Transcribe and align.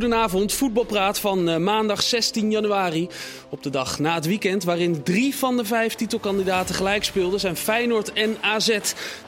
goedenavond. 0.00 0.52
Voetbalpraat 0.52 1.18
van 1.18 1.48
uh, 1.48 1.56
maandag 1.56 2.02
16 2.02 2.50
januari. 2.50 3.08
Op 3.48 3.62
de 3.62 3.70
dag 3.70 3.98
na 3.98 4.14
het 4.14 4.26
weekend 4.26 4.64
waarin 4.64 5.02
drie 5.02 5.36
van 5.36 5.56
de 5.56 5.64
vijf 5.64 5.94
titelkandidaten 5.94 6.74
gelijk 6.74 7.04
speelden... 7.04 7.40
zijn 7.40 7.56
Feyenoord 7.56 8.12
en 8.12 8.36
AZ, 8.40 8.78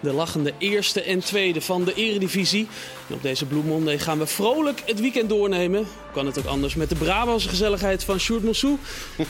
de 0.01 0.13
lachende 0.13 0.53
eerste 0.59 1.03
en 1.03 1.21
tweede 1.21 1.61
van 1.61 1.85
de 1.85 1.95
eredivisie. 1.95 2.69
En 3.09 3.15
op 3.15 3.23
deze 3.23 3.47
Blue 3.47 3.63
Monday 3.63 3.99
gaan 3.99 4.19
we 4.19 4.27
vrolijk 4.27 4.83
het 4.87 5.01
weekend 5.01 5.29
doornemen. 5.29 5.87
Kan 6.13 6.27
het 6.27 6.39
ook 6.39 6.45
anders 6.45 6.75
met 6.75 6.89
de 6.89 6.95
Brabantse 6.95 7.49
gezelligheid 7.49 8.05
van 8.05 8.21
Sjoerd 8.21 8.43
Mossou. 8.43 8.77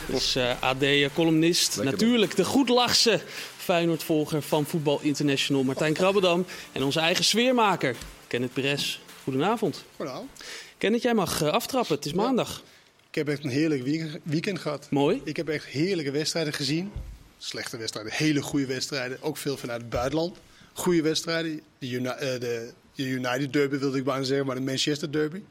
Dus 0.06 0.36
uh, 0.36 0.50
AD-columnist, 0.60 1.82
natuurlijk 1.82 2.36
de 2.36 2.44
goedlachse 2.44 3.20
Feyenoord-volger 3.56 4.42
van 4.42 4.64
Voetbal 4.64 4.98
International 5.02 5.62
Martijn 5.62 5.92
Krabbedam. 5.92 6.46
En 6.72 6.82
onze 6.82 7.00
eigen 7.00 7.24
sfeermaker, 7.24 7.96
Kenneth 8.26 8.52
Perez. 8.52 8.98
Goedenavond. 9.24 9.84
Goedenavond. 9.96 10.30
Kenneth, 10.82 11.02
jij 11.02 11.14
mag 11.14 11.42
uh, 11.42 11.48
aftrappen. 11.48 11.96
Het 11.96 12.04
is 12.04 12.12
maandag. 12.12 12.62
Ik 13.08 13.14
heb 13.14 13.28
echt 13.28 13.44
een 13.44 13.50
heerlijk 13.50 13.82
weekend 14.22 14.58
gehad. 14.58 14.86
Mooi. 14.90 15.20
Ik 15.24 15.36
heb 15.36 15.48
echt 15.48 15.64
heerlijke 15.64 16.10
wedstrijden 16.10 16.52
gezien. 16.52 16.92
Slechte 17.38 17.76
wedstrijden, 17.76 18.12
hele 18.12 18.42
goede 18.42 18.66
wedstrijden. 18.66 19.22
Ook 19.22 19.36
veel 19.36 19.56
vanuit 19.56 19.80
het 19.80 19.90
buitenland. 19.90 20.36
Goede 20.72 21.02
wedstrijden. 21.02 21.60
De, 21.78 21.90
Uni 21.90 22.08
uh, 22.08 22.14
de 22.14 22.72
United 22.96 23.52
Derby 23.52 23.78
wilde 23.78 23.98
ik 23.98 24.04
bijna 24.04 24.22
zeggen, 24.24 24.46
maar 24.46 24.54
de 24.54 24.62
Manchester 24.62 25.12
Derby. 25.12 25.42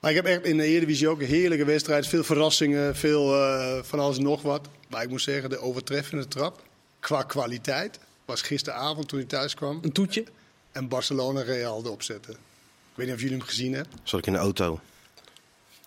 Maar 0.00 0.10
ik 0.10 0.16
heb 0.16 0.26
echt 0.26 0.44
in 0.44 0.56
de 0.56 0.64
Eredivisie 0.64 1.08
ook 1.08 1.20
een 1.20 1.26
heerlijke 1.26 1.64
wedstrijd. 1.64 2.06
Veel 2.06 2.24
verrassingen, 2.24 2.96
veel 2.96 3.34
uh, 3.34 3.82
van 3.82 3.98
alles 3.98 4.16
en 4.16 4.22
nog 4.22 4.42
wat. 4.42 4.68
Maar 4.88 5.02
ik 5.02 5.08
moet 5.08 5.22
zeggen, 5.22 5.50
de 5.50 5.58
overtreffende 5.58 6.28
trap 6.28 6.62
qua 7.00 7.22
kwaliteit 7.22 7.98
was 8.24 8.42
gisteravond 8.42 9.08
toen 9.08 9.18
hij 9.18 9.28
thuis 9.28 9.54
kwam. 9.54 9.78
Een 9.82 9.92
toetje? 9.92 10.24
En 10.72 10.88
Barcelona 10.88 11.42
Real 11.42 11.84
erop 11.84 12.02
zetten. 12.02 12.53
Ik 12.94 13.00
weet 13.00 13.06
niet 13.06 13.14
of 13.14 13.22
jullie 13.22 13.36
hem 13.38 13.46
gezien 13.46 13.72
hebben. 13.72 13.98
Zat 14.02 14.20
ik 14.20 14.26
in 14.26 14.32
de 14.32 14.38
auto. 14.38 14.80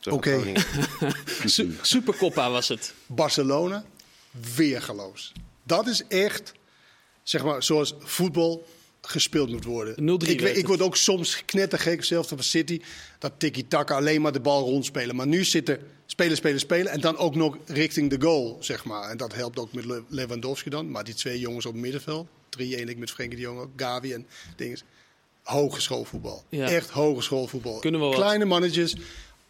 Oké. 0.09 0.13
Okay. 0.13 0.55
Supercoppa 1.81 2.51
was 2.51 2.67
het. 2.67 2.93
Barcelona, 3.05 3.85
weergeloos. 4.55 5.31
Dat 5.63 5.87
is 5.87 6.03
echt, 6.07 6.53
zeg 7.23 7.43
maar, 7.43 7.63
zoals 7.63 7.95
voetbal 7.99 8.67
gespeeld 9.01 9.49
moet 9.49 9.63
worden. 9.63 10.07
Ik, 10.19 10.41
ik 10.41 10.67
word 10.67 10.81
ook 10.81 10.95
soms 10.95 11.45
knettergek, 11.45 12.03
zelfs 12.03 12.27
van 12.27 12.43
City, 12.43 12.81
dat 13.19 13.31
tiki-taka 13.37 13.95
alleen 13.95 14.21
maar 14.21 14.31
de 14.31 14.39
bal 14.39 14.63
rondspelen. 14.63 15.15
Maar 15.15 15.27
nu 15.27 15.43
zitten 15.43 15.79
spelen, 16.05 16.37
spelen, 16.37 16.59
spelen 16.59 16.91
en 16.91 17.01
dan 17.01 17.17
ook 17.17 17.35
nog 17.35 17.57
richting 17.65 18.09
de 18.09 18.21
goal, 18.21 18.57
zeg 18.59 18.85
maar. 18.85 19.09
En 19.09 19.17
dat 19.17 19.33
helpt 19.33 19.59
ook 19.59 19.73
met 19.73 19.85
Lewandowski 20.07 20.69
dan. 20.69 20.91
Maar 20.91 21.03
die 21.03 21.13
twee 21.13 21.39
jongens 21.39 21.65
op 21.65 21.73
het 21.73 21.81
middenveld, 21.81 22.27
drie, 22.49 22.75
ik 22.75 22.97
met 22.97 23.11
Frenkie 23.11 23.37
de 23.37 23.43
Jong 23.43 23.59
ook, 23.59 23.71
Gavi 23.75 24.13
en 24.13 24.27
dingen. 24.55 24.79
Hogeschoolvoetbal. 25.47 26.43
Ja. 26.49 26.69
Echt 26.69 26.89
hogeschoolvoetbal. 26.89 27.79
Kleine 28.09 28.45
mannetjes, 28.45 28.95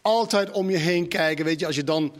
altijd 0.02 0.50
om 0.50 0.70
je 0.70 0.76
heen 0.76 1.08
kijken. 1.08 1.44
Weet 1.44 1.60
je, 1.60 1.66
als 1.66 1.76
je 1.76 1.84
dan 1.84 2.12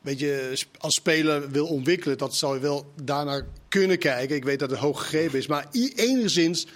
weet 0.00 0.18
je, 0.18 0.62
als 0.78 0.94
speler 0.94 1.50
wil 1.50 1.66
ontwikkelen, 1.66 2.18
dat 2.18 2.34
zou 2.34 2.54
je 2.54 2.60
wel 2.60 2.92
daarna 3.02 3.42
kunnen 3.68 3.98
kijken. 3.98 4.36
Ik 4.36 4.44
weet 4.44 4.58
dat 4.58 4.70
het 4.70 4.78
hoog 4.78 5.00
gegeven 5.00 5.38
is, 5.38 5.46
maar 5.46 5.66
enigszins 5.94 6.66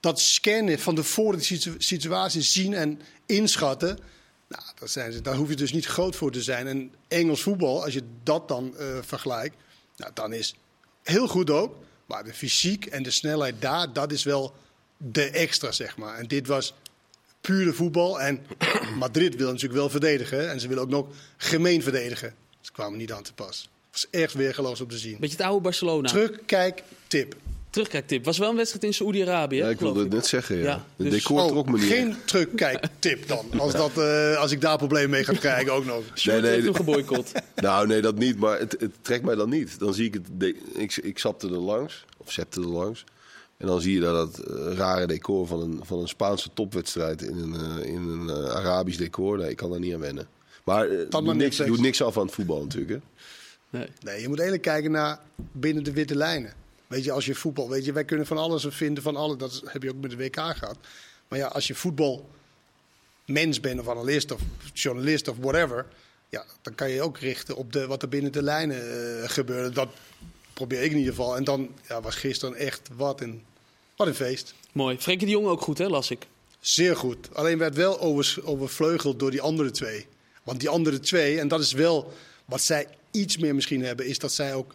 dat 0.00 0.20
scannen 0.20 0.78
van 0.78 0.94
de 0.94 1.02
voor 1.02 1.38
de 1.38 1.74
situatie 1.78 2.42
zien 2.42 2.74
en 2.74 3.00
inschatten. 3.26 3.98
Nou, 4.48 4.62
dat 4.78 4.90
zijn 4.90 5.12
ze, 5.12 5.20
daar 5.20 5.34
hoef 5.34 5.48
je 5.48 5.56
dus 5.56 5.72
niet 5.72 5.86
groot 5.86 6.16
voor 6.16 6.32
te 6.32 6.42
zijn. 6.42 6.66
En 6.66 6.92
Engels 7.08 7.42
voetbal, 7.42 7.84
als 7.84 7.94
je 7.94 8.02
dat 8.22 8.48
dan 8.48 8.74
uh, 8.78 8.98
vergelijkt, 9.00 9.56
nou, 9.96 10.10
dan 10.14 10.32
is 10.32 10.54
heel 11.02 11.28
goed 11.28 11.50
ook. 11.50 11.76
Maar 12.06 12.24
de 12.24 12.34
fysiek 12.34 12.86
en 12.86 13.02
de 13.02 13.10
snelheid 13.10 13.54
daar, 13.58 13.92
dat 13.92 14.12
is 14.12 14.24
wel 14.24 14.54
de 15.12 15.30
extra, 15.30 15.72
zeg 15.72 15.96
maar. 15.96 16.18
En 16.18 16.26
dit 16.26 16.46
was 16.46 16.74
pure 17.40 17.72
voetbal. 17.72 18.20
En 18.20 18.40
Madrid 18.98 19.36
wil 19.36 19.46
natuurlijk 19.46 19.74
wel 19.74 19.90
verdedigen. 19.90 20.50
En 20.50 20.60
ze 20.60 20.68
willen 20.68 20.82
ook 20.82 20.88
nog 20.88 21.06
gemeen 21.36 21.82
verdedigen. 21.82 22.34
Ze 22.60 22.72
kwamen 22.72 22.98
niet 22.98 23.12
aan 23.12 23.22
te 23.22 23.32
pas. 23.32 23.68
Het 23.90 24.02
was 24.02 24.20
echt 24.20 24.34
weergeloos 24.34 24.80
om 24.80 24.88
te 24.88 24.98
zien. 24.98 25.16
Beetje 25.20 25.36
het 25.36 25.46
oude 25.46 25.62
Barcelona. 25.62 26.08
Terugkijk, 26.08 26.82
tip. 27.06 27.36
Terugkijktip. 27.70 28.24
Was 28.24 28.38
wel 28.38 28.50
een 28.50 28.56
wedstrijd 28.56 28.84
in 28.84 28.94
Saoedi-Arabië. 28.94 29.56
Ja, 29.56 29.68
ik 29.68 29.80
wilde 29.80 30.00
het 30.00 30.12
net 30.12 30.26
zeggen. 30.26 30.56
Ja. 30.56 30.62
ja 30.62 30.84
de 30.96 31.04
dus, 31.04 31.12
decor 31.12 31.48
trok 31.48 31.68
me 31.68 31.78
niet. 31.78 31.88
Geen 31.88 32.16
terugkijktip 32.24 33.28
dan. 33.28 33.46
Als, 33.56 33.72
dat, 33.72 33.90
uh, 33.98 34.36
als 34.36 34.50
ik 34.50 34.60
daar 34.60 34.76
problemen 34.76 35.10
mee 35.10 35.24
ga 35.24 35.32
krijgen 35.32 35.72
ook 35.72 35.84
nog. 35.84 36.02
Nee, 36.24 36.40
nee, 36.40 36.62
nee. 36.62 36.74
geboycott. 36.74 37.32
nou, 37.54 37.86
nee, 37.86 38.00
dat 38.00 38.18
niet. 38.18 38.38
Maar 38.38 38.58
het, 38.58 38.76
het, 38.78 38.92
trekt 39.00 39.24
mij 39.24 39.34
dan 39.34 39.48
niet. 39.48 39.78
Dan 39.78 39.94
zie 39.94 40.06
ik 40.06 40.14
het. 40.14 40.54
Ik, 40.74 40.96
ik 40.96 41.18
zapte 41.18 41.46
er 41.46 41.52
langs. 41.52 42.04
Of 42.16 42.32
zette 42.32 42.60
er 42.60 42.66
langs. 42.66 43.04
En 43.64 43.70
dan 43.70 43.80
zie 43.80 43.94
je 43.94 44.00
dat 44.00 44.34
dat 44.34 44.48
uh, 44.48 44.72
rare 44.76 45.06
decor 45.06 45.46
van 45.46 45.60
een, 45.60 45.80
van 45.82 45.98
een 45.98 46.08
Spaanse 46.08 46.48
topwedstrijd 46.54 47.22
in 47.22 47.36
een, 47.36 47.54
uh, 47.54 47.86
in 47.86 48.02
een 48.08 48.30
Arabisch 48.30 48.98
decor. 48.98 49.38
Nee, 49.38 49.50
ik 49.50 49.56
kan 49.56 49.70
daar 49.70 49.80
niet 49.80 49.94
aan 49.94 50.00
wennen. 50.00 50.26
Maar 50.64 50.88
uh, 50.88 51.10
doet, 51.10 51.34
niks, 51.34 51.56
doet 51.56 51.80
niks 51.80 52.02
af 52.02 52.16
aan 52.16 52.24
het 52.24 52.34
voetbal 52.34 52.62
natuurlijk. 52.62 52.92
Hè? 52.92 52.98
Nee. 53.78 53.88
nee, 54.00 54.20
je 54.20 54.28
moet 54.28 54.38
eigenlijk 54.38 54.68
kijken 54.68 54.90
naar 54.90 55.18
binnen 55.52 55.84
de 55.84 55.92
witte 55.92 56.16
lijnen. 56.16 56.52
Weet 56.86 57.04
je, 57.04 57.12
als 57.12 57.26
je 57.26 57.34
voetbal, 57.34 57.68
weet 57.68 57.84
je, 57.84 57.92
wij 57.92 58.04
kunnen 58.04 58.26
van 58.26 58.36
alles 58.36 58.66
vinden 58.68 59.02
van 59.02 59.16
alles. 59.16 59.36
Dat 59.36 59.62
heb 59.64 59.82
je 59.82 59.90
ook 59.90 60.00
met 60.00 60.10
de 60.10 60.16
WK 60.16 60.36
gehad. 60.36 60.76
Maar 61.28 61.38
ja, 61.38 61.46
als 61.46 61.66
je 61.66 61.74
voetbal 61.74 62.28
mens 63.26 63.60
bent 63.60 63.80
of 63.80 63.88
analist 63.88 64.32
of 64.32 64.40
journalist 64.72 65.28
of 65.28 65.36
whatever, 65.40 65.86
ja, 66.28 66.44
dan 66.62 66.74
kan 66.74 66.90
je 66.90 67.02
ook 67.02 67.18
richten 67.18 67.56
op 67.56 67.72
de, 67.72 67.86
wat 67.86 68.02
er 68.02 68.08
binnen 68.08 68.32
de 68.32 68.42
lijnen 68.42 68.76
uh, 68.76 69.28
gebeurde. 69.28 69.70
Dat 69.70 69.88
probeer 70.52 70.82
ik 70.82 70.90
in 70.90 70.98
ieder 70.98 71.14
geval. 71.14 71.36
En 71.36 71.44
dan 71.44 71.70
ja, 71.88 72.00
was 72.00 72.14
gisteren 72.14 72.54
echt 72.54 72.88
wat 72.96 73.20
een, 73.20 73.42
wat 73.96 74.06
een 74.06 74.14
feest. 74.14 74.54
Mooi. 74.72 74.98
Frenkie 74.98 75.26
de 75.26 75.32
Jong 75.32 75.46
ook 75.46 75.60
goed, 75.60 75.78
hè, 75.78 75.86
las 75.86 76.10
ik. 76.10 76.26
Zeer 76.60 76.96
goed. 76.96 77.28
Alleen 77.32 77.58
werd 77.58 77.74
wel 77.74 78.00
over, 78.00 78.40
overvleugeld 78.44 79.18
door 79.18 79.30
die 79.30 79.40
andere 79.40 79.70
twee. 79.70 80.06
Want 80.42 80.60
die 80.60 80.68
andere 80.68 81.00
twee, 81.00 81.40
en 81.40 81.48
dat 81.48 81.60
is 81.60 81.72
wel 81.72 82.12
wat 82.44 82.60
zij 82.60 82.86
iets 83.10 83.36
meer 83.36 83.54
misschien 83.54 83.84
hebben, 83.84 84.06
is 84.06 84.18
dat 84.18 84.32
zij 84.32 84.54
ook 84.54 84.74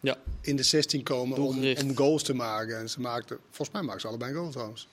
ja. 0.00 0.16
in 0.40 0.56
de 0.56 0.62
16 0.62 1.02
komen 1.02 1.38
om, 1.38 1.74
om, 1.76 1.96
goals 1.96 2.22
te 2.22 2.34
maken. 2.34 2.78
En 2.78 2.90
ze 2.90 3.00
maakten, 3.00 3.38
volgens 3.50 3.70
mij 3.70 3.82
maken 3.82 4.00
ze 4.00 4.06
allebei 4.06 4.30
een 4.30 4.36
goal 4.36 4.50
trouwens. 4.50 4.88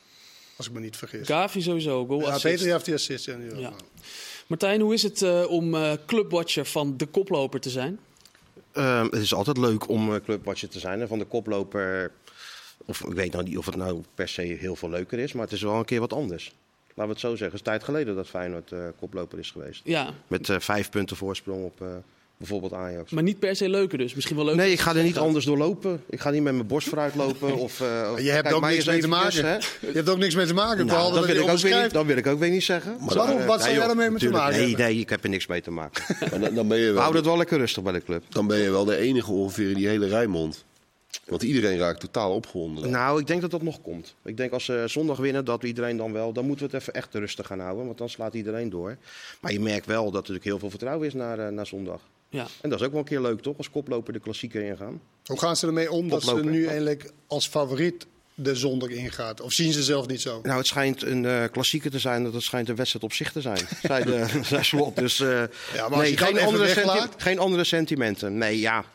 Als 0.56 0.68
ik 0.68 0.74
me 0.74 0.80
niet 0.80 0.98
vergis. 0.98 1.28
Gavi 1.28 1.62
sowieso, 1.62 2.06
goal 2.06 2.22
ja, 2.22 2.38
Peter 2.38 2.72
heeft 2.72 2.86
die 2.86 2.94
assist. 2.94 3.26
Ja, 3.26 3.38
ja. 3.56 3.74
Martijn, 4.48 4.82
hoe 4.82 4.94
is 4.94 5.04
het 5.04 5.22
uh, 5.22 5.50
om 5.50 5.74
uh, 5.74 5.94
clubwatcher 6.06 6.66
van 6.66 6.98
de 6.98 7.06
koploper 7.06 7.60
te 7.60 7.70
zijn? 7.70 8.00
Uh, 8.74 9.04
het 9.04 9.22
is 9.22 9.34
altijd 9.34 9.58
leuk 9.58 9.90
om 9.90 10.14
uh, 10.14 10.20
clubwatcher 10.24 10.70
te 10.70 10.80
zijn. 10.80 11.02
En 11.02 11.08
van 11.08 11.20
de 11.20 11.26
koploper, 11.26 12.12
of 12.86 13.04
ik 13.04 13.14
weet 13.14 13.32
nou 13.32 13.44
niet 13.44 13.58
of 13.58 13.66
het 13.66 13.76
nou 13.76 14.04
per 14.16 14.28
se 14.28 14.42
heel 14.42 14.76
veel 14.76 14.90
leuker 14.90 15.20
is, 15.20 15.34
maar 15.34 15.44
het 15.44 15.54
is 15.54 15.62
wel 15.62 15.76
een 15.76 15.86
keer 15.86 16.00
wat 16.00 16.14
anders. 16.14 16.54
Laten 16.88 17.04
we 17.04 17.10
het 17.10 17.20
zo 17.20 17.30
zeggen. 17.30 17.46
Het 17.46 17.56
is 17.56 17.62
tijd 17.62 17.84
geleden 17.84 18.16
dat 18.16 18.28
Feyenoord 18.28 18.74
koploper 19.00 19.40
is 19.40 19.52
geweest. 19.52 19.82
Ja. 19.84 20.14
Met 20.28 20.50
vijf 20.60 20.90
punten 20.90 21.18
voorsprong 21.18 21.64
op 21.64 22.04
Bijvoorbeeld 22.38 22.74
Ajax. 22.74 23.12
Maar 23.12 23.24
niet 23.24 23.40
per 23.40 23.56
se 23.56 23.70
leuker 23.70 23.98
dus? 23.98 24.14
Misschien 24.14 24.36
wel 24.36 24.46
leuk. 24.46 24.56
Nee, 24.56 24.72
ik 24.72 24.80
ga 24.80 24.96
er 24.96 25.04
niet 25.04 25.18
anders 25.18 25.46
door 25.46 25.58
lopen. 25.58 26.04
Ik 26.10 26.20
ga 26.20 26.30
niet 26.30 26.42
met 26.42 26.54
mijn 26.54 26.68
borst 26.68 26.88
vooruit 26.88 27.16
lopen. 27.16 27.58
Of, 27.58 27.80
uh, 27.80 28.12
je 28.18 28.30
hebt 28.30 28.54
ook 28.54 28.66
niks 28.66 28.86
mee 28.86 29.00
te 29.00 29.08
maken. 29.08 29.46
hè? 29.46 29.54
Je 29.54 29.92
hebt 29.94 30.10
ook 30.10 30.18
niks 30.18 30.36
mee 30.36 30.46
te 30.46 30.54
maken. 30.54 30.86
Nou, 30.86 31.14
dat, 31.14 31.26
wil 31.26 31.36
ik 31.36 31.50
ook 31.50 31.58
weer 31.58 31.82
niet, 31.82 31.92
dat 31.92 32.06
wil 32.06 32.18
ik 32.18 32.28
ook 32.28 32.40
weer 32.40 32.50
niet 32.50 32.64
zeggen. 32.64 32.98
Maar 33.00 33.16
waarom? 33.16 33.46
Wat 33.46 33.62
zou 33.62 33.76
jij 33.76 33.88
ermee 33.88 34.14
te 34.14 34.30
maken 34.30 34.60
Nee, 34.60 34.76
nee, 34.76 35.00
ik 35.00 35.10
heb 35.10 35.24
er 35.24 35.30
niks 35.30 35.48
mee 35.48 35.62
te 35.62 35.72
maken. 35.72 36.04
dan, 36.42 36.54
dan 36.54 36.68
ben 36.68 36.78
je 36.78 36.92
wel, 36.92 37.02
Houd 37.02 37.14
het 37.14 37.26
wel 37.26 37.38
lekker 37.38 37.58
rustig 37.58 37.84
bij 37.84 37.94
de 37.94 38.04
club. 38.04 38.24
Dan 38.30 38.48
ben 38.48 38.58
je 38.58 38.72
wel 38.72 38.86
de 38.86 38.98
enige 38.98 39.32
ongeveer 39.32 39.70
in 39.70 39.76
die 39.76 39.88
hele 39.88 40.08
Rijnmond. 40.08 40.66
Want 41.26 41.44
iedereen 41.44 41.78
raakt 41.78 42.00
totaal 42.00 42.34
opgewonden. 42.34 42.90
Nou, 42.90 43.20
ik 43.20 43.28
denk 43.28 43.42
dat 43.42 43.52
dat 43.52 43.62
nog 43.62 43.82
komt. 43.82 44.16
Ik 44.24 44.38
denk 44.38 44.52
als 44.52 44.66
ze 44.66 44.84
zondag 44.86 45.18
winnen, 45.18 45.46
dat 45.46 45.64
iedereen 45.64 45.98
dan 45.98 46.14
wel... 46.14 46.34
dan 46.34 46.46
moeten 46.46 46.66
we 46.66 46.72
het 46.72 46.82
even 46.82 46.94
echt 46.94 47.14
rustig 47.14 47.48
gaan 47.48 47.60
houden. 47.60 47.86
Want 47.86 47.98
dan 47.98 48.10
slaat 48.10 48.34
iedereen 48.34 48.70
door. 48.70 48.98
Maar 49.40 49.52
je 49.52 49.60
merkt 49.60 49.86
wel 49.86 50.04
dat 50.04 50.12
er 50.14 50.18
natuurlijk 50.18 50.46
heel 50.46 50.60
veel 50.60 50.70
vertrouwen 50.70 51.08
is 51.08 51.14
naar, 51.14 51.40
uh, 51.40 51.48
naar 51.48 51.68
zondag. 51.68 52.02
Ja. 52.30 52.48
En 52.62 52.70
dat 52.70 52.80
is 52.80 52.86
ook 52.86 52.92
wel 52.92 53.02
een 53.02 53.08
keer 53.08 53.22
leuk, 53.22 53.42
toch? 53.42 53.58
Als 53.58 53.70
koploper 53.70 54.14
de 54.14 54.20
klassieker 54.20 54.64
ingaan. 54.64 55.02
Hoe 55.26 55.40
gaan 55.40 55.56
ze 55.56 55.68
ermee 55.68 55.92
om 55.92 56.10
dat 56.10 56.24
ze 56.24 56.44
nu 56.44 56.66
eigenlijk 56.66 57.12
als 57.28 57.48
favoriet 57.48 58.06
de 58.34 58.56
zondag 58.56 58.90
ingaat? 58.90 59.42
Of 59.42 59.54
zien 59.54 59.74
ze 59.74 59.84
zelf 59.84 60.08
niet 60.08 60.22
zo? 60.22 60.40
Nou, 60.44 60.58
het 60.58 60.68
schijnt 60.68 61.04
een 61.04 61.24
uh, 61.24 61.44
klassieker 61.52 61.92
te 61.92 62.00
zijn. 62.00 62.24
Dat 62.24 62.34
het 62.34 62.44
schijnt 62.44 62.70
een 62.70 62.76
wedstrijd 62.76 63.06
op 63.06 63.14
zich 63.14 63.32
te 63.32 63.42
zijn. 63.42 63.68
zei, 63.84 64.04
de, 64.04 64.26
Slot. 64.64 64.96
Dus 64.96 65.20
uh, 65.20 65.44
ja, 65.74 65.90
nee, 65.90 66.18
geen 66.18 66.40
andere, 66.40 67.08
geen 67.18 67.40
andere 67.40 67.64
sentimenten. 67.64 68.38
Nee, 68.38 68.60
ja. 68.60 68.86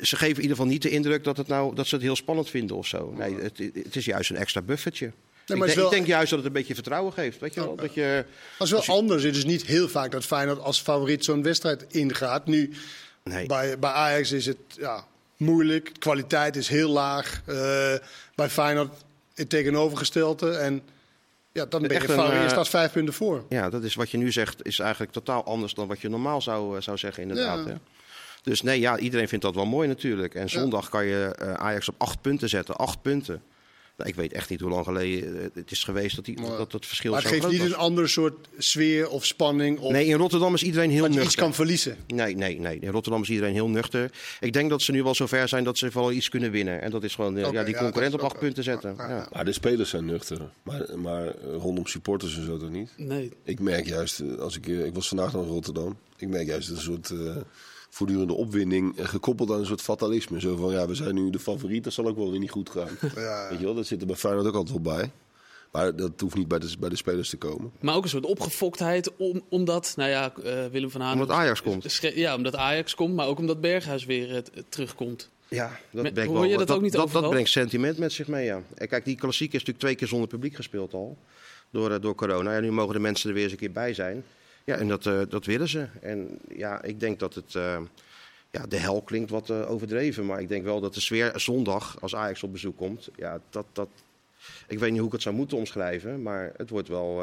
Ze 0.00 0.16
geven 0.16 0.36
in 0.36 0.42
ieder 0.42 0.56
geval 0.56 0.72
niet 0.72 0.82
de 0.82 0.90
indruk 0.90 1.24
dat, 1.24 1.36
het 1.36 1.48
nou, 1.48 1.74
dat 1.74 1.86
ze 1.86 1.94
het 1.94 2.04
heel 2.04 2.16
spannend 2.16 2.50
vinden 2.50 2.76
of 2.76 2.86
zo. 2.86 3.12
Nee, 3.16 3.34
het, 3.34 3.58
het 3.74 3.96
is 3.96 4.04
juist 4.04 4.30
een 4.30 4.36
extra 4.36 4.62
buffertje 4.62 5.12
ik, 5.46 5.66
denk, 5.66 5.78
ik, 5.78 5.90
denk, 5.90 6.06
juist 6.06 6.30
dat 6.30 6.38
het 6.38 6.46
een 6.46 6.52
beetje 6.54 6.74
vertrouwen 6.74 7.12
geeft. 7.12 7.40
Weet 7.40 7.54
je 7.54 7.60
wel? 7.60 7.76
Dat 7.76 7.94
je, 7.94 8.24
dat 8.58 8.66
is 8.66 8.86
wel 8.86 8.96
anders. 8.96 9.22
Het 9.22 9.36
is 9.36 9.44
niet 9.44 9.66
heel 9.66 9.88
vaak 9.88 10.10
dat 10.10 10.24
Feyenoord 10.24 10.60
als 10.60 10.80
favoriet 10.80 11.24
zo'n 11.24 11.42
wedstrijd 11.42 11.84
ingaat. 11.88 12.46
Nu, 12.46 12.72
nee. 13.24 13.46
bij, 13.46 13.78
bij 13.78 13.90
Ajax 13.90 14.32
is 14.32 14.46
het 14.46 14.58
ja, 14.78 15.04
moeilijk. 15.36 15.94
De 15.94 16.00
kwaliteit 16.00 16.56
is 16.56 16.68
heel 16.68 16.90
laag. 16.90 17.42
Uh, 17.46 17.54
bij 18.34 18.48
Feyenoord 18.48 18.92
het 19.34 19.48
tegenovergestelde. 19.48 20.50
En 20.50 20.82
ja, 21.52 21.66
dan 21.66 21.82
ben 21.82 21.92
je, 21.92 22.08
favoriet, 22.08 22.32
je 22.32 22.44
eh, 22.44 22.50
staat 22.50 22.68
vijf 22.68 22.92
punten 22.92 23.14
voor. 23.14 23.44
Ja, 23.48 23.70
dat 23.70 23.82
is 23.82 23.94
wat 23.94 24.10
je 24.10 24.18
nu 24.18 24.32
zegt, 24.32 24.66
is 24.66 24.78
eigenlijk 24.78 25.12
totaal 25.12 25.44
anders 25.44 25.74
dan 25.74 25.88
wat 25.88 26.00
je 26.00 26.08
normaal 26.08 26.42
zou, 26.42 26.76
eh, 26.76 26.82
zou 26.82 26.98
zeggen 26.98 27.22
inderdaad. 27.22 27.58
Ja. 27.58 27.70
Hè? 27.70 27.76
Dus 28.42 28.62
nee, 28.62 28.80
ja, 28.80 28.98
iedereen 28.98 29.28
vindt 29.28 29.44
dat 29.44 29.54
wel 29.54 29.66
mooi 29.66 29.88
natuurlijk. 29.88 30.34
En 30.34 30.50
zondag 30.50 30.88
kan 30.88 31.06
je 31.06 31.36
Ajax 31.56 31.88
op 31.88 31.94
acht 31.98 32.20
punten 32.20 32.48
zetten. 32.48 32.76
Acht 32.76 33.02
punten. 33.02 33.42
Nou, 33.96 34.10
ik 34.10 34.14
weet 34.14 34.32
echt 34.32 34.50
niet 34.50 34.60
hoe 34.60 34.70
lang 34.70 34.84
geleden 34.84 35.42
eh, 35.42 35.48
het 35.54 35.70
is 35.70 35.84
geweest 35.84 36.16
dat, 36.16 36.24
die, 36.24 36.40
dat 36.40 36.72
het 36.72 36.86
verschil 36.86 37.12
maar 37.12 37.22
het 37.22 37.30
geeft 37.30 37.48
niet 37.48 37.60
een 37.60 37.74
ander 37.74 38.08
soort 38.08 38.48
sfeer 38.58 39.08
of 39.08 39.26
spanning. 39.26 39.78
Of 39.78 39.92
nee, 39.92 40.06
in 40.06 40.16
Rotterdam 40.16 40.54
is 40.54 40.62
iedereen 40.62 40.90
heel 40.90 41.06
nuchter. 41.06 41.22
iets 41.22 41.34
kan 41.34 41.54
verliezen. 41.54 41.96
Nee, 42.06 42.36
nee, 42.36 42.60
nee. 42.60 42.78
In 42.78 42.90
Rotterdam 42.90 43.22
is 43.22 43.30
iedereen 43.30 43.52
heel 43.52 43.68
nuchter. 43.68 44.10
Ik 44.40 44.52
denk 44.52 44.70
dat 44.70 44.82
ze 44.82 44.92
nu 44.92 45.02
wel 45.02 45.14
zover 45.14 45.48
zijn 45.48 45.64
dat 45.64 45.78
ze 45.78 45.90
wel 45.92 46.12
iets 46.12 46.28
kunnen 46.28 46.50
winnen. 46.50 46.82
En 46.82 46.90
dat 46.90 47.02
is 47.02 47.14
gewoon 47.14 47.36
eh, 47.36 47.52
ja, 47.52 47.64
die 47.64 47.76
concurrent 47.76 48.14
op 48.14 48.20
acht 48.20 48.38
punten 48.38 48.64
zetten. 48.64 48.94
Ja. 48.98 49.28
Maar 49.32 49.44
de 49.44 49.52
spelers 49.52 49.90
zijn 49.90 50.04
nuchter. 50.04 50.50
Maar, 50.62 50.98
maar 50.98 51.26
eh, 51.26 51.34
rondom 51.56 51.86
supporters 51.86 52.36
en 52.36 52.44
zo 52.44 52.56
toch 52.56 52.70
niet? 52.70 52.90
Nee. 52.96 53.32
Ik 53.44 53.60
merk 53.60 53.86
juist, 53.86 54.22
als 54.38 54.56
ik, 54.56 54.66
ik 54.66 54.94
was 54.94 55.08
vandaag 55.08 55.32
nog 55.32 55.44
in 55.44 55.52
Rotterdam. 55.52 55.96
Ik 56.16 56.28
merk 56.28 56.46
juist 56.46 56.68
een 56.68 56.76
soort 56.76 57.12
voortdurende 57.94 58.34
opwinding 58.34 58.98
eh, 58.98 59.04
gekoppeld 59.04 59.50
aan 59.50 59.58
een 59.58 59.66
soort 59.66 59.80
fatalisme. 59.80 60.40
Zo 60.40 60.56
van, 60.56 60.72
ja, 60.72 60.86
we 60.86 60.94
zijn 60.94 61.14
nu 61.14 61.30
de 61.30 61.38
favoriet, 61.38 61.84
dat 61.84 61.92
zal 61.92 62.06
ook 62.06 62.16
wel 62.16 62.30
weer 62.30 62.40
niet 62.40 62.50
goed 62.50 62.70
gaan. 62.70 62.98
Ja. 63.14 63.48
Weet 63.50 63.58
je 63.58 63.64
wel, 63.64 63.74
dat 63.74 63.86
zit 63.86 64.00
er 64.00 64.06
bij 64.06 64.16
Feyenoord 64.16 64.46
ook 64.46 64.54
altijd 64.54 64.82
wel 64.82 64.94
bij. 64.94 65.10
Maar 65.70 65.96
dat 65.96 66.20
hoeft 66.20 66.34
niet 66.34 66.48
bij 66.48 66.58
de, 66.58 66.72
bij 66.78 66.88
de 66.88 66.96
spelers 66.96 67.28
te 67.28 67.36
komen. 67.36 67.72
Maar 67.80 67.94
ook 67.94 68.02
een 68.02 68.08
soort 68.08 68.26
opgefoktheid 68.26 69.16
om, 69.16 69.42
omdat, 69.48 69.92
nou 69.96 70.10
ja, 70.10 70.32
uh, 70.44 70.66
Willem 70.66 70.90
van 70.90 71.00
Haan... 71.00 71.12
Omdat 71.12 71.30
Ajax 71.30 71.62
komt. 71.62 72.00
Ja, 72.14 72.36
omdat 72.36 72.56
Ajax 72.56 72.94
komt, 72.94 73.14
maar 73.14 73.26
ook 73.26 73.38
omdat 73.38 73.60
Berghuis 73.60 74.04
weer 74.04 74.30
uh, 74.30 74.38
terugkomt. 74.68 75.30
Ja, 75.48 75.78
dat, 75.90 76.02
Met, 76.02 76.26
hoor 76.26 76.46
je 76.46 76.56
dat, 76.56 76.66
dat, 76.66 76.76
ook 76.76 76.82
niet 76.82 76.92
dat, 76.92 77.12
dat 77.12 77.30
brengt 77.30 77.50
sentiment 77.50 77.98
met 77.98 78.12
zich 78.12 78.28
mee, 78.28 78.44
ja. 78.44 78.62
En 78.74 78.88
kijk, 78.88 79.04
die 79.04 79.16
klassiek 79.16 79.48
is 79.48 79.52
natuurlijk 79.52 79.78
twee 79.78 79.94
keer 79.94 80.08
zonder 80.08 80.28
publiek 80.28 80.54
gespeeld 80.54 80.94
al. 80.94 81.16
Door, 81.70 82.00
door 82.00 82.14
corona. 82.14 82.54
Ja, 82.54 82.60
nu 82.60 82.72
mogen 82.72 82.94
de 82.94 83.00
mensen 83.00 83.28
er 83.28 83.34
weer 83.34 83.44
eens 83.44 83.52
een 83.52 83.58
keer 83.58 83.72
bij 83.72 83.94
zijn. 83.94 84.24
Ja, 84.64 84.76
en 84.76 84.88
dat, 84.88 85.06
uh, 85.06 85.20
dat 85.28 85.44
willen 85.44 85.68
ze. 85.68 85.86
En 86.00 86.38
ja, 86.56 86.82
ik 86.82 87.00
denk 87.00 87.18
dat 87.18 87.34
het. 87.34 87.54
Uh, 87.54 87.78
ja, 88.50 88.66
de 88.66 88.76
hel 88.76 89.02
klinkt 89.02 89.30
wat 89.30 89.48
uh, 89.48 89.70
overdreven. 89.70 90.26
Maar 90.26 90.40
ik 90.40 90.48
denk 90.48 90.64
wel 90.64 90.80
dat 90.80 90.94
de 90.94 91.00
sfeer 91.00 91.32
zondag, 91.34 91.96
als 92.00 92.14
Ajax 92.14 92.42
op 92.42 92.52
bezoek 92.52 92.76
komt. 92.76 93.08
Ja, 93.16 93.40
dat, 93.50 93.66
dat, 93.72 93.88
ik 94.68 94.78
weet 94.78 94.90
niet 94.90 94.98
hoe 94.98 95.06
ik 95.06 95.12
het 95.12 95.22
zou 95.22 95.34
moeten 95.34 95.56
omschrijven. 95.56 96.22
Maar 96.22 96.52
het 96.56 96.70
wordt 96.70 96.88
wel 96.88 97.22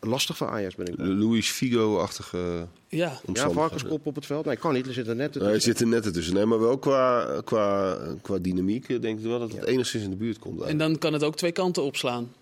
lastig 0.00 0.36
voor 0.36 0.48
Ajax, 0.48 0.74
ben 0.74 0.86
ik. 0.86 0.94
Luis 0.96 1.50
Figo-achtige. 1.50 2.66
Ja, 2.88 3.20
ja 3.32 3.50
varkenskop 3.50 4.06
op 4.06 4.14
het 4.14 4.26
veld. 4.26 4.44
Nee, 4.44 4.56
kan 4.56 4.74
niet. 4.74 4.86
Er 4.86 4.92
zitten 4.92 5.16
netten 5.16 5.32
tussen. 5.32 5.48
Nee, 5.48 5.56
er 5.56 5.66
zitten 5.66 5.88
netten 5.88 6.12
tussen. 6.12 6.34
Nee, 6.34 6.44
maar 6.44 6.60
wel 6.60 6.78
qua, 6.78 7.40
qua, 7.44 7.98
qua 8.22 8.38
dynamiek 8.38 9.02
denk 9.02 9.18
ik 9.18 9.24
wel 9.24 9.38
dat 9.38 9.52
het 9.52 9.64
enigszins 9.64 10.04
in 10.04 10.10
de 10.10 10.16
buurt 10.16 10.38
komt. 10.38 10.60
En 10.60 10.78
dan 10.78 10.98
kan 10.98 11.12
het 11.12 11.24
ook 11.24 11.36
twee 11.36 11.52
kanten 11.52 11.82
opslaan. 11.82 12.32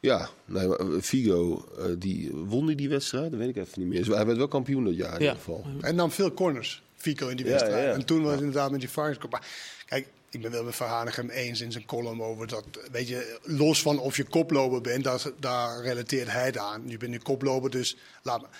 Ja, 0.00 0.28
nee, 0.44 0.76
eh, 0.76 0.86
Figo, 1.00 1.68
uh, 1.78 1.84
die, 1.98 2.30
won 2.32 2.66
die, 2.66 2.76
die 2.76 2.88
wedstrijd? 2.88 3.30
Dat 3.30 3.40
weet 3.40 3.48
ik 3.48 3.56
even 3.56 3.80
niet 3.80 3.88
meer. 3.88 4.04
Dus 4.04 4.14
hij 4.14 4.26
werd 4.26 4.38
wel 4.38 4.48
kampioen 4.48 4.84
dat 4.84 4.96
jaar 4.96 5.14
in 5.14 5.20
ieder 5.20 5.36
geval. 5.36 5.64
En 5.80 5.96
dan 5.96 6.10
veel 6.10 6.34
corners, 6.34 6.82
Figo 6.96 7.28
in 7.28 7.36
die 7.36 7.46
wedstrijd. 7.46 7.84
Ja, 7.84 7.92
en 7.92 8.04
toen 8.04 8.22
was 8.22 8.30
het 8.30 8.40
inderdaad 8.40 8.70
met 8.70 8.80
die 8.80 8.90
varkenskop. 8.90 9.30
Maar 9.30 9.46
kijk, 9.86 10.06
ik 10.30 10.42
ben 10.42 10.50
wel 10.50 10.64
met 10.64 10.74
Verhanigem 10.74 11.30
eens 11.30 11.60
in 11.60 11.72
zijn 11.72 11.84
column 11.84 12.22
over 12.22 12.46
dat, 12.46 12.64
weet 12.92 13.08
je, 13.08 13.38
los 13.42 13.82
van 13.82 13.98
of 13.98 14.16
je 14.16 14.24
koploper 14.24 14.80
bent, 14.80 15.04
dat, 15.04 15.32
daar 15.38 15.82
relateert 15.82 16.30
hij 16.32 16.44
het 16.44 16.58
aan. 16.58 16.82
Je 16.86 16.96
bent 16.96 17.14
een 17.14 17.22
koploper, 17.22 17.70
dus 17.70 17.96
laat 18.22 18.40
maar. 18.40 18.50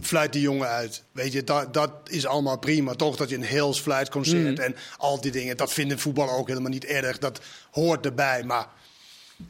Fluit 0.00 0.32
die 0.32 0.42
jongen 0.42 0.68
uit. 0.68 1.02
Weet 1.12 1.32
je, 1.32 1.44
dat, 1.44 1.74
dat 1.74 1.90
is 2.04 2.26
allemaal 2.26 2.58
prima. 2.58 2.94
Toch 2.94 3.16
dat 3.16 3.28
je 3.28 3.36
een 3.36 3.44
Hills 3.44 3.80
fluitconcert 3.80 4.56
mm. 4.56 4.64
en 4.64 4.74
al 4.98 5.20
die 5.20 5.30
dingen. 5.30 5.56
Dat 5.56 5.72
vinden 5.72 5.98
voetballen 5.98 6.34
ook 6.34 6.48
helemaal 6.48 6.70
niet 6.70 6.84
erg. 6.84 7.18
Dat 7.18 7.40
hoort 7.70 8.04
erbij. 8.04 8.44
Maar 8.44 8.68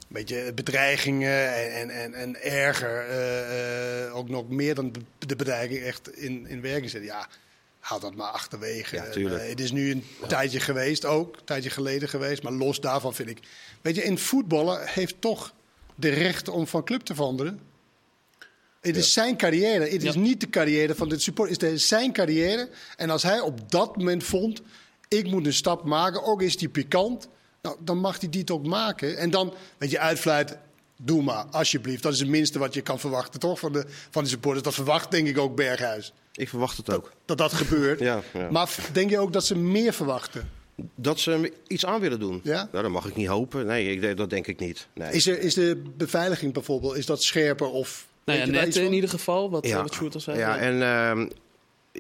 beetje 0.09 0.53
bedreigingen 0.55 1.55
en, 1.55 1.73
en, 1.73 1.91
en, 1.91 2.15
en 2.15 2.43
erger, 2.43 3.09
uh, 3.09 4.07
uh, 4.07 4.17
ook 4.17 4.29
nog 4.29 4.49
meer 4.49 4.75
dan 4.75 4.93
de 5.19 5.37
bedreiging 5.37 5.83
echt 5.83 6.17
in, 6.17 6.47
in 6.47 6.61
werking 6.61 6.91
zetten. 6.91 7.11
Ja, 7.11 7.29
haal 7.79 8.01
dat 8.01 8.15
maar 8.15 8.31
achterwege. 8.31 8.97
Ja, 8.97 9.17
uh, 9.17 9.49
het 9.49 9.61
is 9.61 9.73
nu 9.73 9.91
een 9.91 10.05
tijdje 10.27 10.61
geweest 10.61 11.05
ook, 11.05 11.37
een 11.37 11.45
tijdje 11.45 11.71
geleden 11.71 12.09
geweest, 12.09 12.43
maar 12.43 12.53
los 12.53 12.81
daarvan 12.81 13.15
vind 13.15 13.29
ik... 13.29 13.39
Weet 13.81 13.95
je, 13.95 14.03
in 14.03 14.19
voetballen 14.19 14.87
heeft 14.87 15.21
toch 15.21 15.55
de 15.95 16.09
recht 16.09 16.49
om 16.49 16.67
van 16.67 16.85
club 16.85 17.01
te 17.01 17.15
veranderen. 17.15 17.61
Het 18.81 18.97
is 18.97 19.13
zijn 19.13 19.37
carrière. 19.37 19.89
Het 19.89 20.03
is 20.03 20.15
niet 20.15 20.41
de 20.41 20.51
carrière 20.51 20.95
van 20.95 21.09
de 21.09 21.19
support. 21.19 21.51
Het 21.51 21.63
is 21.63 21.89
zijn 21.89 22.13
carrière. 22.13 22.69
En 22.97 23.11
als 23.11 23.23
hij 23.23 23.41
op 23.41 23.71
dat 23.71 23.97
moment 23.97 24.25
vond, 24.25 24.63
ik 25.09 25.27
moet 25.27 25.47
een 25.47 25.53
stap 25.53 25.85
maken, 25.85 26.23
ook 26.23 26.43
is 26.43 26.57
die 26.57 26.69
pikant 26.69 27.29
nou, 27.63 27.77
dan 27.81 27.99
mag 27.99 28.21
hij 28.21 28.29
die 28.29 28.45
toch 28.45 28.63
maken. 28.63 29.17
En 29.17 29.31
dan, 29.31 29.55
weet 29.79 29.91
je, 29.91 29.99
uitfluit, 29.99 30.59
doe 30.97 31.23
maar, 31.23 31.45
alsjeblieft. 31.45 32.03
Dat 32.03 32.13
is 32.13 32.19
het 32.19 32.29
minste 32.29 32.59
wat 32.59 32.75
je 32.75 32.81
kan 32.81 32.99
verwachten, 32.99 33.41
toch, 33.41 33.59
van 33.59 33.73
de, 33.73 33.85
van 34.11 34.23
de 34.23 34.29
supporters. 34.29 34.65
Dat 34.65 34.75
verwacht, 34.75 35.11
denk 35.11 35.29
ik, 35.29 35.39
ook 35.39 35.57
Berghuis. 35.57 36.13
Ik 36.33 36.49
verwacht 36.49 36.77
het 36.77 36.95
ook. 36.95 37.13
Dat 37.25 37.39
dat, 37.39 37.53
gebeurt. 37.53 38.01
ja, 38.11 38.23
ja. 38.33 38.51
Maar 38.51 38.77
denk 38.93 39.11
je 39.11 39.19
ook 39.19 39.33
dat 39.33 39.45
ze 39.45 39.57
meer 39.57 39.93
verwachten? 39.93 40.51
Dat 40.95 41.21
ze 41.21 41.53
iets 41.67 41.87
aan 41.87 42.01
willen 42.01 42.21
doen. 42.21 42.41
Ja? 42.43 42.69
Nou, 42.73 42.83
dat 42.83 42.93
mag 42.93 43.07
ik 43.07 43.17
niet 43.17 43.27
hopen. 43.27 43.67
Nee, 43.67 43.97
ik, 43.97 44.17
dat 44.17 44.31
denk 44.31 44.47
ik 44.47 44.59
niet. 44.59 44.89
Nee. 44.95 45.13
Is, 45.13 45.27
er, 45.27 45.41
is 45.41 45.55
de 45.55 45.83
beveiliging 45.97 46.53
bijvoorbeeld, 46.53 46.97
is 46.97 47.07
dat 47.07 47.23
scherper 47.23 47.71
of... 47.71 48.07
Nou 48.25 48.39
ja, 48.39 48.47
net 48.47 48.77
in 48.77 48.93
ieder 48.93 49.11
geval, 49.11 49.51
wat, 49.51 49.67
ja. 49.67 49.83
wat 49.83 49.95
Sjoerd 49.95 50.15
al 50.15 50.21
zei. 50.21 50.39
Ja, 50.39 50.59
en 50.59 50.75
uh, 50.75 51.27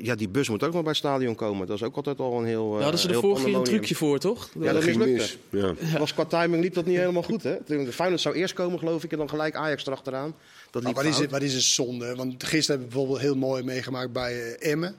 ja, 0.02 0.14
die 0.14 0.28
bus 0.28 0.48
moet 0.48 0.62
ook 0.62 0.72
nog 0.72 0.80
bij 0.80 0.90
het 0.90 0.98
stadion 0.98 1.34
komen. 1.34 1.66
Dat 1.66 1.76
is 1.76 1.82
ook 1.82 1.96
altijd 1.96 2.18
al 2.18 2.38
een 2.38 2.46
heel. 2.46 2.72
Daar 2.72 2.82
hadden 2.82 3.00
ze 3.00 3.06
de 3.06 3.14
eh, 3.14 3.20
vorige 3.20 3.44
keer 3.44 3.54
een 3.54 3.64
trucje 3.64 3.94
voor, 3.94 4.18
toch? 4.18 4.48
Ja, 4.60 4.72
dat, 4.72 4.82
ging 4.82 4.96
mis. 4.96 5.38
Ja. 5.50 5.74
Was 5.98 6.14
qua 6.14 6.24
timing 6.24 6.62
liep 6.62 6.74
dat 6.74 6.86
niet 6.86 6.96
helemaal 6.96 7.22
goed, 7.22 7.42
hè? 7.42 7.56
De 7.66 7.92
Feyenoord 7.92 8.20
zou 8.20 8.34
eerst 8.34 8.54
komen, 8.54 8.78
geloof 8.78 9.04
ik, 9.04 9.12
en 9.12 9.18
dan 9.18 9.28
gelijk 9.28 9.54
Ajax 9.54 9.86
erachteraan. 9.86 10.34
Dat 10.70 10.82
liep 10.82 10.94
maar 10.94 11.04
wat 11.04 11.12
is, 11.12 11.18
het, 11.18 11.30
wat 11.30 11.42
is 11.42 11.54
een 11.54 11.60
zonde? 11.60 12.14
Want 12.14 12.44
gisteren 12.44 12.80
hebben 12.80 12.86
we 12.86 12.92
bijvoorbeeld 12.94 13.20
heel 13.20 13.36
mooi 13.36 13.62
meegemaakt 13.62 14.12
bij 14.12 14.34
uh, 14.34 14.70
Emmen. 14.70 14.96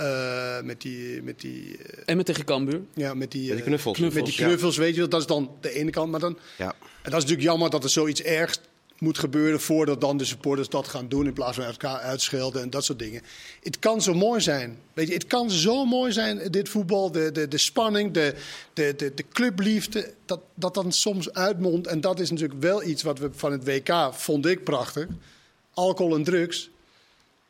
Uh, 0.00 0.60
met 0.62 0.80
die. 0.80 1.22
Met 1.22 1.40
die 1.40 1.68
uh, 1.68 2.02
en 2.06 2.24
tegen 2.24 2.44
Cambuur. 2.44 2.80
Ja, 2.94 3.14
met 3.14 3.30
die, 3.30 3.48
met 3.48 3.56
die 3.56 3.64
knuffels. 3.64 3.98
Met 3.98 4.24
die 4.24 4.34
knuffels, 4.34 4.76
weet 4.76 4.94
je 4.94 5.00
wel. 5.00 5.08
Dat 5.08 5.20
is 5.20 5.26
dan 5.26 5.50
de 5.60 5.70
ene 5.70 5.90
kant. 5.90 6.10
Maar 6.10 6.20
dan. 6.20 6.38
Ja. 6.58 6.74
En 6.82 7.10
dat 7.10 7.12
is 7.12 7.20
natuurlijk 7.20 7.42
jammer 7.42 7.70
dat 7.70 7.84
er 7.84 7.90
zoiets 7.90 8.22
ergs 8.22 8.60
moet 8.98 9.18
gebeuren 9.18 9.60
voordat 9.60 10.00
dan 10.00 10.16
de 10.16 10.24
supporters 10.24 10.68
dat 10.68 10.88
gaan 10.88 11.08
doen 11.08 11.26
in 11.26 11.32
plaats 11.32 11.56
van 11.56 11.64
elkaar 11.64 11.98
uitschelden 11.98 12.62
en 12.62 12.70
dat 12.70 12.84
soort 12.84 12.98
dingen. 12.98 13.22
Het 13.62 13.78
kan 13.78 14.02
zo 14.02 14.14
mooi 14.14 14.40
zijn. 14.40 14.78
Weet 14.92 15.08
je, 15.08 15.14
het 15.14 15.26
kan 15.26 15.50
zo 15.50 15.84
mooi 15.84 16.12
zijn, 16.12 16.50
dit 16.50 16.68
voetbal, 16.68 17.10
de, 17.10 17.32
de, 17.32 17.48
de 17.48 17.58
spanning, 17.58 18.12
de, 18.12 18.34
de, 18.72 18.94
de, 18.96 19.14
de 19.14 19.24
clubliefde, 19.32 20.12
dat, 20.24 20.40
dat 20.54 20.74
dan 20.74 20.92
soms 20.92 21.32
uitmondt. 21.32 21.86
En 21.86 22.00
dat 22.00 22.20
is 22.20 22.30
natuurlijk 22.30 22.60
wel 22.60 22.82
iets 22.82 23.02
wat 23.02 23.18
we 23.18 23.30
van 23.32 23.52
het 23.52 23.64
WK, 23.64 24.10
vond 24.12 24.46
ik 24.46 24.64
prachtig. 24.64 25.06
Alcohol 25.74 26.14
en 26.14 26.24
drugs, 26.24 26.70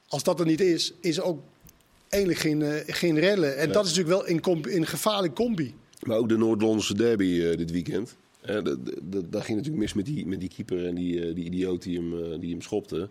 als 0.08 0.22
dat 0.22 0.40
er 0.40 0.46
niet 0.46 0.60
is, 0.60 0.92
is 1.00 1.20
ook 1.20 1.42
eigenlijk 2.08 2.42
geen, 2.42 2.60
uh, 2.60 2.74
geen 2.86 3.18
rellen. 3.18 3.56
En 3.56 3.72
dat 3.72 3.84
is 3.84 3.96
natuurlijk 3.96 4.42
wel 4.42 4.54
in, 4.54 4.72
in 4.72 4.86
gevaarlijk 4.86 5.34
combi. 5.34 5.74
Maar 6.02 6.16
ook 6.16 6.28
de 6.28 6.36
Noord-Londense 6.36 6.94
derby 6.94 7.24
uh, 7.24 7.56
dit 7.56 7.70
weekend. 7.70 8.14
Uh, 8.50 8.54
dat 9.24 9.42
ging 9.42 9.56
natuurlijk 9.56 9.76
mis 9.76 9.94
met 9.94 10.06
die, 10.06 10.26
met 10.26 10.40
die 10.40 10.48
keeper 10.48 10.86
en 10.86 10.94
die, 10.94 11.28
uh, 11.28 11.34
die 11.34 11.44
idioot 11.44 11.82
die 11.82 11.96
hem, 11.96 12.12
uh, 12.12 12.40
die 12.40 12.50
hem 12.50 12.60
schopte. 12.62 13.08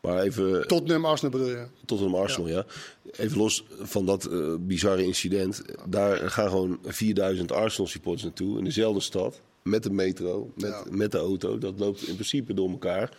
Maar 0.00 0.22
even. 0.22 0.66
Tottenham 0.66 1.04
Arsenal 1.04 1.30
bedoel 1.30 1.48
je? 1.48 1.66
Tottenham 1.84 2.14
Arsenal, 2.14 2.48
ja. 2.48 2.64
ja. 3.04 3.12
Even 3.12 3.38
los 3.38 3.64
van 3.80 4.06
dat 4.06 4.28
bizarre 4.60 5.04
incident. 5.04 5.62
Daar 5.88 6.30
gaan 6.30 6.48
gewoon 6.48 6.78
4000 6.84 7.52
Arsenal 7.52 7.86
supporters 7.86 8.22
naartoe 8.22 8.58
in 8.58 8.64
dezelfde 8.64 9.00
stad. 9.00 9.40
Met 9.62 9.82
de 9.82 9.90
metro, 9.90 10.52
met, 10.54 10.70
ja. 10.70 10.84
met 10.90 11.12
de 11.12 11.18
auto. 11.18 11.58
Dat 11.58 11.78
loopt 11.78 12.06
in 12.06 12.14
principe 12.14 12.54
door 12.54 12.70
elkaar. 12.70 13.10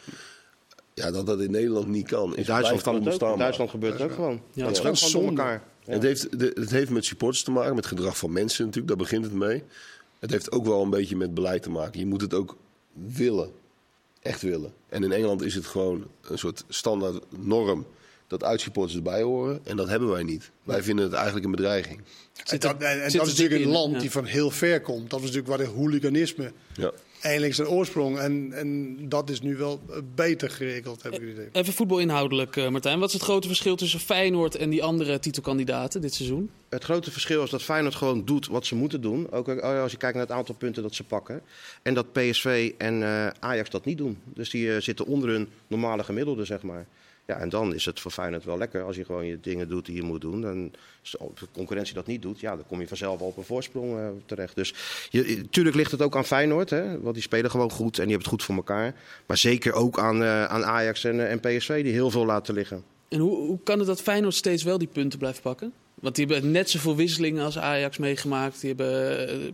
Ja, 0.94 1.12
dat 1.12 1.26
dat 1.26 1.42
in 1.42 1.52
Nederland 1.52 1.88
niet 1.88 2.08
kan. 2.08 2.36
In 2.36 2.44
Duitsland, 2.44 2.82
kan 2.82 3.06
het 3.06 3.24
ook. 3.24 3.32
in 3.32 3.38
Duitsland 3.38 3.70
gebeurt 3.70 3.94
het 3.94 4.02
ook 4.02 4.12
gewoon. 4.12 4.42
Ja, 4.54 4.64
dat 4.64 4.72
is 4.72 4.80
gewoon 4.80 4.98
zonder 4.98 5.30
elkaar. 5.30 5.64
Het, 5.86 6.04
heeft, 6.04 6.40
de, 6.40 6.52
het 6.54 6.70
heeft 6.70 6.90
met 6.90 7.06
supporters 7.06 7.44
te 7.44 7.52
maken, 7.52 7.76
met 7.76 7.86
gedrag 7.86 8.18
van 8.18 8.32
mensen 8.32 8.66
natuurlijk. 8.66 8.88
Daar 8.88 9.06
begint 9.06 9.24
het 9.24 9.34
mee. 9.34 9.64
Het 10.20 10.32
heeft 10.32 10.52
ook 10.52 10.66
wel 10.66 10.82
een 10.82 10.90
beetje 10.90 11.16
met 11.16 11.34
beleid 11.34 11.64
te 11.64 11.70
maken. 11.70 12.00
Je 12.00 12.06
moet 12.06 12.22
het 12.22 12.34
ook 12.34 12.58
willen. 12.94 13.52
Echt 14.22 14.42
willen. 14.42 14.74
En 14.90 15.04
in 15.04 15.12
Engeland 15.12 15.42
is 15.42 15.56
het 15.56 15.66
gewoon 15.66 16.08
een 16.22 16.38
soort 16.38 16.64
standaard 16.68 17.24
norm 17.38 17.86
dat 18.28 18.44
uitsupporters 18.44 18.96
erbij 18.96 19.22
horen. 19.22 19.60
En 19.64 19.78
dat 19.78 19.88
hebben 19.88 20.10
wij 20.10 20.24
niet. 20.24 20.52
Wij 20.64 20.84
vinden 20.84 21.06
het 21.06 21.14
eigenlijk 21.14 21.46
een 21.46 21.52
bedreiging. 21.52 22.02
En 22.46 22.60
dat, 22.60 22.82
en, 22.82 23.00
dat 23.00 23.08
is 23.08 23.14
natuurlijk 23.14 23.62
een 23.62 23.72
land 23.72 24.00
die 24.00 24.12
van 24.12 24.26
heel 24.26 24.52
ver 24.52 24.82
komt. 24.82 25.10
Dat 25.10 25.20
is 25.20 25.26
natuurlijk 25.26 25.58
waar 25.58 25.68
de 25.68 25.74
hooliganisme 25.74 26.52
ja 26.74 26.92
eigenlijk 27.22 27.54
zijn 27.56 27.68
oorsprong. 27.68 28.18
En, 28.18 28.54
en 28.54 28.98
dat 29.10 29.30
is 29.30 29.42
nu 29.42 29.56
wel 29.56 29.82
beter 30.16 30.50
geregeld, 30.50 31.04
heb 31.04 31.14
ik 31.14 31.20
het 31.20 31.30
idee. 31.30 31.50
Even 31.52 31.74
voetbal 31.74 32.00
inhoudelijk, 32.00 32.56
uh, 32.56 32.70
Martijn. 32.70 33.00
Wat 33.00 33.08
is 33.08 33.14
het 33.14 33.24
grote 33.24 33.48
verschil 33.48 33.76
tussen 33.76 34.00
Feyenoord 34.00 34.56
en 34.56 34.70
die 34.70 34.84
andere 34.84 35.20
titelkandidaten 35.20 36.02
dit 36.02 36.14
seizoen? 36.14 36.50
Het 36.70 36.84
grote 36.84 37.12
verschil 37.12 37.44
is 37.44 37.50
dat 37.50 37.64
Feyenoord 37.64 37.96
gewoon 37.96 38.26
doet 38.26 38.48
wat 38.48 38.66
ze 38.66 38.76
moeten 38.76 39.02
doen. 39.02 39.32
Ook 39.32 39.50
als 39.60 39.92
je 39.92 39.98
kijkt 39.98 40.16
naar 40.16 40.26
het 40.26 40.36
aantal 40.36 40.56
punten 40.56 40.84
dat 40.84 40.96
ze 40.96 41.04
pakken. 41.04 41.42
En 41.82 41.94
dat 41.94 42.12
PSV 42.12 42.72
en 42.78 43.02
uh, 43.02 43.28
Ajax 43.40 43.70
dat 43.70 43.86
niet 43.86 43.98
doen. 43.98 44.18
Dus 44.34 44.50
die 44.50 44.66
uh, 44.66 44.78
zitten 44.78 45.06
onder 45.06 45.30
hun 45.30 45.50
normale 45.68 46.04
gemiddelde, 46.04 46.46
zeg 46.46 46.62
maar. 46.62 46.86
Ja, 47.28 47.36
en 47.36 47.50
dan 47.50 47.74
is 47.74 47.86
het 47.86 48.00
voor 48.00 48.12
Feyenoord 48.12 48.44
wel 48.44 48.58
lekker 48.58 48.84
als 48.84 48.96
je 48.96 49.06
gewoon 49.06 49.26
je 49.26 49.40
dingen 49.40 49.68
doet 49.70 49.86
die 49.86 49.96
je 49.96 50.02
moet 50.02 50.22
doen. 50.22 50.46
En 50.46 50.72
als 51.02 51.12
de 51.40 51.48
concurrentie 51.52 51.94
dat 51.94 52.08
niet 52.08 52.22
doet, 52.22 52.40
ja, 52.40 52.56
dan 52.56 52.66
kom 52.68 52.80
je 52.80 52.88
vanzelf 52.88 53.22
al 53.22 53.28
op 53.28 53.38
een 53.38 53.44
voorsprong 53.44 53.98
uh, 53.98 54.08
terecht. 54.26 54.56
Dus 54.56 54.74
natuurlijk 55.12 55.76
ligt 55.76 55.92
het 55.92 56.02
ook 56.02 56.16
aan 56.16 56.26
Feyenoord, 56.26 56.70
hè, 56.70 57.00
want 57.02 57.14
die 57.14 57.24
spelen 57.24 57.52
gewoon 57.52 57.72
goed 57.72 57.98
en 57.98 58.08
die 58.08 58.14
hebben 58.14 58.18
het 58.18 58.28
goed 58.28 58.44
voor 58.44 58.56
elkaar. 58.56 58.96
Maar 59.26 59.38
zeker 59.38 59.74
ook 59.74 60.00
aan, 60.00 60.22
uh, 60.22 60.46
aan 60.46 60.66
Ajax 60.66 61.04
en, 61.04 61.30
en 61.30 61.40
PSV, 61.40 61.84
die 61.84 61.94
heel 61.94 62.12
veel 62.12 62.26
laten 62.26 62.54
liggen. 62.54 62.84
En 63.08 63.20
hoe, 63.20 63.38
hoe 63.38 63.60
kan 63.64 63.78
het 63.78 63.88
dat 63.88 64.02
Feyenoord 64.02 64.36
steeds 64.36 64.64
wel 64.64 64.78
die 64.78 64.88
punten 64.88 65.20
blijft 65.20 65.42
pakken? 65.42 65.74
Want 65.96 66.16
die 66.16 66.26
hebben 66.26 66.52
net 66.52 66.70
zoveel 66.70 66.96
wisselingen 66.96 67.44
als 67.44 67.58
Ajax 67.58 67.98
meegemaakt. 67.98 68.62
Die 68.62 68.74
hebben 68.76 69.54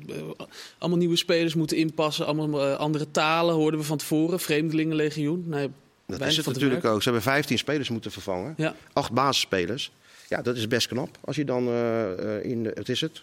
allemaal 0.77 0.99
nieuwe 0.99 1.15
spelers 1.15 1.55
moeten 1.55 1.77
inpassen. 1.77 2.25
Allemaal 2.25 2.75
andere 2.75 3.11
talen 3.11 3.55
hoorden 3.55 3.79
we 3.79 3.85
van 3.85 3.97
tevoren. 3.97 4.39
Vreemdelingenlegioen. 4.39 5.43
Nee, 5.47 5.69
dat 6.05 6.21
is 6.21 6.37
het 6.37 6.45
natuurlijk 6.45 6.85
ook. 6.85 6.97
Ze 7.03 7.09
hebben 7.09 7.31
15 7.31 7.57
spelers 7.57 7.89
moeten 7.89 8.11
vervangen. 8.11 8.53
Ja. 8.57 8.75
Acht 8.93 9.11
basisspelers. 9.11 9.91
Ja, 10.27 10.41
dat 10.41 10.55
is 10.55 10.67
best 10.67 10.87
knap. 10.87 11.17
Als 11.21 11.35
je 11.35 11.45
dan 11.45 11.67
uh, 11.67 12.43
in, 12.43 12.71
het 12.73 12.89
is 12.89 13.01
het, 13.01 13.21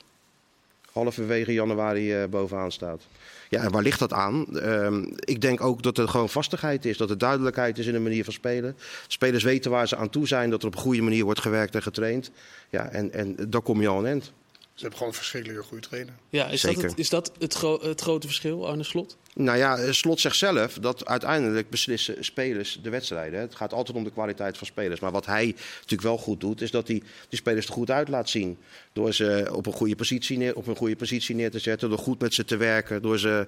halverwege 0.92 1.52
januari 1.52 2.26
bovenaan 2.26 2.72
staat. 2.72 3.02
Ja, 3.48 3.62
en 3.62 3.70
waar 3.70 3.82
ligt 3.82 3.98
dat 3.98 4.12
aan? 4.12 4.58
Ehm, 4.58 5.04
ik 5.18 5.40
denk 5.40 5.60
ook 5.60 5.82
dat 5.82 5.98
er 5.98 6.08
gewoon 6.08 6.28
vastigheid 6.28 6.84
is, 6.84 6.96
dat 6.96 7.10
er 7.10 7.18
duidelijkheid 7.18 7.78
is 7.78 7.86
in 7.86 7.92
de 7.92 7.98
manier 7.98 8.24
van 8.24 8.32
spelen. 8.32 8.76
Spelers 9.06 9.44
weten 9.44 9.70
waar 9.70 9.88
ze 9.88 9.96
aan 9.96 10.10
toe 10.10 10.26
zijn, 10.26 10.50
dat 10.50 10.60
er 10.60 10.66
op 10.66 10.74
een 10.74 10.80
goede 10.80 11.02
manier 11.02 11.24
wordt 11.24 11.40
gewerkt 11.40 11.74
en 11.74 11.82
getraind. 11.82 12.30
Ja, 12.68 12.88
en, 12.88 13.12
en 13.12 13.36
daar 13.48 13.60
kom 13.60 13.80
je 13.80 13.88
al 13.88 13.98
aan 13.98 14.06
eind. 14.06 14.32
Ze 14.74 14.86
hebben 14.86 14.98
gewoon 14.98 15.12
een 15.12 15.18
verschrikkelijke 15.18 15.62
goede 15.62 15.86
trainer. 15.88 16.14
Ja, 16.28 16.46
is 16.46 16.60
dat 16.60 16.82
het, 16.82 16.98
is 16.98 17.08
dat 17.08 17.32
het, 17.38 17.60
het 17.82 18.00
grote 18.00 18.26
verschil, 18.26 18.68
Arne 18.68 18.82
Slot? 18.82 19.16
Nou 19.34 19.58
ja, 19.58 19.92
Slot 19.92 20.20
zegt 20.20 20.36
zelf 20.36 20.74
dat 20.74 21.06
uiteindelijk 21.06 21.70
beslissen 21.70 22.24
spelers 22.24 22.78
de 22.82 22.90
wedstrijden. 22.90 23.40
Het 23.40 23.54
gaat 23.54 23.72
altijd 23.72 23.96
om 23.96 24.04
de 24.04 24.10
kwaliteit 24.10 24.58
van 24.58 24.66
spelers. 24.66 25.00
Maar 25.00 25.10
wat 25.12 25.26
hij 25.26 25.46
natuurlijk 25.74 26.02
wel 26.02 26.18
goed 26.18 26.40
doet, 26.40 26.60
is 26.60 26.70
dat 26.70 26.88
hij 26.88 27.02
die 27.28 27.38
spelers 27.38 27.66
er 27.66 27.72
goed 27.72 27.90
uit 27.90 28.08
laat 28.08 28.28
zien. 28.28 28.58
Door 28.92 29.14
ze 29.14 29.50
op 29.52 29.66
een 29.66 29.72
goede 29.72 29.96
positie 29.96 30.38
neer, 30.38 30.56
op 30.56 30.66
een 30.66 30.76
goede 30.76 30.96
positie 30.96 31.34
neer 31.34 31.50
te 31.50 31.58
zetten, 31.58 31.88
door 31.88 31.98
goed 31.98 32.20
met 32.20 32.34
ze 32.34 32.44
te 32.44 32.56
werken. 32.56 33.02
Door 33.02 33.18
ze, 33.18 33.46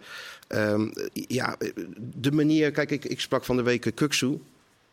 um, 0.49 0.93
ja, 1.13 1.57
de 1.99 2.33
manier, 2.33 2.71
kijk, 2.71 2.91
ik, 2.91 3.05
ik 3.05 3.21
sprak 3.21 3.45
van 3.45 3.57
de 3.57 3.63
week 3.63 3.91
Kuksu. 3.95 4.41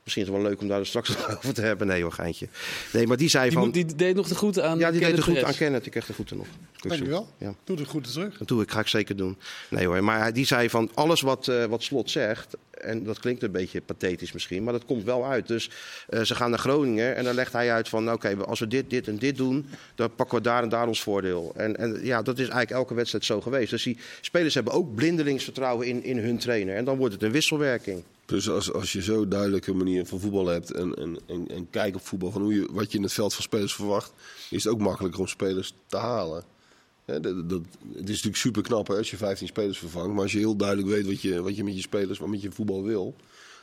Misschien 0.09 0.27
is 0.27 0.33
het 0.33 0.41
wel 0.41 0.51
leuk 0.51 0.61
om 0.61 0.67
daar 0.67 0.85
straks 0.85 1.17
over 1.37 1.53
te 1.53 1.61
hebben. 1.61 1.87
Nee 1.87 2.01
hoor, 2.01 2.11
geintje. 2.11 2.47
Nee, 2.93 3.07
maar 3.07 3.17
die 3.17 3.29
zei 3.29 3.51
van... 3.51 3.71
Die, 3.71 3.95
deed 3.95 4.15
nog 4.15 4.27
de 4.27 4.35
groeten 4.35 4.63
aan 4.63 4.79
Ja, 4.79 4.91
die 4.91 4.99
deed 4.99 5.15
de 5.15 5.21
groeten 5.21 5.45
aan 5.45 5.55
Kenneth. 5.55 5.85
Ik 5.85 5.91
kreeg 5.91 6.05
de 6.05 6.13
groeten 6.13 6.37
nog. 6.37 6.47
Dankjewel. 6.77 7.27
Ja. 7.37 7.53
Doe 7.63 7.75
de 7.75 7.85
groeten 7.85 8.11
terug. 8.11 8.37
Dat 8.37 8.47
doe 8.47 8.61
ik, 8.61 8.71
ga 8.71 8.79
ik 8.79 8.87
zeker 8.87 9.15
doen. 9.15 9.37
Nee 9.69 9.85
hoor, 9.85 10.03
maar 10.03 10.33
die 10.33 10.45
zei 10.45 10.69
van 10.69 10.91
alles 10.93 11.21
wat, 11.21 11.47
uh, 11.47 11.65
wat 11.65 11.83
Slot 11.83 12.09
zegt... 12.09 12.57
en 12.71 13.03
dat 13.03 13.19
klinkt 13.19 13.43
een 13.43 13.51
beetje 13.51 13.81
pathetisch 13.81 14.31
misschien, 14.31 14.63
maar 14.63 14.73
dat 14.73 14.85
komt 14.85 15.03
wel 15.03 15.25
uit. 15.25 15.47
Dus 15.47 15.69
uh, 16.09 16.21
ze 16.21 16.35
gaan 16.35 16.49
naar 16.49 16.59
Groningen 16.59 17.15
en 17.15 17.23
dan 17.23 17.35
legt 17.35 17.53
hij 17.53 17.71
uit 17.71 17.89
van... 17.89 18.11
oké, 18.11 18.13
okay, 18.13 18.45
als 18.45 18.59
we 18.59 18.67
dit, 18.67 18.89
dit 18.89 19.07
en 19.07 19.17
dit 19.17 19.37
doen, 19.37 19.69
dan 19.95 20.15
pakken 20.15 20.37
we 20.37 20.43
daar 20.43 20.63
en 20.63 20.69
daar 20.69 20.87
ons 20.87 21.01
voordeel. 21.01 21.53
En, 21.55 21.77
en 21.77 21.99
ja, 22.03 22.21
dat 22.21 22.35
is 22.35 22.47
eigenlijk 22.47 22.71
elke 22.71 22.93
wedstrijd 22.93 23.25
zo 23.25 23.41
geweest. 23.41 23.69
Dus 23.69 23.83
die 23.83 23.97
spelers 24.21 24.53
hebben 24.53 24.73
ook 24.73 24.95
blindelingsvertrouwen 24.95 25.87
in, 25.87 26.03
in 26.03 26.17
hun 26.17 26.37
trainer. 26.37 26.75
En 26.75 26.85
dan 26.85 26.97
wordt 26.97 27.13
het 27.13 27.23
een 27.23 27.31
wisselwerking. 27.31 28.03
Dus 28.29 28.49
als, 28.49 28.73
als 28.73 28.93
je 28.93 29.01
zo 29.01 29.27
duidelijke 29.27 29.73
manier 29.73 30.05
van 30.05 30.19
voetbal 30.19 30.47
hebt 30.47 30.71
en, 30.71 30.93
en, 30.93 31.19
en, 31.25 31.47
en 31.47 31.69
kijkt 31.69 31.95
op 31.95 32.05
voetbal 32.05 32.31
van 32.31 32.41
hoe 32.41 32.53
je, 32.53 32.67
wat 32.71 32.91
je 32.91 32.97
in 32.97 33.03
het 33.03 33.13
veld 33.13 33.33
van 33.33 33.43
spelers 33.43 33.75
verwacht, 33.75 34.13
is 34.49 34.63
het 34.63 34.73
ook 34.73 34.79
makkelijker 34.79 35.19
om 35.19 35.27
spelers 35.27 35.73
te 35.87 35.97
halen. 35.97 36.43
dat, 37.05 37.23
dat, 37.23 37.61
het 37.93 38.09
is 38.09 38.15
natuurlijk 38.15 38.35
super 38.35 38.61
knap 38.61 38.87
hè, 38.87 38.97
als 38.97 39.09
je 39.09 39.17
15 39.17 39.47
spelers 39.47 39.77
vervangt, 39.77 40.13
maar 40.13 40.21
als 40.21 40.31
je 40.31 40.37
heel 40.37 40.55
duidelijk 40.55 40.87
weet 40.87 41.05
wat 41.05 41.21
je, 41.21 41.41
wat 41.41 41.55
je 41.55 41.63
met 41.63 41.75
je 41.75 41.81
spelers, 41.81 42.19
wat 42.19 42.29
met 42.29 42.41
je 42.41 42.51
voetbal 42.51 42.83
wil, 42.83 43.15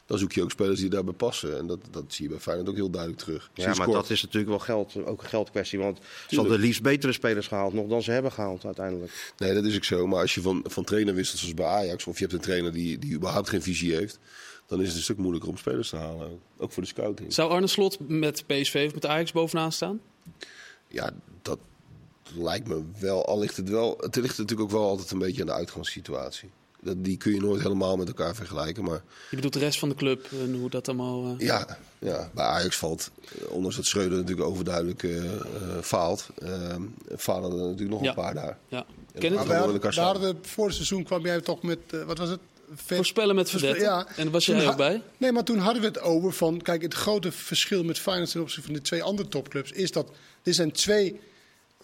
dan 0.06 0.18
zoek 0.18 0.32
je 0.32 0.42
ook 0.42 0.50
spelers 0.50 0.80
die 0.80 0.88
daarbij 0.88 1.14
passen. 1.14 1.58
En 1.58 1.66
dat, 1.66 1.78
dat 1.90 2.04
zie 2.08 2.24
je 2.24 2.30
bij 2.30 2.40
Feyenoord 2.40 2.68
ook 2.68 2.74
heel 2.74 2.90
duidelijk 2.90 3.22
terug. 3.22 3.50
Ja, 3.54 3.74
maar 3.74 3.86
dat 3.86 4.10
is 4.10 4.22
natuurlijk 4.22 4.50
wel 4.50 4.58
geld, 4.58 5.04
ook 5.04 5.22
een 5.22 5.28
geldkwestie. 5.28 5.78
Want 5.78 5.98
ze 6.28 6.36
hadden 6.36 6.58
liefst 6.58 6.82
betere 6.82 7.12
spelers 7.12 7.46
gehaald 7.46 7.72
nog 7.72 7.88
dan 7.88 8.02
ze 8.02 8.10
hebben 8.10 8.32
gehaald 8.32 8.64
uiteindelijk. 8.64 9.32
Nee, 9.38 9.54
dat 9.54 9.64
is 9.64 9.76
ook 9.76 9.84
zo. 9.84 10.06
Maar 10.06 10.20
als 10.20 10.34
je 10.34 10.40
van, 10.40 10.64
van 10.68 10.84
trainer 10.84 11.14
wisselt 11.14 11.38
zoals 11.38 11.54
bij 11.54 11.66
Ajax, 11.66 12.06
of 12.06 12.18
je 12.18 12.20
hebt 12.20 12.36
een 12.36 12.40
trainer 12.40 12.72
die, 12.72 12.98
die 12.98 13.14
überhaupt 13.14 13.48
geen 13.48 13.62
visie 13.62 13.94
heeft 13.94 14.18
dan 14.66 14.80
is 14.80 14.86
het 14.86 14.96
een 14.96 15.02
stuk 15.02 15.16
moeilijker 15.16 15.50
om 15.50 15.56
spelers 15.56 15.88
te 15.88 15.96
halen. 15.96 16.40
Ook 16.56 16.72
voor 16.72 16.82
de 16.82 16.88
scouting. 16.88 17.32
Zou 17.32 17.50
Arne 17.50 17.66
Slot 17.66 17.98
met 18.08 18.44
PSV 18.46 18.84
of 18.86 18.94
met 18.94 19.06
Ajax 19.06 19.32
bovenaan 19.32 19.72
staan? 19.72 20.00
Ja, 20.88 21.10
dat 21.42 21.58
lijkt 22.34 22.68
me 22.68 22.82
wel. 22.98 23.26
Al 23.26 23.38
ligt 23.38 23.56
het 23.56 23.68
wel. 23.68 23.96
Het 24.00 24.16
ligt 24.16 24.38
natuurlijk 24.38 24.60
ook 24.60 24.78
wel 24.78 24.88
altijd 24.88 25.10
een 25.10 25.18
beetje 25.18 25.40
aan 25.40 25.46
de 25.46 25.52
uitgangssituatie. 25.52 26.50
Dat, 26.80 27.04
die 27.04 27.16
kun 27.16 27.34
je 27.34 27.40
nooit 27.40 27.62
helemaal 27.62 27.96
met 27.96 28.08
elkaar 28.08 28.34
vergelijken. 28.34 28.84
Maar... 28.84 29.02
Je 29.30 29.36
bedoelt 29.36 29.52
de 29.52 29.58
rest 29.58 29.78
van 29.78 29.88
de 29.88 29.94
club 29.94 30.28
en 30.32 30.54
hoe 30.54 30.70
dat 30.70 30.88
allemaal. 30.88 31.24
Uh... 31.24 31.38
Ja, 31.38 31.78
ja, 31.98 32.30
bij 32.34 32.44
Ajax 32.44 32.76
valt, 32.76 33.10
eh, 33.38 33.50
ondanks 33.50 33.76
dat 33.76 33.86
Schreuder 33.86 34.18
natuurlijk 34.18 34.48
overduidelijk 34.48 35.02
uh, 35.02 35.24
uh, 35.24 35.40
faalt, 35.82 36.28
falen 37.16 37.50
er 37.50 37.56
natuurlijk 37.56 37.90
nog 37.90 38.02
een 38.02 38.14
paar 38.14 38.34
daar. 38.34 38.58
Ja. 38.68 38.86
Ken 39.18 39.38
het? 39.38 39.46
We 39.46 40.00
hadden, 40.00 40.38
voor 40.42 40.66
het 40.66 40.74
seizoen 40.74 41.04
kwam 41.04 41.24
jij 41.24 41.40
toch 41.40 41.62
met, 41.62 41.78
wat 42.06 42.18
was 42.18 42.28
het? 42.28 42.40
Voorspellen 42.74 43.34
met 43.34 43.50
Verdette. 43.50 43.80
Ja. 43.80 44.06
En 44.16 44.30
was 44.30 44.46
jij 44.46 44.68
ook 44.68 44.76
bij? 44.76 45.02
Nee, 45.16 45.32
maar 45.32 45.44
toen 45.44 45.58
hadden 45.58 45.82
we 45.82 45.88
het 45.88 46.00
over 46.00 46.32
van... 46.32 46.62
Kijk, 46.62 46.82
het 46.82 46.94
grote 46.94 47.32
verschil 47.32 47.84
met 47.84 47.98
Feyenoord 47.98 48.30
ten 48.30 48.40
opzichte 48.40 48.66
van 48.66 48.74
de 48.74 48.82
twee 48.82 49.02
andere 49.02 49.28
topclubs... 49.28 49.72
is 49.72 49.92
dat 49.92 50.10
er 50.42 50.54
zijn 50.54 50.72
twee 50.72 51.20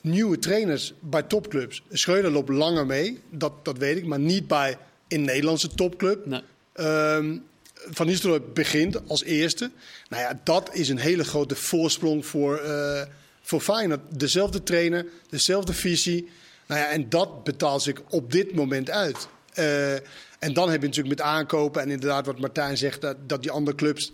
nieuwe 0.01 0.39
trainers 0.39 0.93
bij 1.01 1.23
topclubs. 1.23 1.83
Schreuder 1.91 2.31
loopt 2.31 2.49
langer 2.49 2.87
mee, 2.87 3.21
dat, 3.31 3.65
dat 3.65 3.79
weet 3.79 3.97
ik. 3.97 4.07
Maar 4.07 4.19
niet 4.19 4.47
bij 4.47 4.79
een 5.09 5.25
Nederlandse 5.25 5.69
topclub. 5.69 6.27
Nee. 6.27 6.43
Um, 6.81 7.45
van 7.91 8.07
Nistelrooy 8.07 8.43
begint 8.55 9.09
als 9.09 9.23
eerste. 9.23 9.71
Nou 10.09 10.23
ja, 10.23 10.41
dat 10.45 10.71
is 10.73 10.89
een 10.89 10.99
hele 10.99 11.25
grote 11.25 11.57
voorsprong 11.57 12.27
voor, 12.27 12.63
uh, 12.65 13.03
voor 13.43 13.61
Feyenoord. 13.61 14.01
Dezelfde 14.09 14.63
trainer, 14.63 15.07
dezelfde 15.29 15.73
visie. 15.73 16.29
Nou 16.67 16.81
ja, 16.81 16.87
en 16.87 17.09
dat 17.09 17.45
betaalt 17.45 17.83
zich 17.83 17.97
op 18.09 18.33
dit 18.33 18.55
moment 18.55 18.91
uit. 18.91 19.29
Uh, 19.59 19.95
en 20.39 20.53
dan 20.53 20.71
heb 20.71 20.81
je 20.81 20.87
natuurlijk 20.87 21.19
met 21.19 21.27
aankopen 21.27 21.83
en 21.83 21.91
inderdaad 21.91 22.27
wat 22.27 22.39
Martijn 22.39 22.77
zegt, 22.77 23.01
dat, 23.01 23.17
dat 23.27 23.43
die 23.43 23.51
andere 23.51 23.77
clubs 23.77 24.13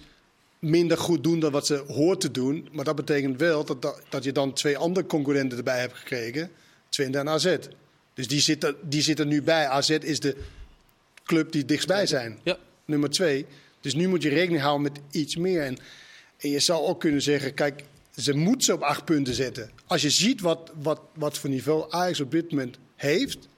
minder 0.58 0.98
goed 0.98 1.22
doen 1.22 1.40
dan 1.40 1.52
wat 1.52 1.66
ze 1.66 1.84
hoort 1.86 2.20
te 2.20 2.30
doen. 2.30 2.68
Maar 2.72 2.84
dat 2.84 2.96
betekent 2.96 3.40
wel 3.40 3.64
dat, 3.64 4.02
dat, 4.08 4.24
je 4.24 4.32
dan 4.32 4.52
twee 4.52 4.78
andere 4.78 5.06
concurrenten 5.06 5.58
erbij 5.58 5.80
hebt 5.80 5.94
gekregen. 5.94 6.50
Twente 6.88 7.18
en 7.18 7.28
AZ. 7.28 7.56
Dus 8.14 8.28
die 8.28 8.40
zitten, 8.40 8.76
die 8.82 9.02
zitten 9.02 9.28
nu 9.28 9.42
bij. 9.42 9.66
AZ 9.66 9.90
is 9.90 10.20
de 10.20 10.36
club 11.24 11.52
die 11.52 11.64
dichtstbij 11.64 12.06
zijn. 12.06 12.38
Ja. 12.42 12.58
Nummer 12.84 13.10
twee. 13.10 13.46
Dus 13.80 13.94
nu 13.94 14.08
moet 14.08 14.22
je 14.22 14.28
rekening 14.28 14.62
houden 14.62 14.92
met 14.92 15.00
iets 15.10 15.36
meer. 15.36 15.62
En, 15.62 15.78
en 16.38 16.50
je 16.50 16.60
zou 16.60 16.86
ook 16.86 17.00
kunnen 17.00 17.22
zeggen, 17.22 17.54
kijk, 17.54 17.84
ze 18.16 18.34
moeten 18.34 18.62
ze 18.62 18.72
op 18.72 18.82
acht 18.82 19.04
punten 19.04 19.34
zetten. 19.34 19.70
Als 19.86 20.02
je 20.02 20.10
ziet 20.10 20.40
wat, 20.40 20.72
wat, 20.82 21.00
wat 21.14 21.38
voor 21.38 21.50
niveau 21.50 21.92
Ajax 21.92 22.20
op 22.20 22.30
dit 22.30 22.50
moment 22.50 22.78
heeft 22.96 23.48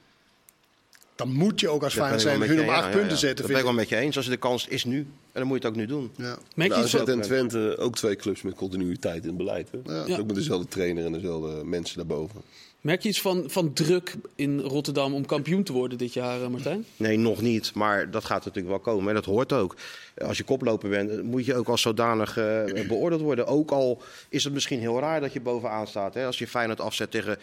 dan 1.15 1.31
moet 1.33 1.59
je 1.59 1.69
ook 1.69 1.83
als 1.83 1.93
Feyenoord 1.93 2.21
zijn 2.21 2.41
hun 2.41 2.61
om 2.61 2.69
acht 2.69 2.91
punten 2.91 3.17
zetten. 3.17 3.37
Dat 3.37 3.47
ben 3.47 3.57
ik 3.57 3.63
wel 3.63 3.73
met 3.73 3.89
je 3.89 3.95
eens. 3.95 4.17
Als 4.17 4.25
de 4.25 4.37
kans 4.37 4.67
is 4.67 4.83
nu, 4.83 4.97
en 4.97 5.07
dan 5.31 5.47
moet 5.47 5.61
je 5.61 5.67
het 5.67 5.77
ook 5.77 5.79
nu 5.81 5.87
doen. 5.87 6.11
Ja. 6.15 6.37
Merk 6.55 6.75
je 6.75 6.97
nou, 6.97 7.11
en 7.11 7.21
Twente 7.21 7.75
ook 7.77 7.95
twee 7.95 8.15
clubs 8.15 8.41
met 8.41 8.55
continuïteit 8.55 9.21
in 9.21 9.27
het 9.27 9.37
beleid. 9.37 9.69
Hè? 9.71 10.01
Ook 10.17 10.25
met 10.25 10.35
dezelfde 10.35 10.67
trainer 10.67 11.05
en 11.05 11.11
dezelfde 11.11 11.63
mensen 11.63 11.97
daarboven. 11.97 12.41
Merk 12.81 13.01
je 13.01 13.09
iets 13.09 13.21
van, 13.21 13.43
van 13.47 13.73
druk 13.73 14.15
in 14.35 14.59
Rotterdam 14.59 15.13
om 15.13 15.25
kampioen 15.25 15.63
te 15.63 15.73
worden 15.73 15.97
dit 15.97 16.13
jaar, 16.13 16.41
eh, 16.41 16.47
Martijn? 16.47 16.85
Nee, 16.97 17.17
nog 17.17 17.41
niet. 17.41 17.73
Maar 17.73 18.11
dat 18.11 18.25
gaat 18.25 18.45
natuurlijk 18.45 18.67
wel 18.67 18.93
komen. 18.93 19.07
En 19.07 19.15
dat 19.15 19.25
hoort 19.25 19.53
ook. 19.53 19.75
Als 20.17 20.37
je 20.37 20.43
koploper 20.43 20.89
bent, 20.89 21.23
moet 21.23 21.45
je 21.45 21.55
ook 21.55 21.67
als 21.67 21.81
zodanig 21.81 22.37
uh, 22.37 22.87
beoordeeld 22.87 23.21
worden. 23.21 23.47
Ook 23.47 23.71
al 23.71 24.01
is 24.29 24.43
het 24.43 24.53
misschien 24.53 24.79
heel 24.79 24.99
raar 24.99 25.21
dat 25.21 25.33
je 25.33 25.41
bovenaan 25.41 25.87
staat. 25.87 26.13
Hè? 26.13 26.25
Als 26.25 26.37
je 26.37 26.47
Feyenoord 26.47 26.81
afzet 26.81 27.11
tegen 27.11 27.37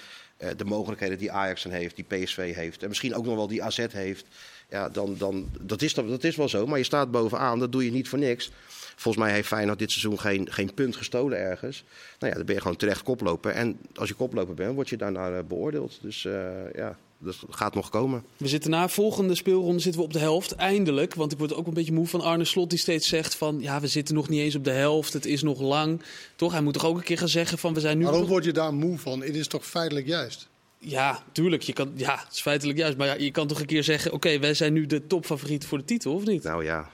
de 0.57 0.65
mogelijkheden 0.65 1.19
die 1.19 1.33
Ajax 1.33 1.65
heeft, 1.65 1.97
die 1.97 2.05
PSV 2.05 2.55
heeft. 2.55 2.83
En 2.83 2.89
misschien 2.89 3.15
ook 3.15 3.25
nog 3.25 3.35
wel 3.35 3.49
die 3.49 3.63
AZ 3.63 3.87
heeft. 3.93 4.27
Ja, 4.71 4.89
dan, 4.89 5.15
dan, 5.19 5.49
dat, 5.61 5.83
is, 5.83 5.95
dat 5.95 6.25
is 6.25 6.37
wel 6.37 6.49
zo. 6.49 6.67
Maar 6.67 6.79
je 6.79 6.85
staat 6.85 7.11
bovenaan, 7.11 7.59
dat 7.59 7.73
doe 7.73 7.85
je 7.85 7.91
niet 7.91 8.09
voor 8.09 8.19
niks. 8.19 8.51
Volgens 8.99 9.25
mij 9.25 9.35
heeft 9.35 9.49
Feyenoord 9.49 9.79
dit 9.79 9.91
seizoen 9.91 10.21
geen, 10.21 10.47
geen 10.51 10.75
punt 10.75 10.97
gestolen 10.97 11.39
ergens. 11.39 11.85
Nou 12.19 12.33
ja, 12.33 12.37
dan 12.37 12.47
ben 12.47 12.55
je 12.55 12.61
gewoon 12.61 12.77
terecht 12.77 13.03
koploper. 13.03 13.51
En 13.51 13.79
als 13.95 14.09
je 14.09 14.15
koploper 14.15 14.55
bent, 14.55 14.75
word 14.75 14.89
je 14.89 14.97
daarna 14.97 15.31
eh, 15.31 15.45
beoordeeld. 15.49 15.99
Dus 16.03 16.25
uh, 16.25 16.33
ja, 16.75 16.97
dat 17.19 17.37
gaat 17.51 17.75
nog 17.75 17.91
komen. 17.91 18.25
We 18.37 18.49
zitten 18.49 18.71
na 18.71 18.89
volgende 18.89 19.35
speelronde 19.35 19.79
zitten 19.81 20.01
we 20.01 20.07
op 20.07 20.13
de 20.13 20.19
helft. 20.19 20.53
Eindelijk. 20.53 21.15
Want 21.15 21.33
ik 21.33 21.39
word 21.39 21.55
ook 21.55 21.67
een 21.67 21.75
beetje 21.75 21.93
moe 21.93 22.07
van 22.07 22.21
Arne 22.21 22.45
Slot 22.45 22.71
die 22.71 22.79
steeds 22.79 23.09
zegt 23.09 23.35
van... 23.35 23.61
ja, 23.61 23.81
we 23.81 23.87
zitten 23.87 24.15
nog 24.15 24.29
niet 24.29 24.41
eens 24.41 24.55
op 24.55 24.65
de 24.65 24.71
helft. 24.71 25.13
Het 25.13 25.27
is 25.27 25.43
nog 25.43 25.61
lang. 25.61 26.03
Toch? 26.37 26.53
Hij 26.53 26.63
moet 26.63 26.75
toch 26.75 26.85
ook 26.85 26.97
een 26.97 27.03
keer 27.03 27.19
gaan 27.19 27.29
zeggen 27.29 27.59
van 27.59 27.75
we 27.75 27.81
zijn 27.81 27.99
nu... 27.99 28.05
Waarom 28.05 28.27
word 28.27 28.45
je 28.45 28.53
daar 28.53 28.75
moe 28.75 28.99
van? 28.99 29.23
Het 29.23 29.37
is 29.37 29.47
toch 29.47 29.67
feitelijk 29.67 30.07
juist? 30.07 30.49
Ja, 30.79 31.23
tuurlijk. 31.33 31.63
Je 31.63 31.73
kan, 31.73 31.93
ja, 31.95 32.23
het 32.25 32.33
is 32.33 32.41
feitelijk 32.41 32.79
juist. 32.79 32.97
Maar 32.97 33.07
ja, 33.07 33.15
je 33.15 33.31
kan 33.31 33.47
toch 33.47 33.61
een 33.61 33.67
keer 33.67 33.85
zeggen... 33.85 34.13
oké, 34.13 34.39
wij 34.39 34.55
zijn 34.55 34.73
nu 34.73 34.87
de 34.87 35.07
topfavoriet 35.07 35.67
voor 35.67 35.79
de 35.79 35.85
titel, 35.85 36.15
of 36.15 36.25
niet? 36.25 36.43
Nou 36.43 36.65
ja, 36.65 36.91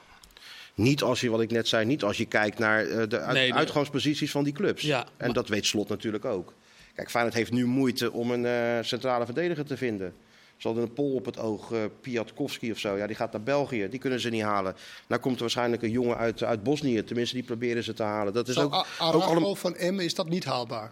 niet 0.75 1.01
als 1.01 1.21
je, 1.21 1.29
wat 1.29 1.41
ik 1.41 1.51
net 1.51 1.67
zei, 1.67 1.85
niet 1.85 2.03
als 2.03 2.17
je 2.17 2.25
kijkt 2.25 2.59
naar 2.59 2.85
uh, 2.85 3.03
de 3.07 3.19
uit, 3.19 3.51
uitgangsposities 3.51 4.31
van 4.31 4.43
die 4.43 4.53
clubs. 4.53 4.81
Ja, 4.81 5.07
en 5.17 5.33
dat 5.33 5.49
weet 5.49 5.65
Slot 5.65 5.89
natuurlijk 5.89 6.25
ook. 6.25 6.53
Kijk, 6.95 7.09
Feyenoord 7.09 7.35
heeft 7.35 7.51
nu 7.51 7.65
moeite 7.65 8.11
om 8.11 8.31
een 8.31 8.43
uh, 8.43 8.83
centrale 8.83 9.25
verdediger 9.25 9.65
te 9.65 9.77
vinden. 9.77 10.13
Ze 10.57 10.67
hadden 10.67 10.85
een 10.85 10.93
pol 10.93 11.13
op 11.13 11.25
het 11.25 11.39
oog, 11.39 11.71
uh, 11.71 11.79
Piatkowski 12.01 12.71
of 12.71 12.79
zo. 12.79 12.97
Ja, 12.97 13.07
die 13.07 13.15
gaat 13.15 13.31
naar 13.31 13.43
België. 13.43 13.89
Die 13.89 13.99
kunnen 13.99 14.19
ze 14.19 14.29
niet 14.29 14.41
halen. 14.41 14.75
Nou 15.07 15.21
komt 15.21 15.35
er 15.35 15.41
waarschijnlijk 15.41 15.81
een 15.81 15.91
jongen 15.91 16.17
uit, 16.17 16.43
uit 16.43 16.63
Bosnië. 16.63 17.03
Tenminste, 17.03 17.35
die 17.35 17.43
proberen 17.43 17.83
ze 17.83 17.93
te 17.93 18.03
halen. 18.03 18.33
Dat 18.33 18.47
is 18.47 18.57
ook, 18.57 18.85
ook 18.99 19.23
allemaal... 19.23 19.55
van 19.55 19.75
M 19.79 19.99
is 19.99 20.13
dat 20.13 20.29
niet 20.29 20.45
haalbaar? 20.45 20.91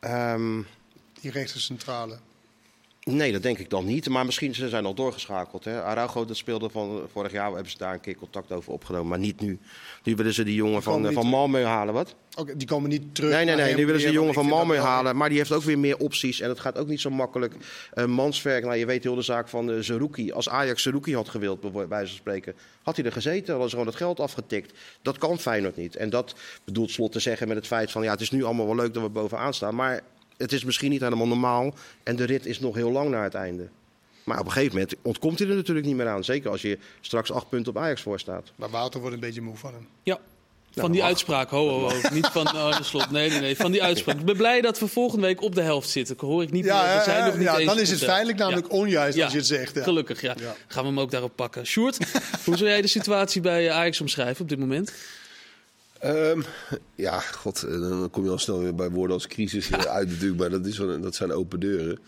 Um, 0.00 0.66
die 1.20 1.30
rechter 1.30 1.60
centrale. 1.60 2.18
Nee, 3.10 3.32
dat 3.32 3.42
denk 3.42 3.58
ik 3.58 3.70
dan 3.70 3.84
niet. 3.84 4.08
Maar 4.08 4.26
misschien 4.26 4.54
ze 4.54 4.68
zijn 4.68 4.84
al 4.84 4.94
doorgeschakeld. 4.94 5.64
Hè. 5.64 5.82
Araujo, 5.82 6.24
dat 6.24 6.36
speelde 6.36 6.68
van 6.68 7.02
vorig 7.12 7.32
jaar. 7.32 7.48
We 7.48 7.54
hebben 7.54 7.72
ze 7.72 7.78
daar 7.78 7.92
een 7.92 8.00
keer 8.00 8.16
contact 8.16 8.52
over 8.52 8.72
opgenomen. 8.72 9.08
Maar 9.08 9.18
niet 9.18 9.40
nu. 9.40 9.58
Nu 10.02 10.16
willen 10.16 10.34
ze 10.34 10.44
die 10.44 10.54
jongen 10.54 10.82
van, 10.82 11.12
van 11.12 11.26
Malmö 11.26 11.62
halen. 11.62 11.94
Wat? 11.94 12.14
Okay, 12.36 12.56
die 12.56 12.66
komen 12.66 12.90
niet 12.90 13.14
terug. 13.14 13.32
Nee, 13.32 13.44
nee, 13.44 13.56
nee. 13.56 13.74
Nu 13.74 13.84
willen 13.86 14.00
ze 14.00 14.06
die 14.06 14.14
jongen 14.14 14.34
van 14.34 14.46
Malmö 14.46 14.76
halen. 14.76 15.16
Maar 15.16 15.28
die 15.28 15.38
heeft 15.38 15.52
ook 15.52 15.62
weer 15.62 15.78
meer 15.78 15.96
opties. 15.96 16.40
En 16.40 16.48
het 16.48 16.60
gaat 16.60 16.78
ook 16.78 16.88
niet 16.88 17.00
zo 17.00 17.10
makkelijk. 17.10 17.54
Uh, 17.94 18.04
Manswerk, 18.04 18.64
nou, 18.64 18.76
je 18.76 18.86
weet 18.86 19.02
heel 19.02 19.14
de 19.14 19.22
zaak 19.22 19.48
van 19.48 19.70
uh, 19.70 19.80
Zerouki. 19.80 20.32
Als 20.32 20.48
Ajax 20.48 20.82
Zerouki 20.82 21.14
had 21.14 21.28
gewild, 21.28 21.60
bij 21.60 21.88
wijze 21.88 22.06
van 22.06 22.16
spreken, 22.16 22.54
had 22.82 22.96
hij 22.96 23.04
er 23.04 23.12
gezeten. 23.12 23.50
Hadden 23.50 23.70
ze 23.70 23.76
gewoon 23.76 23.90
het 23.90 24.00
geld 24.00 24.20
afgetikt. 24.20 24.72
Dat 25.02 25.18
kan 25.18 25.38
Feyenoord 25.38 25.76
niet. 25.76 25.96
En 25.96 26.10
dat 26.10 26.34
bedoelt 26.64 26.90
Slot 26.90 27.12
te 27.12 27.20
zeggen 27.20 27.48
met 27.48 27.56
het 27.56 27.66
feit 27.66 27.90
van... 27.90 28.02
ja, 28.02 28.10
het 28.10 28.20
is 28.20 28.30
nu 28.30 28.44
allemaal 28.44 28.66
wel 28.66 28.76
leuk 28.76 28.94
dat 28.94 29.02
we 29.02 29.08
bovenaan 29.08 29.54
staan. 29.54 29.74
Maar 29.74 30.02
het 30.38 30.52
is 30.52 30.64
misschien 30.64 30.90
niet 30.90 31.00
helemaal 31.00 31.26
normaal. 31.26 31.74
En 32.02 32.16
de 32.16 32.24
rit 32.24 32.46
is 32.46 32.60
nog 32.60 32.74
heel 32.74 32.90
lang 32.90 33.10
naar 33.10 33.24
het 33.24 33.34
einde. 33.34 33.68
Maar 34.24 34.38
op 34.38 34.46
een 34.46 34.52
gegeven 34.52 34.74
moment 34.74 34.94
ontkomt 35.02 35.38
hij 35.38 35.48
er 35.48 35.54
natuurlijk 35.54 35.86
niet 35.86 35.96
meer 35.96 36.08
aan. 36.08 36.24
Zeker 36.24 36.50
als 36.50 36.62
je 36.62 36.78
straks 37.00 37.32
acht 37.32 37.48
punten 37.48 37.76
op 37.76 37.82
Ajax 37.82 38.02
voor 38.02 38.18
staat. 38.18 38.52
Maar 38.56 38.70
Wouter 38.70 39.00
wordt 39.00 39.14
een 39.14 39.20
beetje 39.20 39.40
moe 39.40 39.56
van 39.56 39.72
hem. 39.72 39.86
Ja, 40.02 40.18
van 40.80 40.92
die 40.92 41.04
uitspraak, 41.04 41.50
ho, 41.50 41.68
ho, 41.68 41.80
ho. 41.80 42.08
Niet 42.12 42.26
van 42.26 42.46
oh, 42.46 42.76
de 42.76 42.84
slot. 42.84 43.10
Nee, 43.10 43.30
nee, 43.30 43.40
nee. 43.40 43.56
Van 43.56 43.72
die 43.72 43.82
uitspraak. 43.82 44.18
Ik 44.18 44.24
ben 44.24 44.36
blij 44.36 44.60
dat 44.60 44.78
we 44.78 44.86
volgende 44.86 45.26
week 45.26 45.42
op 45.42 45.54
de 45.54 45.60
helft 45.60 45.88
zitten. 45.88 46.16
Hoor 46.18 46.42
ik 46.42 46.50
niet 46.50 46.64
ja, 46.64 46.82
meer. 46.82 46.96
We 46.96 47.02
zijn 47.02 47.24
nog 47.24 47.34
niet 47.34 47.42
ja, 47.42 47.56
eens 47.58 47.66
dan 47.66 47.78
is 47.78 47.90
het 47.90 48.04
feitelijk 48.04 48.38
namelijk 48.38 48.72
onjuist 48.72 49.22
als 49.22 49.32
je 49.32 49.38
het 49.38 49.46
zegt. 49.46 49.78
Gelukkig, 49.78 50.20
ja. 50.20 50.34
Gaan 50.66 50.82
we 50.82 50.88
hem 50.88 51.00
ook 51.00 51.10
daarop 51.10 51.32
pakken. 51.36 51.66
Sjoerd, 51.66 51.96
hoe 52.44 52.56
zou 52.56 52.70
jij 52.70 52.80
de 52.80 52.88
situatie 52.88 53.40
bij 53.40 53.70
Ajax 53.70 54.00
omschrijven 54.00 54.42
op 54.42 54.48
dit 54.48 54.58
moment? 54.58 54.92
Um, 56.04 56.44
ja, 56.94 57.20
god, 57.20 57.62
eh, 57.62 57.80
dan 57.80 58.10
kom 58.10 58.24
je 58.24 58.30
al 58.30 58.38
snel 58.38 58.60
weer 58.60 58.74
bij 58.74 58.90
woorden 58.90 59.14
als 59.14 59.26
crisis 59.26 59.68
ja. 59.68 59.86
uit 59.86 60.08
natuurlijk, 60.08 60.40
maar 60.40 60.50
dat, 60.50 60.66
is 60.66 60.76
dat 60.76 61.14
zijn 61.14 61.32
open 61.32 61.60
deuren. 61.60 61.98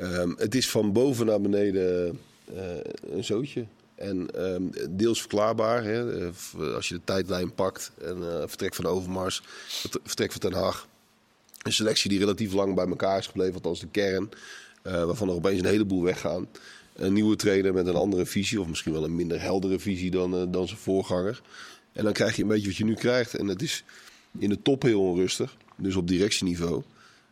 Um, 0.00 0.34
het 0.38 0.54
is 0.54 0.70
van 0.70 0.92
boven 0.92 1.26
naar 1.26 1.40
beneden 1.40 2.18
uh, 2.54 2.62
een 3.10 3.24
zootje. 3.24 3.66
En 3.94 4.44
um, 4.44 4.70
deels 4.90 5.20
verklaarbaar, 5.20 5.84
hè, 5.84 6.30
als 6.74 6.88
je 6.88 6.94
de 6.94 7.00
tijdlijn 7.04 7.54
pakt 7.54 7.90
en 8.00 8.18
uh, 8.18 8.38
vertrek 8.38 8.74
van 8.74 8.86
Overmars, 8.86 9.42
vertrek 10.04 10.32
van 10.32 10.40
Ten 10.40 10.52
Haag. 10.52 10.86
Een 11.62 11.72
selectie 11.72 12.10
die 12.10 12.18
relatief 12.18 12.52
lang 12.52 12.74
bij 12.74 12.86
elkaar 12.86 13.18
is 13.18 13.26
gebleven, 13.26 13.54
althans 13.54 13.80
de 13.80 13.88
kern, 13.90 14.30
uh, 14.86 15.04
waarvan 15.04 15.28
er 15.28 15.34
opeens 15.34 15.60
een 15.60 15.66
heleboel 15.66 16.02
weggaan. 16.02 16.48
Een 16.94 17.12
nieuwe 17.12 17.36
trainer 17.36 17.72
met 17.72 17.86
een 17.86 17.94
andere 17.94 18.26
visie, 18.26 18.60
of 18.60 18.68
misschien 18.68 18.92
wel 18.92 19.04
een 19.04 19.16
minder 19.16 19.40
heldere 19.40 19.78
visie 19.78 20.10
dan, 20.10 20.50
dan 20.50 20.66
zijn 20.66 20.80
voorganger. 20.80 21.42
En 21.96 22.04
dan 22.04 22.12
krijg 22.12 22.36
je 22.36 22.42
een 22.42 22.48
beetje 22.48 22.66
wat 22.66 22.76
je 22.76 22.84
nu 22.84 22.94
krijgt. 22.94 23.34
En 23.34 23.46
het 23.46 23.62
is 23.62 23.84
in 24.38 24.48
de 24.48 24.62
top 24.62 24.82
heel 24.82 25.00
onrustig. 25.00 25.56
Dus 25.76 25.96
op 25.96 26.08
directieniveau. 26.08 26.82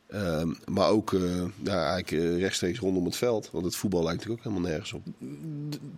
Uh, 0.09 0.43
maar 0.67 0.89
ook 0.89 1.13
uh, 1.13 1.43
ja, 1.63 1.93
eigenlijk 1.93 2.11
uh, 2.11 2.39
rechtstreeks 2.39 2.79
rondom 2.79 3.05
het 3.05 3.17
veld. 3.17 3.49
Want 3.53 3.65
het 3.65 3.77
voetbal 3.77 4.03
lijkt 4.03 4.19
natuurlijk 4.19 4.47
ook 4.47 4.53
helemaal 4.53 4.71
nergens 4.71 4.93
op. 4.93 5.03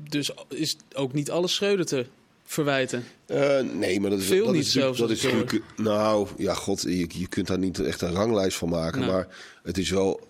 Dus 0.08 0.30
is 0.48 0.76
ook 0.94 1.12
niet 1.12 1.30
alles 1.30 1.54
Schreuder 1.54 1.86
te 1.86 2.06
verwijten? 2.44 3.04
Uh, 3.26 3.60
nee, 3.60 4.00
maar 4.00 4.10
dat 4.10 4.18
is, 4.18 4.26
Veel 4.26 4.44
dat 4.44 4.54
niet 4.54 4.64
is, 4.64 4.72
zelfs. 4.72 4.98
Dat 4.98 5.10
is 5.10 5.22
natuurlijk, 5.22 5.62
nou, 5.76 6.28
ja, 6.36 6.54
god, 6.54 6.82
je, 6.82 7.06
je 7.08 7.26
kunt 7.28 7.46
daar 7.46 7.58
niet 7.58 7.78
echt 7.78 8.00
een 8.00 8.12
ranglijst 8.12 8.56
van 8.56 8.68
maken. 8.68 9.06
Maar 9.06 9.28
het 9.62 9.78
is 9.78 9.90
wel 9.90 10.20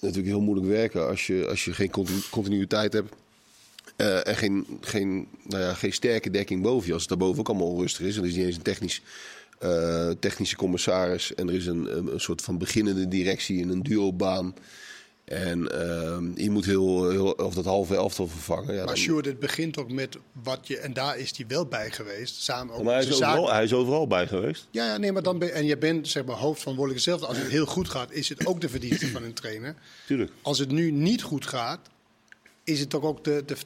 natuurlijk 0.00 0.28
heel 0.28 0.40
moeilijk 0.40 0.68
werken 0.68 1.08
als 1.08 1.26
je, 1.26 1.46
als 1.48 1.64
je 1.64 1.72
geen 1.72 1.90
continu, 1.90 2.18
continuïteit 2.30 2.92
hebt. 2.92 3.14
Uh, 3.96 4.26
en 4.26 4.36
geen, 4.36 4.78
geen, 4.80 5.28
nou 5.42 5.62
ja, 5.62 5.74
geen 5.74 5.92
sterke 5.92 6.30
dekking 6.30 6.62
boven 6.62 6.86
je. 6.86 6.92
Als 6.92 7.02
het 7.02 7.10
daarboven 7.10 7.40
ook 7.40 7.48
allemaal 7.48 7.70
onrustig 7.70 8.06
is. 8.06 8.16
En 8.16 8.22
er 8.22 8.28
is 8.28 8.34
niet 8.34 8.46
eens 8.46 8.56
een 8.56 8.62
technisch, 8.62 9.02
uh, 9.60 10.10
technische 10.10 10.56
commissaris. 10.56 11.34
En 11.34 11.48
er 11.48 11.54
is 11.54 11.66
een, 11.66 11.96
een, 11.96 12.20
soort 12.20 12.42
van 12.42 12.58
beginnende 12.58 13.08
directie 13.08 13.58
in 13.58 13.68
een 13.68 13.82
duobaan. 13.82 14.54
En 15.24 15.58
uh, 15.58 16.44
je 16.44 16.50
moet 16.50 16.64
heel, 16.64 17.10
heel, 17.10 17.30
of 17.30 17.54
dat 17.54 17.64
halve 17.64 17.94
elftal 17.94 18.28
vervangen. 18.28 18.74
Ja, 18.74 18.84
maar. 18.84 18.96
Sjoerd, 18.96 19.24
het 19.24 19.38
begint 19.38 19.78
ook 19.78 19.90
met 19.90 20.18
wat 20.42 20.66
je... 20.66 20.78
En 20.78 20.92
daar 20.92 21.18
is 21.18 21.36
hij 21.36 21.46
wel 21.48 21.66
bij 21.66 21.90
geweest. 21.90 22.42
Samen 22.42 22.74
ook 22.74 22.82
maar 22.82 22.94
hij, 22.94 23.02
is 23.02 23.12
overal, 23.12 23.52
hij 23.52 23.64
is 23.64 23.72
overal 23.72 24.06
bij 24.06 24.26
geweest. 24.26 24.68
Ja, 24.70 24.86
ja 24.86 24.96
nee, 24.96 25.12
maar 25.12 25.22
dan 25.22 25.38
ben, 25.38 25.52
en 25.52 25.66
je 25.66 25.78
bent 25.78 26.08
zeg 26.08 26.24
maar 26.24 26.36
hoofdverantwoordelijk 26.36 27.04
zelf. 27.04 27.22
Als 27.22 27.38
het 27.38 27.48
heel 27.48 27.66
goed 27.66 27.88
gaat, 27.88 28.12
is 28.12 28.28
het 28.28 28.46
ook 28.46 28.60
de 28.60 28.68
verdienste 28.68 29.08
van 29.08 29.22
een 29.22 29.34
trainer. 29.34 29.74
Tuurlijk. 30.06 30.32
Als 30.42 30.58
het 30.58 30.70
nu 30.70 30.90
niet 30.90 31.22
goed 31.22 31.46
gaat, 31.46 31.80
is 32.64 32.80
het 32.80 32.90
toch 32.90 33.02
ook 33.02 33.24
de, 33.24 33.42
de, 33.46 33.56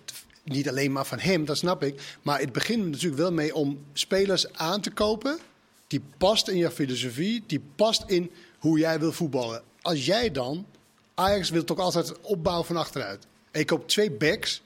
niet 0.44 0.68
alleen 0.68 0.92
maar 0.92 1.06
van 1.06 1.18
hem, 1.18 1.44
dat 1.44 1.56
snap 1.56 1.82
ik. 1.82 2.16
Maar 2.22 2.40
het 2.40 2.52
begint 2.52 2.86
natuurlijk 2.86 3.20
wel 3.20 3.32
mee 3.32 3.54
om 3.54 3.78
spelers 3.92 4.52
aan 4.52 4.80
te 4.80 4.90
kopen. 4.90 5.38
Die 5.86 6.00
past 6.18 6.48
in 6.48 6.56
je 6.56 6.70
filosofie, 6.70 7.42
die 7.46 7.60
past 7.76 8.04
in 8.06 8.30
hoe 8.58 8.78
jij 8.78 8.98
wil 8.98 9.12
voetballen. 9.12 9.62
Als 9.80 10.06
jij 10.06 10.30
dan, 10.30 10.66
Ajax 11.14 11.50
wil 11.50 11.64
toch 11.64 11.78
altijd 11.78 12.20
opbouwen 12.20 12.66
van 12.66 12.76
achteruit. 12.76 13.26
En 13.50 13.60
ik 13.60 13.66
koop 13.66 13.88
twee 13.88 14.10
backs, 14.10 14.62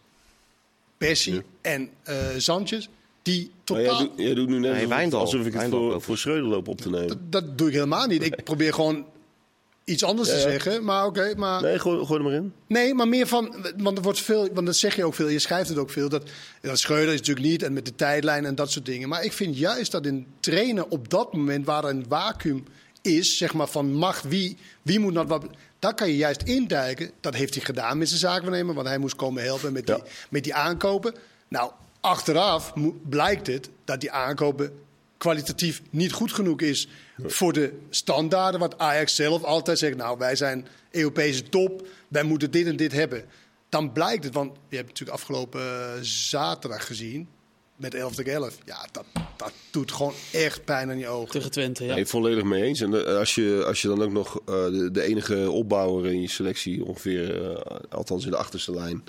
Bessie 0.98 1.34
ja. 1.34 1.42
en 1.60 1.90
uh, 2.08 2.16
Sanchez. 2.36 2.88
Die 3.22 3.50
totaal... 3.64 3.82
jij, 3.82 3.98
doet, 3.98 4.10
jij 4.16 4.34
doet 4.34 4.48
nu 4.48 4.58
net 4.58 4.88
nee, 4.88 5.14
alsof 5.14 5.46
ik 5.46 5.52
het 5.52 5.68
voor, 5.70 6.02
voor 6.02 6.18
Schreuder 6.18 6.48
loop 6.48 6.68
op 6.68 6.80
te 6.80 6.90
nemen. 6.90 7.08
Dat, 7.08 7.18
dat, 7.32 7.58
doe 7.58 7.68
ik 7.68 7.74
helemaal 7.74 8.06
niet. 8.06 8.22
Ik 8.22 8.44
probeer 8.44 8.74
gewoon 8.74 9.06
iets 9.84 10.04
anders 10.04 10.28
ja, 10.28 10.34
ja. 10.34 10.42
te 10.42 10.50
zeggen. 10.50 10.84
Maar 10.84 11.06
oké, 11.06 11.20
okay, 11.20 11.34
maar... 11.34 11.62
Nee, 11.62 11.78
gooi, 11.78 12.06
gooi 12.06 12.18
er 12.18 12.24
maar 12.24 12.34
in. 12.34 12.52
Nee, 12.66 12.94
maar 12.94 13.08
meer 13.08 13.26
van... 13.26 13.54
Want 13.76 13.96
er 13.96 14.02
wordt 14.02 14.20
veel... 14.20 14.48
Want 14.52 14.66
dat 14.66 14.76
zeg 14.76 14.96
je 14.96 15.04
ook 15.04 15.14
veel. 15.14 15.28
Je 15.28 15.38
schrijft 15.38 15.68
het 15.68 15.78
ook 15.78 15.90
veel. 15.90 16.08
Dat, 16.08 16.30
dat 16.60 16.78
Schreuder 16.78 17.12
is 17.12 17.18
natuurlijk 17.18 17.46
niet. 17.46 17.62
En 17.62 17.72
met 17.72 17.84
de 17.84 17.94
tijdlijn 17.94 18.44
en 18.44 18.54
dat 18.54 18.70
soort 18.70 18.86
dingen. 18.86 19.08
Maar 19.08 19.24
ik 19.24 19.32
vind 19.32 19.58
juist 19.58 19.92
dat 19.92 20.06
in 20.06 20.26
trainen 20.40 20.90
op 20.90 21.08
dat 21.08 21.32
moment... 21.32 21.66
Waar 21.66 21.84
er 21.84 21.90
een 21.90 22.06
vacuüm 22.08 22.64
is, 23.02 23.36
zeg 23.36 23.54
maar, 23.54 23.68
van 23.68 23.92
macht. 23.92 24.24
Wie, 24.24 24.56
wie 24.82 24.98
moet 24.98 25.14
dat 25.14 25.28
wat... 25.28 25.46
Daar 25.78 25.94
kan 25.94 26.08
je 26.08 26.16
juist 26.16 26.42
induiken. 26.42 27.10
Dat 27.20 27.34
heeft 27.34 27.54
hij 27.54 27.64
gedaan 27.64 27.98
met 27.98 28.08
zijn 28.08 28.20
zaakwaarnemer. 28.20 28.74
Want 28.74 28.86
hij 28.86 28.98
moest 28.98 29.16
komen 29.16 29.42
helpen 29.42 29.72
met 29.72 29.86
die, 29.86 29.96
ja. 29.96 30.02
met 30.30 30.44
die 30.44 30.54
aankopen. 30.54 31.14
Nou, 31.48 31.72
achteraf 32.00 32.72
blijkt 33.08 33.46
het 33.46 33.70
dat 33.84 34.00
die 34.00 34.10
aankopen 34.10 34.72
kwalitatief 35.22 35.82
niet 35.90 36.12
goed 36.12 36.32
genoeg 36.32 36.60
is 36.60 36.88
voor 37.24 37.52
de 37.52 37.72
standaarden. 37.90 38.60
Wat 38.60 38.78
Ajax 38.78 39.14
zelf 39.14 39.42
altijd 39.42 39.78
zegt, 39.78 39.96
nou 39.96 40.18
wij 40.18 40.36
zijn 40.36 40.66
Europese 40.90 41.42
top, 41.42 41.86
wij 42.08 42.22
moeten 42.22 42.50
dit 42.50 42.66
en 42.66 42.76
dit 42.76 42.92
hebben. 42.92 43.24
Dan 43.68 43.92
blijkt 43.92 44.24
het, 44.24 44.34
want 44.34 44.56
je 44.68 44.76
hebt 44.76 44.88
natuurlijk 44.88 45.18
afgelopen 45.18 45.60
zaterdag 46.04 46.86
gezien, 46.86 47.28
met 47.76 47.94
11 47.94 48.14
tegen 48.14 48.32
11. 48.32 48.58
Ja, 48.64 48.86
dat, 48.92 49.04
dat 49.36 49.52
doet 49.70 49.92
gewoon 49.92 50.14
echt 50.32 50.64
pijn 50.64 50.90
aan 50.90 50.98
je 50.98 51.08
ogen. 51.08 51.30
Tegen 51.30 51.50
Twente, 51.50 51.84
ja. 51.84 51.94
Nee, 51.94 52.06
volledig 52.06 52.44
mee 52.44 52.62
eens. 52.62 52.80
En 52.80 53.18
als 53.18 53.34
je, 53.34 53.62
als 53.66 53.82
je 53.82 53.88
dan 53.88 54.02
ook 54.02 54.12
nog 54.12 54.34
uh, 54.34 54.44
de, 54.46 54.90
de, 54.92 55.02
enige 55.02 55.50
opbouwer 55.50 56.12
in 56.12 56.20
je 56.20 56.28
selectie, 56.28 56.84
ongeveer, 56.84 57.42
uh, 57.42 57.56
althans 57.90 58.24
in 58.24 58.30
de 58.30 58.36
achterste 58.36 58.72
lijn, 58.74 59.04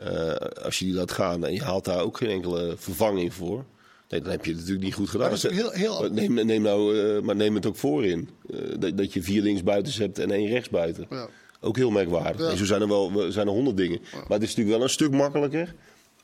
uh, 0.00 0.34
als 0.62 0.78
je 0.78 0.84
die 0.84 0.94
laat 0.94 1.12
gaan 1.12 1.46
en 1.46 1.52
je 1.52 1.62
haalt 1.62 1.84
daar 1.84 2.00
ook 2.00 2.16
geen 2.16 2.30
enkele 2.30 2.74
vervanging 2.76 3.34
voor. 3.34 3.64
Nee, 4.08 4.20
dan 4.20 4.30
heb 4.30 4.44
je 4.44 4.50
het 4.50 4.58
natuurlijk 4.58 4.84
niet 4.84 4.94
goed 4.94 5.08
gedaan. 5.08 5.32
Is 5.32 5.42
heel, 5.42 5.70
heel... 5.70 6.10
Neem, 6.12 6.34
neem 6.34 6.62
nou, 6.62 6.96
uh, 6.96 7.20
maar 7.20 7.36
neem 7.36 7.54
het 7.54 7.66
ook 7.66 7.76
voor 7.76 8.04
in. 8.04 8.28
Uh, 8.50 8.60
dat, 8.78 8.96
dat, 8.96 9.12
je 9.12 9.22
vier 9.22 9.42
linksbuitens 9.42 9.98
hebt 9.98 10.18
en 10.18 10.30
één 10.30 10.48
rechtsbuiten. 10.48 11.06
Ja. 11.10 11.28
Ook 11.60 11.76
heel 11.76 11.90
merkwaardig. 11.90 12.40
Ja. 12.40 12.50
En 12.50 12.56
zo 12.56 12.64
zijn 12.64 12.80
er 12.80 12.88
wel 12.88 13.32
zijn 13.32 13.46
er 13.46 13.52
honderd 13.52 13.76
dingen. 13.76 13.98
Ja. 14.02 14.18
Maar 14.18 14.38
het 14.38 14.42
is 14.42 14.48
natuurlijk 14.48 14.76
wel 14.76 14.82
een 14.82 14.92
stuk 14.92 15.10
makkelijker. 15.10 15.74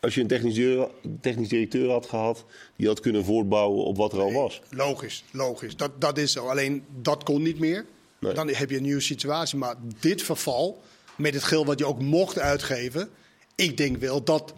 Als 0.00 0.14
je 0.14 0.20
een 0.20 0.26
technisch, 0.26 0.54
directeur, 0.54 0.90
technisch 1.20 1.48
directeur 1.48 1.90
had 1.90 2.06
gehad, 2.06 2.44
die 2.76 2.86
had 2.86 3.00
kunnen 3.00 3.24
voortbouwen 3.24 3.84
op 3.84 3.96
wat 3.96 4.12
er 4.12 4.20
al 4.20 4.32
was. 4.32 4.60
Logisch, 4.70 5.24
logisch. 5.30 5.76
Dat, 5.76 6.00
dat 6.00 6.18
is 6.18 6.32
zo. 6.32 6.46
Alleen 6.46 6.84
dat 7.02 7.22
kon 7.22 7.42
niet 7.42 7.58
meer. 7.58 7.86
Nee. 8.18 8.34
Dan 8.34 8.48
heb 8.48 8.70
je 8.70 8.76
een 8.76 8.82
nieuwe 8.82 9.00
situatie. 9.00 9.58
Maar 9.58 9.74
dit 10.00 10.22
verval, 10.22 10.82
met 11.16 11.34
het 11.34 11.42
geld 11.42 11.66
wat 11.66 11.78
je 11.78 11.86
ook 11.86 12.00
mocht 12.00 12.38
uitgeven. 12.38 13.08
Ik 13.54 13.76
denk 13.76 13.96
wel 13.96 14.24
dat. 14.24 14.54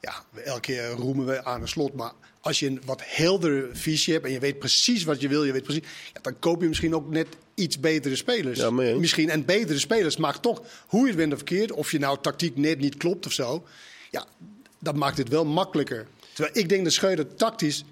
Ja, 0.00 0.14
elke 0.44 0.60
keer 0.60 0.88
roemen 0.88 1.26
we 1.26 1.44
aan 1.44 1.60
een 1.60 1.68
slot. 1.68 1.94
Maar 1.94 2.12
als 2.46 2.58
je 2.58 2.66
een 2.66 2.80
wat 2.84 3.02
heldere 3.04 3.68
visie 3.72 4.12
hebt 4.12 4.24
en 4.26 4.32
je 4.32 4.38
weet 4.38 4.58
precies 4.58 5.04
wat 5.04 5.20
je 5.20 5.28
wil, 5.28 5.44
je 5.44 5.52
weet 5.52 5.62
precies, 5.62 5.82
ja, 6.12 6.20
dan 6.20 6.38
koop 6.38 6.62
je 6.62 6.68
misschien 6.68 6.94
ook 6.94 7.10
net 7.10 7.26
iets 7.54 7.80
betere 7.80 8.16
spelers. 8.16 8.58
Ja, 8.58 8.70
misschien 8.70 9.30
en 9.30 9.44
betere 9.44 9.78
spelers 9.78 10.16
maakt 10.16 10.42
toch, 10.42 10.62
hoe 10.86 11.00
je 11.00 11.06
het 11.06 11.16
bent 11.16 11.32
of 11.32 11.38
verkeerd, 11.38 11.72
of 11.72 11.90
je 11.90 11.98
nou 11.98 12.18
tactiek 12.20 12.56
net 12.56 12.78
niet 12.78 12.96
klopt 12.96 13.26
of 13.26 13.32
zo, 13.32 13.66
ja, 14.10 14.26
dat 14.80 14.96
maakt 14.96 15.18
het 15.18 15.28
wel 15.28 15.44
makkelijker. 15.44 16.06
Terwijl 16.32 16.56
ik 16.56 16.68
denk 16.68 16.84
dat 16.84 16.92
Schreuder 16.92 17.34
tactisch 17.34 17.84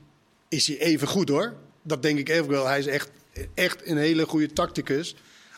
is 0.49 0.67
hij 0.67 0.79
even 0.79 1.09
goed 1.09 1.29
hoor. 1.29 1.57
Dat 1.83 2.03
denk 2.03 2.19
ik 2.19 2.29
even 2.29 2.49
wel. 2.49 2.67
Hij 2.67 2.79
is 2.79 2.87
echt, 2.87 3.11
echt 3.55 3.87
een 3.88 3.97
hele 3.97 4.27
goede 4.27 4.53
tacticus. 4.53 5.14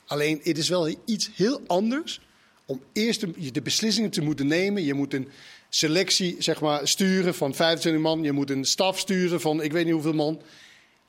Alleen 0.07 0.41
het 0.43 0.59
is 0.59 0.69
wel 0.69 0.97
iets 1.05 1.31
heel 1.35 1.61
anders 1.67 2.21
om 2.67 2.83
eerst 2.93 3.21
de, 3.21 3.51
de 3.51 3.63
beslissingen 3.63 4.11
te 4.11 4.21
moeten 4.21 4.47
nemen. 4.47 4.85
Je 4.85 4.95
moet 4.95 5.15
een 5.15 5.29
selectie 5.77 6.37
zeg 6.39 6.61
maar, 6.61 6.89
sturen 6.89 7.35
van 7.35 7.55
25 7.55 8.03
man. 8.03 8.23
Je 8.23 8.33
moet 8.33 8.51
een 8.51 8.65
staf 8.65 8.99
sturen 8.99 9.41
van 9.41 9.63
ik 9.63 9.73
weet 9.73 9.85
niet 9.85 9.93
hoeveel 9.93 10.13
man. 10.13 10.43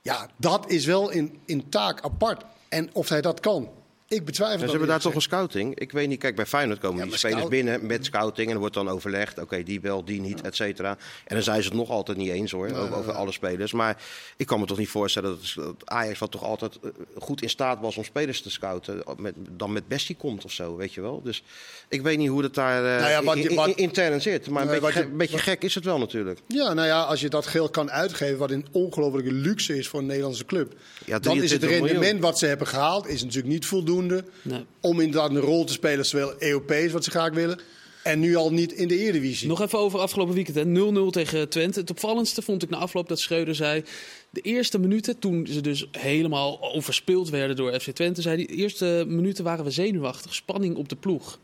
Ja, 0.02 0.30
dat 0.38 0.70
is 0.70 0.86
wel 0.86 1.10
in, 1.10 1.40
in 1.46 1.70
taak 1.70 2.02
apart. 2.02 2.44
En 2.70 2.90
of 2.94 3.10
hij 3.10 3.22
dat 3.22 3.40
kan. 3.40 3.70
Ik 4.10 4.26
betwijfel 4.26 4.60
Ze 4.60 4.70
hebben 4.70 4.88
daar 4.88 5.00
toch 5.00 5.16
een 5.16 5.22
scouting? 5.22 5.80
Ik 5.80 5.92
weet 5.92 6.08
niet, 6.08 6.20
kijk, 6.20 6.36
bij 6.36 6.46
Feyenoord 6.46 6.80
komen 6.80 7.08
die 7.08 7.18
spelers 7.18 7.48
binnen 7.48 7.86
met 7.86 8.06
scouting 8.06 8.48
en 8.48 8.54
er 8.54 8.60
wordt 8.60 8.74
dan 8.74 8.90
overlegd. 8.90 9.40
Oké, 9.40 9.64
die 9.64 9.82
wel, 9.82 10.06
die 10.06 10.22
niet, 10.22 10.42
et 10.42 10.56
cetera. 10.56 10.98
En 11.26 11.36
dan 11.36 11.44
zijn 11.44 11.62
ze 11.62 11.68
het 11.68 11.78
nog 11.78 11.90
altijd 11.90 12.18
niet 12.18 12.30
eens 12.30 12.52
hoor, 12.52 12.72
over, 12.74 13.14
alle 13.14 13.32
spelers. 13.32 13.72
Maar 13.72 14.02
ik 14.38 14.46
kan 14.46 14.60
me 14.60 14.66
toch 14.66 14.78
niet 14.78 14.90
voorstellen 14.90 15.38
dat, 15.56 15.76
Ajax 15.86 16.20
wat 16.20 16.32
toch 16.32 16.44
altijd 16.44 16.80
eh, 16.84 16.90
goed 17.18 17.42
in 17.42 17.50
staat 17.50 17.80
was 17.80 17.98
om 17.98 18.04
spelers 18.04 18.42
te 18.42 18.50
scouten, 18.50 19.04
met, 19.18 19.34
dan 19.38 19.72
met 19.72 19.88
Bessie 19.88 20.16
komt 20.16 20.46
of 20.46 20.52
zo, 20.52 20.76
weet 20.76 20.94
je 20.94 21.02
wel. 21.02 21.22
Dus 21.24 21.44
ik 21.88 22.02
weet 22.02 22.18
niet 22.18 22.30
hoe 22.30 22.42
dat 22.42 22.54
daar 22.54 22.84
uh, 22.84 23.24
nou 23.24 23.26
ja, 23.26 23.66
in, 23.66 23.76
intern 23.76 24.22
zit. 24.22 24.50
Maar 24.50 24.70
een 24.70 24.80
beetje, 24.82 25.08
beetje 25.08 25.38
gek 25.38 25.64
is 25.64 25.76
het 25.76 25.84
wel 25.84 26.00
natuurlijk. 26.00 26.40
Ja, 26.48 26.74
nou 26.74 26.88
ja, 26.88 27.02
als 27.02 27.22
je 27.22 27.30
dat 27.30 27.46
geld 27.46 27.72
kan 27.72 27.92
uitgeven, 27.92 28.38
wat 28.38 28.52
een 28.52 28.66
ongelofelijke 28.72 29.32
luxe 29.32 29.78
is 29.78 29.88
voor 29.88 30.00
een 30.00 30.06
Nederlandse 30.06 30.46
club. 30.46 30.74
Ja, 31.06 31.20
dan 31.20 31.44
is 31.44 31.52
het 31.52 31.64
rendement 31.64 32.22
wat 32.22 32.40
ze 32.40 32.46
hebben 32.46 32.68
gehaald, 32.68 33.08
is 33.08 33.24
natuurlijk 33.24 33.54
niet 33.54 33.66
voldoende 33.66 33.96
Nee. 34.42 34.66
Om 34.82 35.00
inderdaad 35.00 35.30
een 35.30 35.40
rol 35.40 35.64
te 35.64 35.74
spelen, 35.74 36.06
zowel 36.06 36.34
Europees, 36.40 36.92
wat 36.92 37.04
ze 37.04 37.10
graag 37.10 37.34
willen. 37.34 37.60
En 38.04 38.20
nu 38.20 38.36
al 38.36 38.52
niet 38.52 38.72
in 38.72 38.88
de 38.88 38.98
Eredivisie. 38.98 39.48
Nog 39.48 39.62
even 39.62 39.80
over 39.80 40.00
afgelopen 40.00 40.34
weekend. 40.34 40.98
0-0 41.08 41.12
tegen 41.12 41.50
Twente. 41.50 41.80
Het 41.80 41.90
opvallendste 41.90 42.42
vond 42.42 42.64
ik 42.64 42.70
na 42.70 42.78
afloop 42.78 43.08
dat 43.08 43.20
Schreuder 43.20 43.56
zei... 43.56 43.84
De 44.30 44.42
eerste 44.42 44.80
minuten, 44.80 45.20
toen 45.20 45.48
ze 45.48 45.62
dus 45.62 45.88
helemaal 45.92 46.74
overspeeld 46.74 47.30
werden 47.30 47.56
door 47.56 47.80
FC 47.80 47.92
Twente... 47.92 48.22
zei 48.22 48.46
de 48.46 48.54
eerste 48.54 49.04
minuten 49.08 49.44
waren 49.44 49.66
we 49.66 49.72
zenuwachtig. 49.72 50.34
Spanning 50.34 50.76
op 50.76 50.90
de 50.90 50.96
ploeg. 50.96 51.40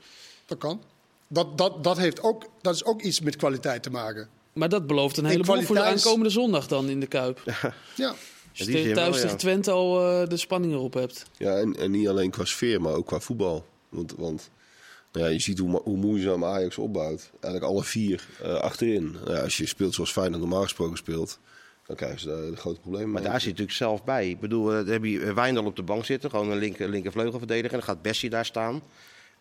Dat 0.45 0.57
kan. 0.57 0.81
Dat, 1.27 1.57
dat, 1.57 1.83
dat, 1.83 1.97
heeft 1.97 2.21
ook, 2.21 2.49
dat 2.61 2.75
is 2.75 2.83
ook 2.83 3.01
iets 3.01 3.19
met 3.19 3.35
kwaliteit 3.35 3.83
te 3.83 3.89
maken. 3.89 4.29
Maar 4.53 4.69
dat 4.69 4.87
belooft 4.87 5.17
een 5.17 5.25
heleboel 5.25 5.61
voor 5.61 5.75
de 5.75 5.81
aankomende 5.81 6.29
zondag 6.29 6.67
dan 6.67 6.89
in 6.89 6.99
de 6.99 7.07
Kuip. 7.07 7.41
ja. 7.95 8.15
Als 8.57 8.67
je 8.67 8.91
thuis 8.91 9.21
tegen 9.21 9.37
Twente 9.37 9.71
al 9.71 10.21
uh, 10.21 10.27
de 10.27 10.37
spanning 10.37 10.73
erop 10.73 10.93
hebt. 10.93 11.25
Ja, 11.37 11.57
en, 11.57 11.75
en 11.75 11.91
niet 11.91 12.07
alleen 12.07 12.31
qua 12.31 12.45
sfeer, 12.45 12.81
maar 12.81 12.93
ook 12.93 13.07
qua 13.07 13.19
voetbal. 13.19 13.65
Want, 13.89 14.13
want 14.17 14.49
nou 15.11 15.25
ja, 15.25 15.31
je 15.31 15.39
ziet 15.39 15.59
hoe, 15.59 15.81
hoe 15.83 15.97
moeizaam 15.97 16.45
Ajax 16.45 16.77
opbouwt. 16.77 17.31
Eigenlijk 17.39 17.73
alle 17.73 17.83
vier 17.83 18.27
uh, 18.43 18.53
achterin. 18.53 19.11
Nou 19.11 19.35
ja, 19.35 19.41
als 19.41 19.57
je 19.57 19.67
speelt 19.67 19.93
zoals 19.93 20.11
Feyenoord 20.11 20.41
normaal 20.41 20.63
gesproken 20.63 20.97
speelt... 20.97 21.39
Dan 21.87 21.95
krijgen 21.95 22.19
ze 22.19 22.27
daar 22.27 22.51
de 22.51 22.55
grote 22.55 22.79
problemen 22.79 23.09
Maar 23.09 23.21
daar 23.21 23.31
zit 23.31 23.41
je 23.41 23.49
natuurlijk 23.49 23.77
zelf 23.77 24.03
bij. 24.03 24.29
Ik 24.29 24.39
bedoel, 24.39 24.71
uh, 24.71 24.77
dan 24.77 24.87
heb 24.87 25.03
je 25.03 25.33
Wijndal 25.33 25.65
op 25.65 25.75
de 25.75 25.83
bank 25.83 26.05
zitten. 26.05 26.29
Gewoon 26.29 26.51
een 26.51 26.57
linker, 26.57 26.89
linker 26.89 27.11
vleugelverdediger. 27.11 27.71
En 27.71 27.77
dan 27.77 27.87
gaat 27.87 28.01
Bessie 28.01 28.29
daar 28.29 28.45
staan. 28.45 28.81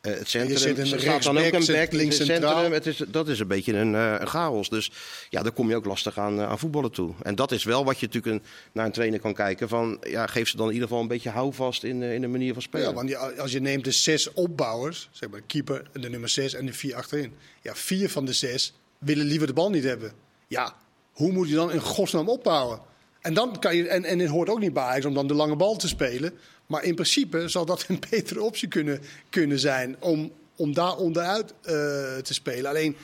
Uh, 0.02 0.14
het 0.14 0.28
centrum 0.28 0.76
er 0.76 0.86
staat 1.00 1.22
dan 1.22 1.38
ook 1.38 1.52
een 1.52 1.66
back 1.66 1.92
links 1.92 2.16
centrum. 2.16 2.72
Het 2.72 2.86
is, 2.86 2.96
dat 3.08 3.28
is 3.28 3.38
een 3.38 3.46
beetje 3.46 3.76
een, 3.76 3.92
uh, 3.92 4.14
een, 4.18 4.26
chaos. 4.26 4.68
Dus 4.68 4.90
ja, 5.30 5.42
daar 5.42 5.52
kom 5.52 5.68
je 5.68 5.76
ook 5.76 5.84
lastig 5.84 6.18
aan, 6.18 6.38
uh, 6.38 6.48
aan 6.48 6.58
voetballen 6.58 6.92
toe. 6.92 7.14
En 7.22 7.34
dat 7.34 7.52
is 7.52 7.64
wel 7.64 7.84
wat 7.84 8.00
je 8.00 8.06
natuurlijk 8.06 8.34
een, 8.34 8.50
naar 8.72 8.86
een 8.86 8.92
trainer 8.92 9.20
kan 9.20 9.34
kijken. 9.34 9.68
Van, 9.68 9.98
ja, 10.08 10.26
geef 10.26 10.48
ze 10.48 10.56
dan 10.56 10.66
in 10.66 10.72
ieder 10.72 10.88
geval 10.88 11.02
een 11.02 11.08
beetje 11.08 11.30
houvast 11.30 11.84
in, 11.84 12.02
in 12.02 12.20
de 12.20 12.26
manier 12.26 12.52
van 12.52 12.62
spelen. 12.62 12.88
Ja, 12.88 12.94
want 12.94 13.38
als 13.38 13.52
je 13.52 13.60
neemt 13.60 13.84
de 13.84 13.90
zes 13.90 14.32
opbouwers, 14.32 15.08
zeg 15.12 15.30
maar 15.30 15.40
de 15.40 15.46
keeper, 15.46 15.82
de 15.92 16.08
nummer 16.08 16.28
zes 16.28 16.54
en 16.54 16.66
de 16.66 16.72
vier 16.72 16.94
achterin. 16.94 17.32
Ja, 17.60 17.74
vier 17.74 18.10
van 18.10 18.24
de 18.24 18.32
zes 18.32 18.74
willen 18.98 19.26
liever 19.26 19.46
de 19.46 19.52
bal 19.52 19.70
niet 19.70 19.84
hebben. 19.84 20.12
Ja, 20.46 20.76
hoe 21.12 21.32
moet 21.32 21.48
je 21.48 21.54
dan 21.54 21.72
in 21.72 21.80
godsnaam 21.80 22.28
opbouwen? 22.28 22.80
En, 23.20 23.34
dan 23.34 23.58
kan 23.58 23.76
je, 23.76 23.88
en, 23.88 24.04
en 24.04 24.18
het 24.18 24.28
hoort 24.28 24.48
ook 24.48 24.60
niet 24.60 24.72
bij 24.72 24.82
Ajax 24.82 25.04
om 25.04 25.14
dan 25.14 25.26
de 25.26 25.34
lange 25.34 25.56
bal 25.56 25.76
te 25.76 25.88
spelen. 25.88 26.32
Maar 26.72 26.84
in 26.84 26.94
principe 26.94 27.48
zal 27.48 27.66
dat 27.66 27.84
een 27.88 28.00
betere 28.10 28.42
optie 28.42 28.68
kunnen, 28.68 29.00
kunnen 29.30 29.58
zijn 29.58 29.96
om, 29.98 30.32
om 30.56 30.74
daar 30.74 30.96
onderuit 30.96 31.50
uh, 31.50 31.70
te 32.16 32.34
spelen. 32.34 32.70
Alleen, 32.70 32.96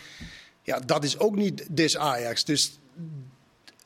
ja, 0.62 0.80
dat 0.80 1.04
is 1.04 1.18
ook 1.18 1.36
niet 1.36 1.66
des 1.70 1.96
Ajax. 1.96 2.44
Dus 2.44 2.78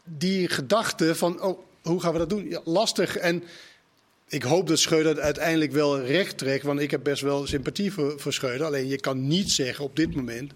die 0.05 0.49
gedachte 0.49 1.15
van, 1.15 1.43
oh, 1.43 1.59
hoe 1.83 2.01
gaan 2.01 2.13
we 2.13 2.19
dat 2.19 2.31
doen? 2.31 2.49
Ja, 2.49 2.61
lastig. 2.65 3.17
En 3.17 3.43
ik 4.29 4.43
hoop 4.43 4.69
dat 4.69 4.79
Schreuder 4.79 5.21
uiteindelijk 5.21 5.73
wel 5.73 6.01
recht 6.01 6.39
trekt. 6.39 6.65
Want 6.65 6.81
ik 6.81 6.91
heb 6.91 7.03
best 7.03 7.23
wel 7.23 7.47
sympathie 7.47 7.93
voor, 7.93 8.21
voor. 8.21 8.65
Alleen 8.65 8.89
je 8.89 9.01
kan 9.01 9.27
niet 9.27 9.51
zeggen 9.51 9.85
op 9.85 9.97
dit 9.97 10.15
moment 10.15 10.53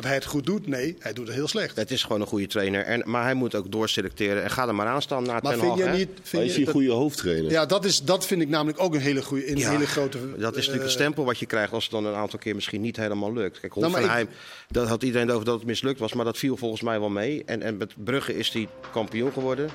dat 0.00 0.10
hij 0.10 0.18
het 0.18 0.26
goed 0.26 0.46
doet. 0.46 0.66
Nee, 0.66 0.96
hij 0.98 1.12
doet 1.12 1.26
het 1.26 1.36
heel 1.36 1.48
slecht. 1.48 1.76
Het 1.76 1.90
is 1.90 2.02
gewoon 2.02 2.20
een 2.20 2.26
goede 2.26 2.46
trainer. 2.46 2.84
En, 2.84 3.02
maar 3.04 3.22
hij 3.22 3.34
moet 3.34 3.54
ook 3.54 3.72
doorselecteren. 3.72 4.42
En 4.42 4.50
ga 4.50 4.68
er 4.68 4.74
maar 4.74 4.86
aan 4.86 5.02
staan 5.02 5.22
naar 5.22 5.42
maar 5.42 5.52
Ten 5.52 5.60
vind 5.60 5.78
je 5.78 5.84
niet, 5.84 6.08
vind 6.22 6.42
is 6.42 6.56
hij 6.56 6.66
een 6.66 6.72
goede 6.72 6.90
hoofdtrainer? 6.90 7.50
Ja, 7.50 7.66
dat, 7.66 7.84
is, 7.84 8.02
dat 8.02 8.26
vind 8.26 8.42
ik 8.42 8.48
namelijk 8.48 8.80
ook 8.80 8.94
een 8.94 9.00
hele, 9.00 9.22
goede, 9.22 9.50
een 9.50 9.56
hele 9.56 9.86
grote... 9.86 10.18
Dat 10.18 10.56
is 10.56 10.66
natuurlijk 10.66 10.74
uh, 10.76 10.82
de 10.82 10.88
stempel 10.88 11.24
wat 11.24 11.38
je 11.38 11.46
krijgt 11.46 11.72
als 11.72 11.82
het 11.82 11.92
dan 11.92 12.06
een 12.06 12.14
aantal 12.14 12.38
keer 12.38 12.54
misschien 12.54 12.80
niet 12.80 12.96
helemaal 12.96 13.32
lukt. 13.32 13.60
Kijk, 13.60 13.74
nou, 13.74 13.92
Hoffenheim, 13.92 14.26
ik... 14.26 14.34
dat 14.68 14.88
had 14.88 15.02
iedereen 15.02 15.30
over 15.30 15.44
dat 15.44 15.54
het 15.54 15.66
mislukt 15.66 15.98
was. 15.98 16.12
Maar 16.12 16.24
dat 16.24 16.38
viel 16.38 16.56
volgens 16.56 16.82
mij 16.82 17.00
wel 17.00 17.08
mee. 17.08 17.42
En, 17.46 17.62
en 17.62 17.76
met 17.76 17.92
Brugge 18.04 18.36
is 18.36 18.52
hij 18.52 18.68
kampioen 18.92 19.32
geworden. 19.32 19.70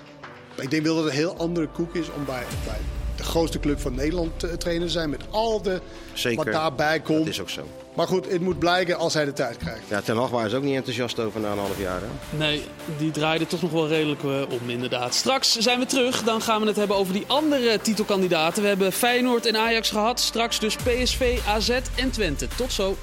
Ik 0.61 0.69
denk 0.69 0.83
wel 0.83 0.95
dat 0.95 1.03
het 1.03 1.13
een 1.13 1.19
heel 1.19 1.37
andere 1.37 1.67
koek 1.67 1.95
is 1.95 2.11
om 2.11 2.25
bij, 2.25 2.43
bij 2.65 2.79
de 3.15 3.23
grootste 3.23 3.59
club 3.59 3.79
van 3.79 3.95
Nederland 3.95 4.39
te 4.39 4.57
trainen 4.57 4.89
zijn. 4.89 5.09
Met 5.09 5.21
al 5.29 5.61
de 5.61 5.81
Zeker, 6.13 6.43
wat 6.43 6.53
daarbij 6.53 6.99
komt. 6.99 7.19
Dat 7.19 7.27
is 7.27 7.41
ook 7.41 7.49
zo. 7.49 7.67
Maar 7.93 8.07
goed, 8.07 8.29
het 8.31 8.41
moet 8.41 8.59
blijken 8.59 8.97
als 8.97 9.13
hij 9.13 9.25
de 9.25 9.33
tijd 9.33 9.57
krijgt. 9.57 9.81
Ja, 9.87 10.01
Ten 10.01 10.17
Hag 10.17 10.29
waren 10.29 10.49
ze 10.49 10.55
ook 10.55 10.63
niet 10.63 10.75
enthousiast 10.75 11.19
over 11.19 11.39
na 11.39 11.51
een 11.51 11.57
half 11.57 11.79
jaar. 11.79 12.01
Hè? 12.01 12.37
Nee, 12.37 12.63
die 12.97 13.11
draaide 13.11 13.47
toch 13.47 13.61
nog 13.61 13.71
wel 13.71 13.87
redelijk 13.87 14.23
uh, 14.23 14.41
om 14.49 14.69
inderdaad. 14.69 15.13
Straks 15.13 15.57
zijn 15.57 15.79
we 15.79 15.85
terug. 15.85 16.23
Dan 16.23 16.41
gaan 16.41 16.61
we 16.61 16.67
het 16.67 16.75
hebben 16.75 16.97
over 16.97 17.13
die 17.13 17.23
andere 17.27 17.79
titelkandidaten. 17.81 18.61
We 18.61 18.67
hebben 18.67 18.91
Feyenoord 18.91 19.45
en 19.45 19.57
Ajax 19.57 19.89
gehad. 19.89 20.19
Straks 20.19 20.59
dus 20.59 20.75
PSV, 20.75 21.39
AZ 21.47 21.69
en 21.95 22.11
Twente. 22.11 22.47
Tot 22.55 22.71
zo. 22.71 22.97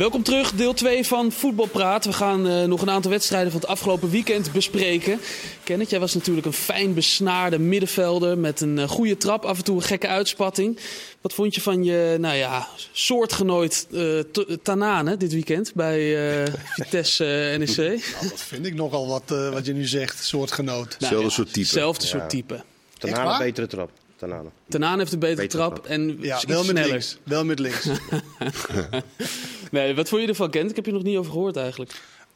Welkom 0.00 0.22
terug, 0.22 0.52
deel 0.52 0.72
2 0.72 1.06
van 1.06 1.32
Voetbalpraat. 1.32 2.04
We 2.04 2.12
gaan 2.12 2.46
uh, 2.46 2.64
nog 2.64 2.82
een 2.82 2.90
aantal 2.90 3.10
wedstrijden 3.10 3.52
van 3.52 3.60
het 3.60 3.70
afgelopen 3.70 4.10
weekend 4.10 4.52
bespreken. 4.52 5.20
Kenneth, 5.64 5.90
jij 5.90 6.00
was 6.00 6.14
natuurlijk 6.14 6.46
een 6.46 6.52
fijn 6.52 6.94
besnaarde 6.94 7.58
middenvelder 7.58 8.38
met 8.38 8.60
een 8.60 8.76
uh, 8.76 8.88
goede 8.88 9.16
trap, 9.16 9.44
af 9.44 9.58
en 9.58 9.64
toe 9.64 9.76
een 9.76 9.82
gekke 9.82 10.08
uitspatting. 10.08 10.78
Wat 11.20 11.32
vond 11.32 11.54
je 11.54 11.60
van 11.60 11.84
je, 11.84 12.16
nou 12.20 12.36
ja, 12.36 12.68
soortgenoot 12.92 13.86
uh, 13.90 14.20
Tanane 14.62 15.16
dit 15.16 15.32
weekend 15.32 15.74
bij 15.74 16.16
Vitesse 16.64 17.54
NEC? 17.58 17.76
Nou, 17.76 18.28
dat 18.28 18.40
vind 18.40 18.66
ik 18.66 18.74
nogal 18.74 19.06
wat, 19.06 19.50
wat 19.52 19.66
je 19.66 19.72
nu 19.72 19.86
zegt, 19.86 20.24
soortgenoot. 20.24 20.96
Nou, 20.98 21.22
ja, 21.22 21.28
soort 21.28 21.46
type. 21.52 21.60
Hetzelfde 21.60 22.06
soort 22.06 22.30
type. 22.30 22.62
Tanane, 22.98 23.44
betere 23.44 23.66
trap. 23.66 23.90
Tanane. 24.16 24.48
Tanane 24.68 24.98
heeft 24.98 25.12
een 25.12 25.18
betere, 25.18 25.46
trap, 25.46 25.86
en 25.86 26.16
ja, 26.20 26.40
wel 26.46 26.64
met 26.64 26.86
links. 26.86 27.18
Wel 27.22 27.44
met 27.44 27.58
links. 27.58 27.88
nee, 29.70 29.94
wat 29.94 30.08
vond 30.08 30.22
je 30.22 30.28
ervan, 30.28 30.50
Kent? 30.50 30.70
Ik 30.70 30.76
heb 30.76 30.86
je 30.86 30.92
nog 30.92 31.02
niet 31.02 31.16
over 31.16 31.32
gehoord 31.32 31.56
eigenlijk. 31.56 31.92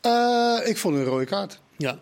Uh, 0.06 0.58
ik 0.64 0.76
vond 0.76 0.96
een 0.96 1.04
rode 1.04 1.24
kaart. 1.24 1.60
Ja. 1.76 1.98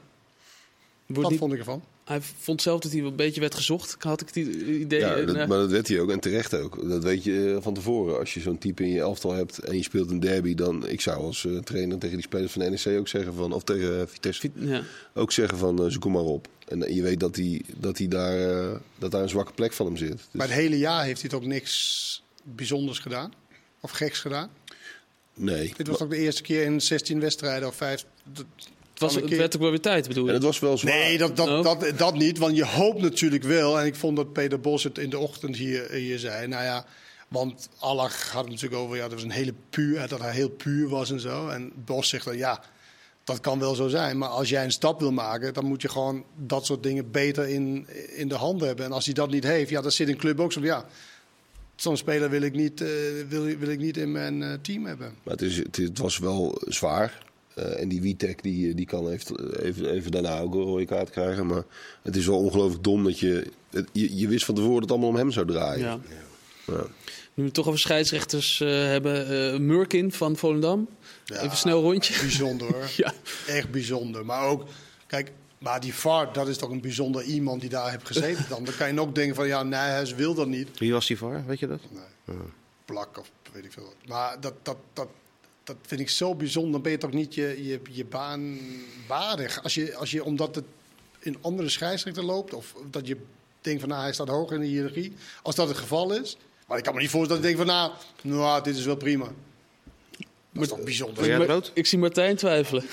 Wat 1.07 1.35
vond 1.35 1.53
ik 1.53 1.59
ervan? 1.59 1.83
Hij 2.05 2.21
vond 2.21 2.63
zelf 2.63 2.81
dat 2.81 2.93
hij 2.93 3.01
een 3.01 3.17
beetje 3.17 3.41
werd 3.41 3.55
gezocht. 3.55 3.97
Had 3.99 4.21
ik 4.21 4.27
het 4.27 4.37
idee. 4.37 5.01
Ja, 5.01 5.15
dat, 5.15 5.35
maar 5.37 5.59
dat 5.59 5.71
werd 5.71 5.89
hij 5.89 6.01
ook 6.01 6.11
en 6.11 6.21
terecht 6.21 6.55
ook. 6.55 6.89
Dat 6.89 7.03
weet 7.03 7.25
je 7.25 7.55
eh, 7.57 7.63
van 7.63 7.75
tevoren. 7.75 8.19
Als 8.19 8.35
je 8.35 8.41
zo'n 8.41 8.59
type 8.59 8.83
in 8.83 8.89
je 8.89 9.01
elftal 9.01 9.33
hebt 9.33 9.59
en 9.59 9.77
je 9.77 9.83
speelt 9.83 10.11
een 10.11 10.21
derby, 10.21 10.55
dan 10.55 10.89
ik 10.89 11.01
zou 11.01 11.25
als 11.25 11.45
uh, 11.45 11.59
trainer 11.59 11.99
tegen 11.99 12.17
die 12.17 12.25
spelers 12.25 12.53
van 12.53 12.63
de 12.63 12.71
NEC 12.71 12.99
ook 12.99 13.09
zeggen 13.09 13.35
van, 13.35 13.53
of 13.53 13.65
tegen 13.65 14.09
Vitesse, 14.09 14.51
ja. 14.55 14.83
ook 15.15 15.33
zeggen 15.33 15.59
van 15.59 15.91
zoek 15.91 16.05
hem 16.05 16.13
maar 16.13 16.23
op. 16.23 16.49
En 16.69 16.95
je 16.95 17.03
weet 17.03 17.21
dat 17.21 17.37
hij, 17.37 17.63
dat 17.77 17.99
hij 17.99 18.09
daar, 18.09 18.69
dat 18.99 19.11
daar 19.11 19.23
een 19.23 19.29
zwakke 19.29 19.53
plek 19.53 19.73
van 19.73 19.87
hem 19.87 19.97
zit. 19.97 20.11
Dus... 20.11 20.27
Maar 20.33 20.47
het 20.47 20.57
hele 20.57 20.79
jaar 20.79 21.05
heeft 21.05 21.21
hij 21.21 21.31
toch 21.31 21.45
niks 21.45 22.23
bijzonders 22.43 22.99
gedaan? 22.99 23.33
Of 23.81 23.91
geks 23.91 24.21
gedaan? 24.21 24.51
Nee. 25.35 25.73
Dit 25.77 25.87
was 25.89 26.01
ook 26.01 26.11
de 26.11 26.17
eerste 26.17 26.43
keer 26.43 26.65
in 26.65 26.81
16 26.81 27.21
wedstrijden 27.21 27.69
of 27.69 27.75
5. 27.75 28.05
Het, 28.35 28.45
was, 28.95 29.15
het 29.15 29.29
werd 29.29 29.55
ook 29.55 29.61
wel 29.61 29.71
weer 29.71 29.81
tijd, 29.81 30.09
bedoel 30.09 30.23
je? 30.25 30.29
En 30.29 30.35
het 30.35 30.45
was 30.45 30.59
wel 30.59 30.79
zwaar. 30.79 30.95
Nee, 30.95 31.19
dat, 31.19 31.37
dat, 31.37 31.49
oh. 31.49 31.63
dat, 31.63 31.99
dat, 31.99 32.15
niet. 32.15 32.39
Want 32.39 32.57
je 32.57 32.65
hoopt 32.65 33.01
natuurlijk 33.01 33.43
wel. 33.43 33.81
En 33.81 33.87
ik 33.87 33.95
vond 33.95 34.17
dat 34.17 34.33
Peter 34.33 34.61
Bos 34.61 34.85
het 34.85 34.99
in 34.99 35.11
de 35.11 35.19
ochtend 35.19 35.57
hier, 35.57 35.91
hier 35.91 36.19
zei. 36.19 36.47
Nou 36.47 36.65
ja, 36.65 36.87
want 37.29 37.69
Allach 37.79 38.33
had 38.33 38.43
het 38.43 38.53
natuurlijk 38.53 38.83
over. 38.83 38.97
Ja, 38.97 39.03
dat 39.03 39.13
was 39.13 39.23
een 39.23 39.31
hele 39.31 39.55
puur. 39.71 40.09
Dat 40.09 40.21
hij 40.21 40.33
heel 40.33 40.51
puur 40.51 40.89
was 40.89 41.11
en 41.11 41.21
zo. 41.21 41.49
En 41.49 41.73
Bos 41.85 42.09
zegt 42.09 42.25
dan 42.25 42.37
ja. 42.37 42.63
Dat 43.25 43.41
kan 43.41 43.59
wel 43.59 43.75
zo 43.75 43.89
zijn, 43.89 44.19
maar 44.19 44.29
als 44.29 44.49
jij 44.49 44.65
een 44.65 44.73
stap 44.73 45.01
wil 45.01 45.13
maken, 45.13 45.55
dan 45.55 45.65
moet 45.65 45.83
je 45.83 45.89
gewoon 45.89 46.25
dat 46.37 46.67
soort 46.67 46.83
dingen 46.83 47.11
beter 47.11 47.49
in, 47.49 47.87
in 48.09 48.29
de 48.29 48.35
hand 48.35 48.61
hebben. 48.61 48.85
En 48.85 48.93
als 48.93 49.05
hij 49.05 49.15
dat 49.15 49.31
niet 49.31 49.45
heeft, 49.45 49.71
ja, 49.71 49.81
dan 49.81 49.93
zit 49.93 50.09
een 50.09 50.17
club 50.17 50.41
ook 50.41 50.53
zo 50.53 50.61
ja, 50.61 50.87
zo'n 51.83 51.97
speler 51.97 52.31
wil 52.31 52.43
ik 52.43 52.55
niet, 52.55 52.81
uh, 52.81 52.89
wil, 53.29 53.45
wil 53.45 53.69
ik 53.69 53.79
niet 53.79 53.97
in 53.97 54.13
mijn 54.13 54.41
uh, 54.41 54.53
team 54.63 54.87
hebben. 54.87 55.15
Maar 55.23 55.33
het, 55.33 55.43
is, 55.43 55.57
het, 55.57 55.77
het 55.77 55.99
was 55.99 56.19
wel 56.19 56.63
zwaar. 56.67 57.31
Uh, 57.59 57.81
en 57.81 57.89
die 57.89 58.01
Witek 58.01 58.43
die, 58.43 58.75
die 58.75 58.87
kan 58.87 59.09
heeft, 59.09 59.33
even, 59.59 59.91
even 59.91 60.11
daarna 60.11 60.41
ook 60.41 60.55
een 60.55 60.61
rode 60.61 60.85
kaart 60.85 61.11
krijgen. 61.11 61.47
Maar 61.47 61.63
het 62.03 62.17
is 62.17 62.27
wel 62.27 62.39
ongelooflijk 62.39 62.85
dom 62.85 63.05
dat 63.05 63.19
je, 63.19 63.47
het, 63.71 63.89
je... 63.93 64.17
Je 64.19 64.29
wist 64.29 64.45
van 64.45 64.55
tevoren 64.55 64.81
dat 64.81 64.83
het 64.83 64.91
allemaal 64.91 65.11
om 65.11 65.17
hem 65.17 65.31
zou 65.31 65.47
draaien. 65.47 65.85
Ja. 65.85 66.01
ja. 66.67 66.87
Nu 67.35 67.45
we 67.45 67.51
toch 67.51 67.67
over 67.67 67.81
scheidsrechters 67.81 68.59
hebben. 68.59 69.67
Murkin 69.67 70.13
van 70.13 70.37
Volendam. 70.37 70.89
Ja, 71.25 71.41
even 71.41 71.57
snel 71.57 71.83
rondje. 71.83 72.21
Bijzonder 72.21 72.73
hoor. 72.73 72.91
ja. 73.05 73.13
Echt 73.47 73.71
bijzonder. 73.71 74.25
Maar 74.25 74.47
ook, 74.47 74.65
kijk, 75.07 75.33
maar 75.63 75.81
die 75.81 75.95
VAR, 75.95 76.33
dat 76.33 76.49
is 76.49 76.59
toch 76.59 76.71
een 76.71 76.81
bijzonder 76.81 77.23
iemand 77.23 77.61
die 77.61 77.71
daar 77.71 77.91
heeft 77.91 78.07
gezeten 78.07 78.45
dan. 78.49 78.65
Dan 78.65 78.75
kan 78.75 78.95
je 78.95 79.01
ook 79.01 79.15
denken 79.15 79.35
van, 79.35 79.47
ja, 79.47 79.63
nee, 79.63 79.81
hij 79.81 80.17
wil 80.17 80.35
dat 80.35 80.47
niet. 80.47 80.79
Wie 80.79 80.93
was 80.93 81.07
die 81.07 81.19
VAR, 81.19 81.47
weet 81.47 81.59
je 81.59 81.67
dat? 81.67 81.81
Nee, 81.91 82.37
plak 82.85 83.19
of 83.19 83.31
weet 83.53 83.65
ik 83.65 83.73
veel. 83.73 83.93
Maar 84.07 84.41
dat, 84.41 84.55
dat, 84.63 84.77
dat, 84.93 85.09
dat 85.65 85.77
vind 85.83 86.01
ik 86.01 86.09
zo 86.09 86.35
bijzonder. 86.35 86.73
Dan 86.73 86.83
ben 86.83 86.93
je 86.93 86.99
toch 86.99 87.13
niet 87.13 87.35
je, 87.35 87.65
je, 87.65 87.81
je 87.91 88.05
baan 88.05 88.59
waardig. 89.07 89.63
Als 89.63 89.75
je, 89.75 89.97
als 89.97 90.11
je, 90.11 90.25
omdat 90.25 90.55
het 90.55 90.65
in 91.19 91.37
andere 91.41 91.69
scheidsrechter 91.69 92.25
loopt, 92.25 92.55
of 92.55 92.75
dat 92.91 93.07
je 93.07 93.17
denkt 93.61 93.81
van 93.81 93.89
nou, 93.89 94.03
hij 94.03 94.13
staat 94.13 94.29
hoog 94.29 94.51
in 94.51 94.61
de 94.61 94.67
hiërarchie. 94.67 95.13
Als 95.43 95.55
dat 95.55 95.69
het 95.69 95.77
geval 95.77 96.13
is. 96.13 96.37
Maar 96.67 96.79
ik 96.79 96.85
kan 96.85 96.95
me 96.95 97.01
niet 97.01 97.11
voorstellen 97.11 97.43
dat 97.43 97.51
ik 97.51 97.57
denk 97.57 97.69
van 97.69 97.77
nou, 97.77 97.93
nou 98.23 98.63
dit 98.63 98.77
is 98.77 98.85
wel 98.85 98.97
prima. 98.97 99.33
Dat 100.53 100.63
is 100.63 100.69
toch 100.69 100.83
bijzonder. 100.83 101.71
Ik 101.75 101.87
zie 101.87 101.99
Martijn 101.99 102.37
twijfelen. 102.37 102.83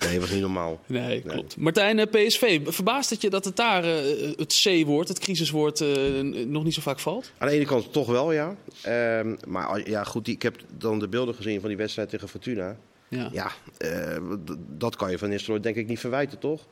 nee, 0.00 0.12
dat 0.12 0.20
was 0.20 0.30
niet 0.30 0.40
normaal. 0.40 0.80
Nee, 0.86 1.22
klopt. 1.22 1.56
Martijn, 1.56 1.98
eh, 1.98 2.06
PSV, 2.06 2.60
verbaast 2.64 3.10
het 3.10 3.20
je 3.20 3.30
dat 3.30 3.44
het 3.44 3.56
daar 3.56 3.84
uh, 3.84 4.36
het 4.36 4.60
C-woord, 4.62 5.08
het 5.08 5.18
crisiswoord, 5.18 5.80
uh, 5.80 6.20
nog 6.46 6.64
niet 6.64 6.74
zo 6.74 6.80
vaak 6.80 7.00
valt? 7.00 7.32
Aan 7.38 7.48
de 7.48 7.54
ene 7.54 7.64
kant 7.64 7.92
toch 7.92 8.06
wel, 8.06 8.32
ja. 8.32 8.56
Uh, 8.86 9.32
maar 9.46 9.88
ja, 9.88 10.04
goed, 10.04 10.28
ik 10.28 10.42
heb 10.42 10.56
dan 10.78 10.98
de 10.98 11.08
beelden 11.08 11.34
gezien 11.34 11.60
van 11.60 11.68
die 11.68 11.78
wedstrijd 11.78 12.08
tegen 12.08 12.28
Fortuna. 12.28 12.76
Ja, 13.08 13.28
ja 13.32 13.52
dat 14.68 14.96
kan 14.96 15.10
je 15.10 15.18
van 15.18 15.28
Nistelrooy 15.28 15.62
denk 15.62 15.76
ik 15.76 15.86
niet 15.86 15.98
verwijten, 15.98 16.38
toch? 16.38 16.66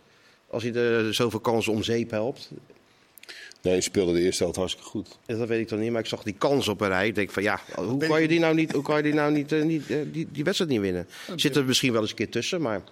Als 0.47 0.63
hij 0.63 0.75
er 0.75 1.15
zoveel 1.15 1.41
kansen 1.41 1.73
om 1.73 1.83
zeep 1.83 2.11
helpt. 2.11 2.51
Nee, 3.63 3.75
je 3.75 3.81
speelde 3.81 4.13
de 4.13 4.21
eerste 4.21 4.43
helft 4.43 4.59
hartstikke 4.59 4.89
goed. 4.89 5.19
Dat 5.27 5.49
weet 5.49 5.61
ik 5.61 5.69
dan 5.69 5.79
niet, 5.79 5.91
maar 5.91 6.01
ik 6.01 6.07
zag 6.07 6.23
die 6.23 6.35
kans 6.39 6.69
op 6.69 6.81
een 6.81 6.89
rij. 6.89 7.07
Ik 7.07 7.15
denk 7.15 7.31
van 7.31 7.43
ja, 7.43 7.61
hoe 7.75 8.07
kan 8.07 8.23
je 8.23 8.29
die 8.29 8.41
nou 8.41 8.55
niet, 8.55 8.73
hoe 8.73 8.83
kan 8.83 8.97
je 8.97 9.03
die, 9.03 9.15
nou 9.15 9.33
niet, 9.33 9.53
uh, 9.53 9.63
niet 9.63 9.91
uh, 9.91 9.99
die, 10.13 10.29
die 10.33 10.45
wedstrijd 10.45 10.71
niet 10.71 10.81
winnen? 10.81 11.07
Zit 11.37 11.57
er 11.57 11.65
misschien 11.65 11.93
wel 11.93 12.01
eens 12.01 12.11
een 12.11 12.17
keer 12.17 12.31
tussen, 12.31 12.61
maar 12.61 12.83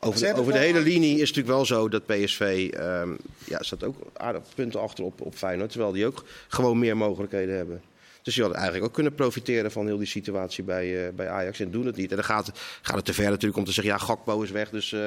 over, 0.00 0.20
de, 0.20 0.34
over 0.34 0.52
de 0.52 0.58
hele 0.58 0.80
linie 0.80 1.12
is 1.14 1.28
het 1.28 1.36
natuurlijk 1.36 1.54
wel 1.54 1.64
zo 1.64 1.88
dat 1.88 2.06
PSV, 2.06 2.70
um, 2.74 3.16
ja, 3.44 3.62
staat 3.62 3.84
ook 3.84 3.96
aardig 4.12 4.42
punten 4.54 4.80
achter 4.80 5.04
op, 5.04 5.20
op 5.20 5.34
Feyenoord. 5.34 5.70
Terwijl 5.70 5.92
die 5.92 6.06
ook 6.06 6.24
gewoon 6.48 6.78
meer 6.78 6.96
mogelijkheden 6.96 7.56
hebben. 7.56 7.82
Dus 8.22 8.34
die 8.34 8.42
hadden 8.42 8.60
eigenlijk 8.60 8.90
ook 8.90 8.94
kunnen 8.94 9.14
profiteren 9.14 9.72
van 9.72 9.86
heel 9.86 9.98
die 9.98 10.06
situatie 10.06 10.64
bij, 10.64 11.06
uh, 11.06 11.12
bij 11.14 11.28
Ajax 11.28 11.60
en 11.60 11.70
doen 11.70 11.86
het 11.86 11.96
niet. 11.96 12.10
En 12.10 12.16
dan 12.16 12.24
gaat, 12.24 12.52
gaat 12.82 12.96
het 12.96 13.04
te 13.04 13.14
ver 13.14 13.30
natuurlijk 13.30 13.56
om 13.56 13.64
te 13.64 13.72
zeggen, 13.72 13.92
ja, 13.92 13.98
Gakpo 13.98 14.42
is 14.42 14.50
weg, 14.50 14.70
dus 14.70 14.92
uh, 14.92 15.00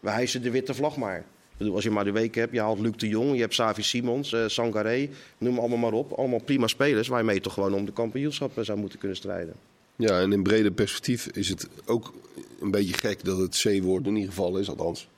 we 0.00 0.10
hijsen 0.10 0.42
de 0.42 0.50
witte 0.50 0.74
vlag 0.74 0.96
maar 0.96 1.24
bedoel, 1.60 1.74
als 1.74 1.84
je 1.84 1.90
maar 1.90 2.04
de 2.04 2.12
week 2.12 2.34
hebt, 2.34 2.52
je 2.52 2.60
haalt 2.60 2.78
Luc 2.78 2.92
de 2.96 3.08
Jong, 3.08 3.34
je 3.34 3.40
hebt 3.40 3.54
Savi 3.54 3.82
Simons, 3.82 4.32
uh, 4.32 4.44
Sangaré, 4.46 5.08
noem 5.38 5.58
allemaal 5.58 5.78
maar 5.78 5.92
op. 5.92 6.12
Allemaal 6.12 6.40
prima 6.40 6.66
spelers 6.66 7.08
waarmee 7.08 7.34
je 7.34 7.40
toch 7.40 7.54
gewoon 7.54 7.74
om 7.74 7.84
de 7.84 7.92
kampioenschap 7.92 8.52
zou 8.60 8.78
moeten 8.78 8.98
kunnen 8.98 9.16
strijden. 9.16 9.54
Ja, 9.96 10.20
en 10.20 10.32
in 10.32 10.42
brede 10.42 10.70
perspectief 10.70 11.26
is 11.26 11.48
het 11.48 11.68
ook 11.84 12.12
een 12.60 12.70
beetje 12.70 12.94
gek 12.94 13.24
dat 13.24 13.38
het 13.38 13.60
C-woord 13.62 14.06
in 14.06 14.14
ieder 14.14 14.28
geval 14.28 14.58
is, 14.58 14.68
althans. 14.68 15.08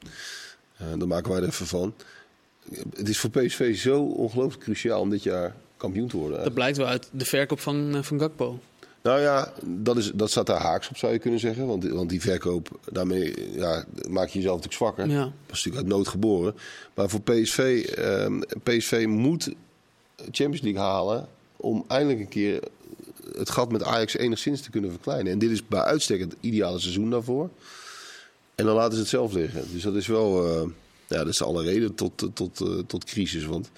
Uh, 0.81 0.99
daar 0.99 1.09
maken 1.09 1.31
wij 1.31 1.41
er 1.41 1.49
even 1.49 1.67
van. 1.67 1.95
Het 2.95 3.09
is 3.09 3.19
voor 3.19 3.31
PSV 3.31 3.77
zo 3.77 4.03
ongelooflijk 4.03 4.63
cruciaal 4.63 5.01
om 5.01 5.11
dit 5.11 5.23
jaar 5.23 5.57
kampioen 5.77 6.09
te 6.09 6.17
worden. 6.17 6.45
Dat 6.45 6.55
blijkt 6.55 6.77
wel 6.77 6.87
uit 6.87 7.09
de 7.13 7.25
verkoop 7.25 7.61
van, 7.61 7.97
uh, 7.97 8.03
van 8.03 8.19
Gakpo. 8.19 8.61
Nou 9.03 9.21
ja, 9.21 9.53
dat, 9.63 9.97
is, 9.97 10.13
dat 10.15 10.31
staat 10.31 10.47
daar 10.47 10.61
haaks 10.61 10.89
op, 10.89 10.97
zou 10.97 11.13
je 11.13 11.19
kunnen 11.19 11.41
zeggen. 11.41 11.67
Want, 11.67 11.89
want 11.89 12.09
die 12.09 12.21
verkoop, 12.21 12.79
daarmee 12.91 13.53
ja, 13.55 13.85
maak 14.09 14.29
je 14.29 14.39
jezelf 14.39 14.57
natuurlijk 14.57 14.73
zwakker. 14.73 15.09
Ja. 15.09 15.23
Dat 15.23 15.33
is 15.57 15.65
natuurlijk 15.65 15.77
uit 15.77 15.87
nood 15.87 16.09
geboren. 16.09 16.55
Maar 16.95 17.09
voor 17.09 17.21
PSV, 17.21 17.87
eh, 17.97 18.27
PSV 18.63 19.05
moet 19.09 19.53
Champions 20.17 20.61
League 20.61 20.81
halen 20.81 21.29
om 21.57 21.85
eindelijk 21.89 22.21
een 22.21 22.29
keer 22.29 22.63
het 23.37 23.51
gat 23.51 23.73
met 23.73 23.85
Ajax 23.85 24.17
enigszins 24.17 24.61
te 24.61 24.71
kunnen 24.71 24.91
verkleinen. 24.91 25.33
En 25.33 25.39
dit 25.39 25.51
is 25.51 25.67
bij 25.67 25.81
uitstek 25.81 26.21
het 26.21 26.37
ideale 26.41 26.79
seizoen 26.79 27.11
daarvoor. 27.11 27.51
En 28.55 28.65
dan 28.65 28.75
laten 28.75 28.93
ze 28.93 28.99
het 28.99 29.09
zelf 29.09 29.33
liggen. 29.33 29.65
Dus 29.73 29.83
dat 29.83 29.95
is 29.95 30.07
wel, 30.07 30.47
uh, 30.47 30.69
ja, 31.07 31.17
dat 31.17 31.29
is 31.29 31.43
alle 31.43 31.63
reden 31.63 31.95
tot, 31.95 32.29
tot, 32.35 32.61
uh, 32.61 32.79
tot 32.87 33.05
crisis. 33.05 33.45
Want 33.45 33.71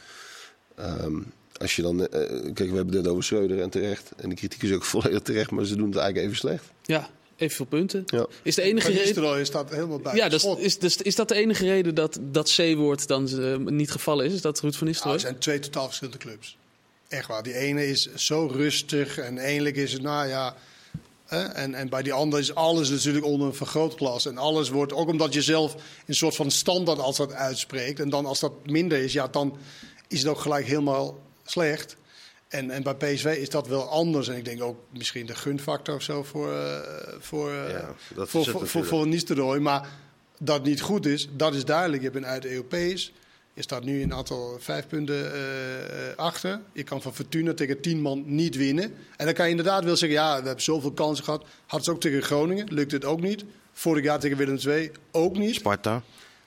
um, 0.78 1.32
als 1.60 1.76
je 1.76 1.82
dan, 1.82 2.00
uh, 2.00 2.06
kijk, 2.54 2.70
we 2.70 2.76
hebben 2.76 2.96
het 2.96 3.08
over 3.08 3.24
Schreuder 3.24 3.60
en 3.60 3.70
terecht. 3.70 4.10
En 4.16 4.28
de 4.28 4.34
kritiek 4.34 4.62
is 4.62 4.72
ook 4.72 4.84
volledig 4.94 5.20
terecht, 5.20 5.50
maar 5.50 5.64
ze 5.64 5.76
doen 5.76 5.88
het 5.88 5.96
eigenlijk 5.96 6.26
even 6.26 6.38
slecht. 6.38 6.64
Ja, 6.82 7.10
evenveel 7.36 7.66
punten. 7.66 8.02
Ja. 8.06 8.26
Is 8.42 8.54
de 8.54 8.62
enige 8.62 8.92
reden. 8.92 9.38
is 9.40 9.50
dat 9.50 9.70
helemaal 9.70 9.98
buiten. 9.98 10.24
Ja, 10.24 10.30
dus, 10.30 10.44
is, 10.44 10.78
dus, 10.78 10.96
is 10.96 11.14
dat 11.14 11.28
de 11.28 11.34
enige 11.34 11.64
reden 11.64 11.94
dat 11.94 12.18
dat 12.22 12.54
C-woord 12.56 13.06
dan 13.06 13.28
uh, 13.32 13.56
niet 13.56 13.90
gevallen 13.90 14.26
is? 14.26 14.32
Is 14.32 14.40
dat 14.40 14.60
Ruud 14.60 14.74
van 14.74 14.86
Nistelrooy? 14.86 15.16
Nou, 15.16 15.26
er 15.26 15.32
zijn 15.32 15.42
twee 15.42 15.70
totaal 15.70 15.86
verschillende 15.86 16.18
clubs. 16.18 16.56
Echt 17.08 17.28
waar. 17.28 17.42
Die 17.42 17.54
ene 17.54 17.86
is 17.86 18.14
zo 18.14 18.46
rustig 18.52 19.18
en 19.18 19.38
eindelijk 19.38 19.76
is 19.76 19.92
het, 19.92 20.02
nou 20.02 20.28
ja. 20.28 20.56
En, 21.28 21.74
en 21.74 21.88
bij 21.88 22.02
die 22.02 22.12
andere 22.12 22.42
is 22.42 22.54
alles 22.54 22.90
natuurlijk 22.90 23.24
onder 23.24 23.46
een 23.46 23.54
vergrootglas. 23.54 24.26
En 24.26 24.38
alles 24.38 24.68
wordt, 24.68 24.92
ook 24.92 25.08
omdat 25.08 25.34
je 25.34 25.42
zelf 25.42 25.76
een 26.06 26.14
soort 26.14 26.36
van 26.36 26.50
standaard 26.50 26.98
als 26.98 27.16
dat 27.16 27.32
uitspreekt. 27.32 28.00
En 28.00 28.10
dan 28.10 28.26
als 28.26 28.40
dat 28.40 28.52
minder 28.66 28.98
is, 28.98 29.12
ja, 29.12 29.28
dan 29.28 29.56
is 30.08 30.18
het 30.18 30.28
ook 30.28 30.38
gelijk 30.38 30.66
helemaal 30.66 31.18
slecht. 31.44 31.96
En, 32.48 32.70
en 32.70 32.82
bij 32.82 32.94
PSV 32.94 33.36
is 33.40 33.48
dat 33.48 33.68
wel 33.68 33.88
anders. 33.88 34.28
En 34.28 34.36
ik 34.36 34.44
denk 34.44 34.62
ook 34.62 34.78
misschien 34.90 35.26
de 35.26 35.34
gunfactor 35.34 35.94
of 35.94 36.02
zo 36.02 36.22
voor, 36.22 36.52
uh, 36.52 36.78
voor, 37.18 37.50
uh, 37.50 37.70
ja, 37.70 37.94
voor, 38.14 38.44
voor, 38.44 38.66
voor, 38.66 38.84
voor 38.84 39.06
Nistelrooy. 39.06 39.58
Maar 39.58 39.88
dat 40.38 40.64
niet 40.64 40.80
goed 40.80 41.06
is, 41.06 41.28
dat 41.32 41.54
is 41.54 41.64
duidelijk. 41.64 42.02
Je 42.02 42.10
bent 42.10 42.24
uit 42.24 42.44
Europees. 42.46 43.12
Je 43.54 43.62
staat 43.62 43.84
nu 43.84 44.02
een 44.02 44.14
aantal 44.14 44.56
vijf 44.60 44.86
punten 44.86 45.24
uh, 45.24 45.40
achter. 46.16 46.60
Je 46.72 46.82
kan 46.82 47.02
van 47.02 47.14
Fortuna 47.14 47.54
tegen 47.54 47.80
tien 47.80 48.00
man 48.00 48.22
niet 48.26 48.56
winnen. 48.56 48.94
En 49.16 49.24
dan 49.24 49.34
kan 49.34 49.44
je 49.44 49.50
inderdaad 49.50 49.84
wel 49.84 49.96
zeggen, 49.96 50.18
ja, 50.18 50.38
we 50.40 50.46
hebben 50.46 50.64
zoveel 50.64 50.92
kansen 50.92 51.24
gehad. 51.24 51.44
Hadden 51.66 51.84
ze 51.84 51.90
ook 51.90 52.00
tegen 52.00 52.22
Groningen, 52.22 52.72
lukt 52.72 52.92
het 52.92 53.04
ook 53.04 53.20
niet. 53.20 53.44
Vorig 53.72 54.04
jaar 54.04 54.20
tegen 54.20 54.36
Willem 54.36 54.58
II 54.66 54.90
ook 55.10 55.36
niet. 55.36 55.54
Sparta. 55.54 56.02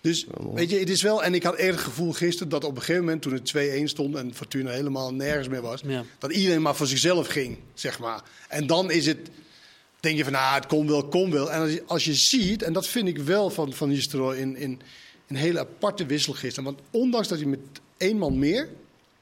Dus 0.08 0.26
weet 0.54 0.70
je, 0.70 0.80
het 0.80 0.90
is 0.90 1.02
wel. 1.02 1.24
En 1.24 1.34
ik 1.34 1.44
had 1.44 1.56
eerder 1.56 1.76
het 1.76 1.84
gevoel 1.84 2.12
gisteren 2.12 2.50
dat 2.50 2.64
op 2.64 2.76
een 2.76 2.82
gegeven 2.82 3.04
moment, 3.04 3.22
toen 3.22 3.34
het 3.34 3.54
2-1 3.82 3.84
stond 3.84 4.16
en 4.16 4.34
Fortuna 4.34 4.72
helemaal 4.72 5.14
nergens 5.14 5.48
meer 5.48 5.62
was, 5.62 5.82
dat 6.20 6.32
iedereen 6.32 6.62
maar 6.62 6.76
voor 6.76 6.88
zichzelf 6.88 7.28
ging, 7.28 7.58
zeg 7.74 8.00
maar. 8.00 8.24
En 8.48 8.68
dan 8.68 8.92
is 8.92 9.06
het. 9.06 9.30
Denk 10.00 10.18
je 10.18 10.24
van, 10.24 10.34
nou, 10.34 10.56
het 10.56 10.66
kon 10.66 10.88
wel, 10.88 11.08
kon 11.08 11.32
wel. 11.32 11.52
En 11.52 11.62
als 11.62 11.72
je, 11.72 11.84
als 11.86 12.06
je 12.06 12.14
ziet, 12.14 12.62
en 12.62 12.74
dat 12.74 12.88
vind 12.88 13.08
ik 13.08 13.18
wel 13.18 13.50
van, 13.50 13.74
van 13.74 13.90
Nistelrooy 13.90 14.38
in, 14.38 14.56
in 14.56 14.82
een 15.28 15.36
hele 15.36 15.60
aparte 15.60 16.06
wissel 16.06 16.34
gisteren. 16.34 16.64
Want 16.64 16.80
ondanks 16.92 17.28
dat 17.28 17.40
je 17.40 17.48
met 17.48 17.60
één 17.98 18.18
man 18.18 18.40
meer, 18.40 18.70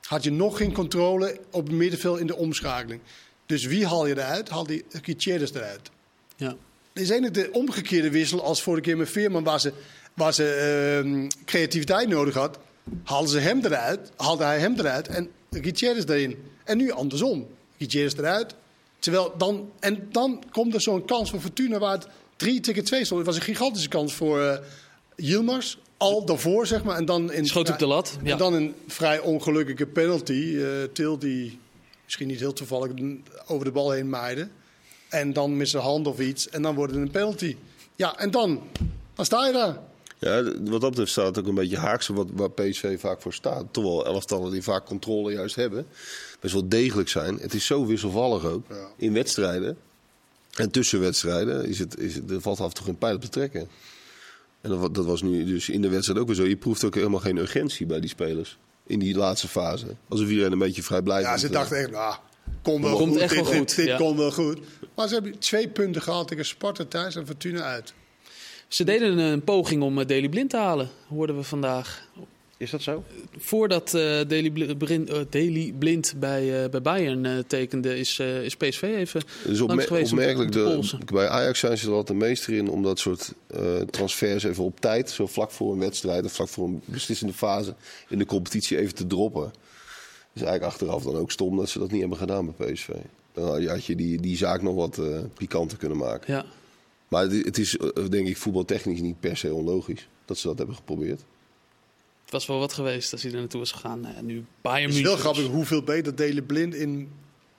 had 0.01 0.23
je 0.23 0.31
nog 0.31 0.57
geen 0.57 0.73
controle 0.73 1.39
op 1.51 1.67
het 1.67 1.75
middenveld 1.75 2.19
in 2.19 2.27
de 2.27 2.35
omschakeling. 2.35 3.01
Dus 3.45 3.65
wie 3.65 3.85
haal 3.85 4.07
je 4.07 4.17
eruit? 4.17 4.49
Haal 4.49 4.65
die 4.65 4.83
Gutierrez 5.01 5.51
eruit. 5.51 5.89
Ja. 6.35 6.55
Dit 6.93 7.03
is 7.03 7.09
eigenlijk 7.09 7.33
de 7.33 7.59
omgekeerde 7.59 8.09
wissel 8.09 8.43
als 8.43 8.61
vorige 8.61 8.83
keer 8.83 8.97
met 8.97 9.09
Veerman, 9.09 9.43
waar 9.43 9.59
ze 9.59 9.73
waar 10.15 10.33
ze 10.33 11.03
uh, 11.05 11.27
creativiteit 11.45 12.07
nodig 12.07 12.33
had, 12.33 12.59
haalden 13.03 13.29
ze 13.29 13.39
hem 13.39 13.59
eruit, 13.65 14.11
haalde 14.15 14.43
hij 14.43 14.59
hem 14.59 14.79
eruit 14.79 15.07
en 15.07 15.29
Gutierrez 15.51 16.05
erin. 16.05 16.37
En 16.63 16.77
nu 16.77 16.91
andersom. 16.91 17.47
Gutierrez 17.77 18.13
eruit. 18.13 18.55
Terwijl 18.99 19.33
dan, 19.37 19.71
en 19.79 20.07
dan 20.11 20.43
komt 20.51 20.73
er 20.73 20.81
zo'n 20.81 21.05
kans 21.05 21.29
voor 21.29 21.39
Fortuna 21.39 21.79
waar 21.79 21.91
het 21.91 22.07
3 22.35 22.59
tegen 22.59 22.83
2 22.83 23.05
stond. 23.05 23.19
Het 23.19 23.29
was 23.29 23.37
een 23.37 23.55
gigantische 23.55 23.89
kans 23.89 24.13
voor 24.13 24.39
uh, 24.39 24.57
Yilmaz. 25.15 25.77
Al 25.97 26.25
daarvoor, 26.25 26.67
zeg 26.67 26.83
maar. 26.83 26.97
En 26.97 27.05
dan 27.05 27.31
in 27.31 27.45
Schoot 27.45 27.69
op 27.69 27.79
de 27.79 27.85
lat. 27.85 28.17
Ja. 28.23 28.31
En 28.31 28.37
dan 28.37 28.53
een 28.53 28.75
vrij 28.87 29.19
ongelukkige 29.19 29.85
penalty. 29.85 30.31
Uh, 30.31 30.83
Til 30.93 31.17
die 31.17 31.59
misschien 32.03 32.27
niet 32.27 32.39
heel 32.39 32.53
toevallig 32.53 32.91
over 33.47 33.65
de 33.65 33.71
bal 33.71 33.91
heen 33.91 34.09
maaide. 34.09 34.47
En 35.09 35.33
dan 35.33 35.57
met 35.57 35.69
zijn 35.69 35.83
hand 35.83 36.07
of 36.07 36.19
iets. 36.19 36.49
En 36.49 36.61
dan 36.61 36.75
wordt 36.75 36.93
het 36.93 37.01
een 37.01 37.11
penalty. 37.11 37.55
Ja, 37.95 38.17
en 38.17 38.31
dan, 38.31 38.61
dan 39.13 39.25
sta 39.25 39.45
je 39.45 39.53
daar. 39.53 39.77
Ja, 40.19 40.43
wat 40.43 40.81
dat 40.81 40.89
betreft 40.89 41.11
staat 41.11 41.25
het 41.25 41.39
ook 41.39 41.47
een 41.47 41.55
beetje 41.55 41.77
haaks 41.77 42.07
wat, 42.07 42.27
waar 42.33 42.51
PSV 42.51 42.99
vaak 42.99 43.21
voor 43.21 43.33
staat. 43.33 43.65
Terwijl 43.71 44.05
elftallen 44.05 44.51
die 44.51 44.63
vaak 44.63 44.85
controle 44.85 45.31
juist 45.31 45.55
hebben, 45.55 45.87
best 46.39 46.53
wel 46.53 46.69
degelijk 46.69 47.09
zijn. 47.09 47.37
Het 47.37 47.53
is 47.53 47.65
zo 47.65 47.85
wisselvallig 47.85 48.45
ook. 48.45 48.65
In 48.97 49.13
wedstrijden 49.13 49.77
en 50.55 50.71
tussen 50.71 50.99
wedstrijden 50.99 51.65
is 51.65 51.79
het, 51.79 51.99
is 51.99 52.15
het, 52.15 52.31
er 52.31 52.41
valt 52.41 52.59
af 52.59 52.67
en 52.67 52.73
toe 52.73 52.85
geen 52.85 52.97
pijl 52.97 53.15
op 53.15 53.21
te 53.21 53.29
trekken. 53.29 53.67
En 54.61 54.69
dat, 54.69 54.95
dat, 54.95 55.05
was 55.05 55.21
nu 55.21 55.45
dus 55.45 55.69
in 55.69 55.81
de 55.81 55.89
wedstrijd 55.89 56.19
ook 56.19 56.27
weer 56.27 56.35
zo. 56.35 56.45
Je 56.45 56.57
proeft 56.57 56.83
ook 56.83 56.95
helemaal 56.95 57.19
geen 57.19 57.37
urgentie 57.37 57.85
bij 57.85 57.99
die 57.99 58.09
spelers. 58.09 58.57
In 58.87 58.99
die 58.99 59.15
laatste 59.15 59.47
fase. 59.47 59.87
Alsof 60.07 60.29
iedereen 60.29 60.51
een 60.51 60.57
beetje 60.59 60.83
vrij 60.83 61.01
blij 61.01 61.21
Ja, 61.21 61.37
ze 61.37 61.49
dachten 61.49 61.77
echt, 61.77 61.91
nou, 61.91 62.15
kom 62.61 62.81
wel 62.81 62.97
komt 62.97 63.11
goed. 63.11 63.21
Echt 63.21 63.35
wel 63.35 63.45
goed. 63.45 63.75
Dit, 63.75 63.85
dit 63.85 63.97
wel 63.97 64.31
goed. 64.31 64.59
Maar 64.95 65.07
ze 65.07 65.13
hebben 65.13 65.39
twee 65.39 65.67
punten 65.67 66.01
gehaald 66.01 66.27
tegen 66.27 66.45
Sparta 66.45 66.85
thuis 66.85 67.15
en 67.15 67.25
Fortuna 67.25 67.61
uit. 67.61 67.93
Ze 68.75 68.83
deden 68.83 69.17
een 69.17 69.43
poging 69.43 69.83
om 69.83 69.99
uh, 69.99 70.05
Daley 70.05 70.29
Blind 70.29 70.49
te 70.49 70.57
halen, 70.57 70.89
hoorden 71.07 71.35
we 71.35 71.43
vandaag. 71.43 72.07
Is 72.57 72.71
dat 72.71 72.81
zo? 72.81 73.03
Voordat 73.37 73.93
uh, 73.93 74.01
Daley, 74.01 74.75
Blind, 74.77 75.09
uh, 75.09 75.17
Daley 75.29 75.73
Blind 75.79 76.13
bij, 76.17 76.63
uh, 76.63 76.69
bij 76.69 76.81
Bayern 76.81 77.43
tekende, 77.47 77.97
is, 77.97 78.19
is 78.19 78.55
PSV 78.55 78.81
even 78.81 79.21
dus 79.45 79.61
opmer 79.61 80.01
opmerkelijk. 80.01 80.51
De, 80.51 80.97
bij 81.13 81.27
Ajax 81.27 81.59
zijn 81.59 81.77
ze 81.77 81.85
er 81.87 81.93
altijd 81.93 82.19
de 82.19 82.25
meester 82.25 82.53
in 82.53 82.69
om 82.69 82.83
dat 82.83 82.99
soort 82.99 83.33
transfers 83.89 84.43
even 84.43 84.63
op 84.63 84.79
tijd, 84.79 85.09
zo 85.09 85.27
vlak 85.27 85.51
voor 85.51 85.73
een 85.73 85.79
wedstrijd 85.79 86.25
of 86.25 86.31
vlak 86.31 86.49
voor 86.49 86.67
een 86.67 86.81
beslissende 86.85 87.33
fase 87.33 87.73
in 88.09 88.17
de 88.17 88.25
competitie 88.25 88.77
even 88.77 88.95
te 88.95 89.07
droppen. 89.07 89.53
Dus 90.33 90.41
eigenlijk 90.41 90.63
achteraf 90.63 91.03
dan 91.03 91.15
ook 91.15 91.31
stom 91.31 91.57
dat 91.57 91.69
ze 91.69 91.79
dat 91.79 91.91
niet 91.91 91.99
hebben 91.99 92.17
gedaan 92.17 92.53
bij 92.57 92.71
PSV. 92.71 92.89
Dan 93.33 93.67
had 93.67 93.85
je 93.85 93.95
die, 93.95 94.21
die 94.21 94.37
zaak 94.37 94.61
nog 94.61 94.75
wat 94.75 95.01
pikanter 95.33 95.77
kunnen 95.77 95.97
maken. 95.97 96.33
Ja. 96.33 96.45
Maar 97.07 97.23
het 97.23 97.57
is, 97.57 97.77
eh, 97.77 97.87
denk 98.09 98.27
ik, 98.27 98.37
voetbaltechnisch 98.37 99.01
niet 99.01 99.19
per 99.19 99.37
se 99.37 99.53
onlogisch 99.53 100.07
dat 100.25 100.37
ze 100.37 100.47
dat 100.47 100.57
hebben 100.57 100.75
geprobeerd. 100.75 101.21
Het 102.23 102.33
was 102.33 102.45
wel 102.45 102.59
wat 102.59 102.73
geweest 102.73 103.11
als 103.11 103.21
hij 103.21 103.31
er 103.31 103.37
naartoe 103.37 103.59
was 103.59 103.71
gegaan. 103.71 103.99
Nou 103.99 104.21
nu 104.21 104.45
Bayern 104.61 104.89
Het 104.89 104.97
is 104.97 105.01
heel 105.01 105.17
grappig 105.17 105.45
hoeveel 105.45 105.83
beter 105.83 106.15
Delen 106.15 106.45
Blind 106.45 106.75
in 106.75 107.09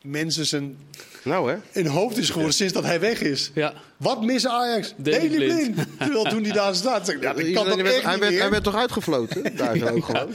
mensen 0.03 0.47
zijn 0.47 0.77
nou, 1.25 1.51
hè? 1.51 1.57
in 1.73 1.87
hoofd 1.87 2.17
is 2.17 2.29
geworden 2.29 2.55
sinds 2.55 2.73
dat 2.73 2.85
hij 2.85 3.01
weg 3.01 3.21
is. 3.21 3.51
Ja. 3.55 3.75
Wat 3.97 4.23
missen 4.23 4.51
Ajax? 4.51 4.95
Daley 4.97 5.29
Blind. 5.29 5.77
Terwijl 5.99 6.25
toen 6.25 6.43
hij 6.43 6.53
daar 6.53 6.75
staat, 6.75 7.07
ja, 7.07 7.33
dat 7.33 7.53
kan 7.53 7.67
hij, 7.67 7.83
werd, 7.83 8.03
hij, 8.03 8.19
werd, 8.19 8.39
hij 8.39 8.51
werd 8.51 8.65
toch 8.65 8.75
uitgefloten? 8.75 9.43
Daar 9.57 9.79
zo 9.79 9.87
ook 9.87 10.05
gewoon. 10.05 10.29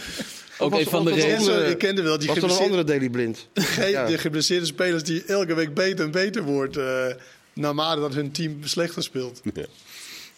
Ook 0.58 0.74
een 0.74 0.86
van 0.86 1.06
de 1.06 1.14
redenen. 1.14 1.70
Ik 1.70 1.78
kende 1.78 2.02
wel 2.02 2.18
die 2.18 2.28
was 2.28 2.38
er 2.38 2.44
een 2.44 2.58
andere 2.58 2.84
Daily 2.84 3.10
Blind. 3.10 3.48
ja. 3.80 4.06
De 4.06 4.18
geblesseerde 4.18 4.66
spelers 4.66 5.04
die 5.04 5.24
elke 5.26 5.54
week 5.54 5.74
beter 5.74 6.06
en 6.06 6.12
beter 6.12 6.44
wordt. 6.44 6.78
Uh, 6.78 7.06
naarmate 7.62 8.00
dat 8.02 8.14
hun 8.14 8.32
team 8.32 8.58
slechter 8.64 9.04
speelt. 9.04 9.42
Ja. 9.54 9.66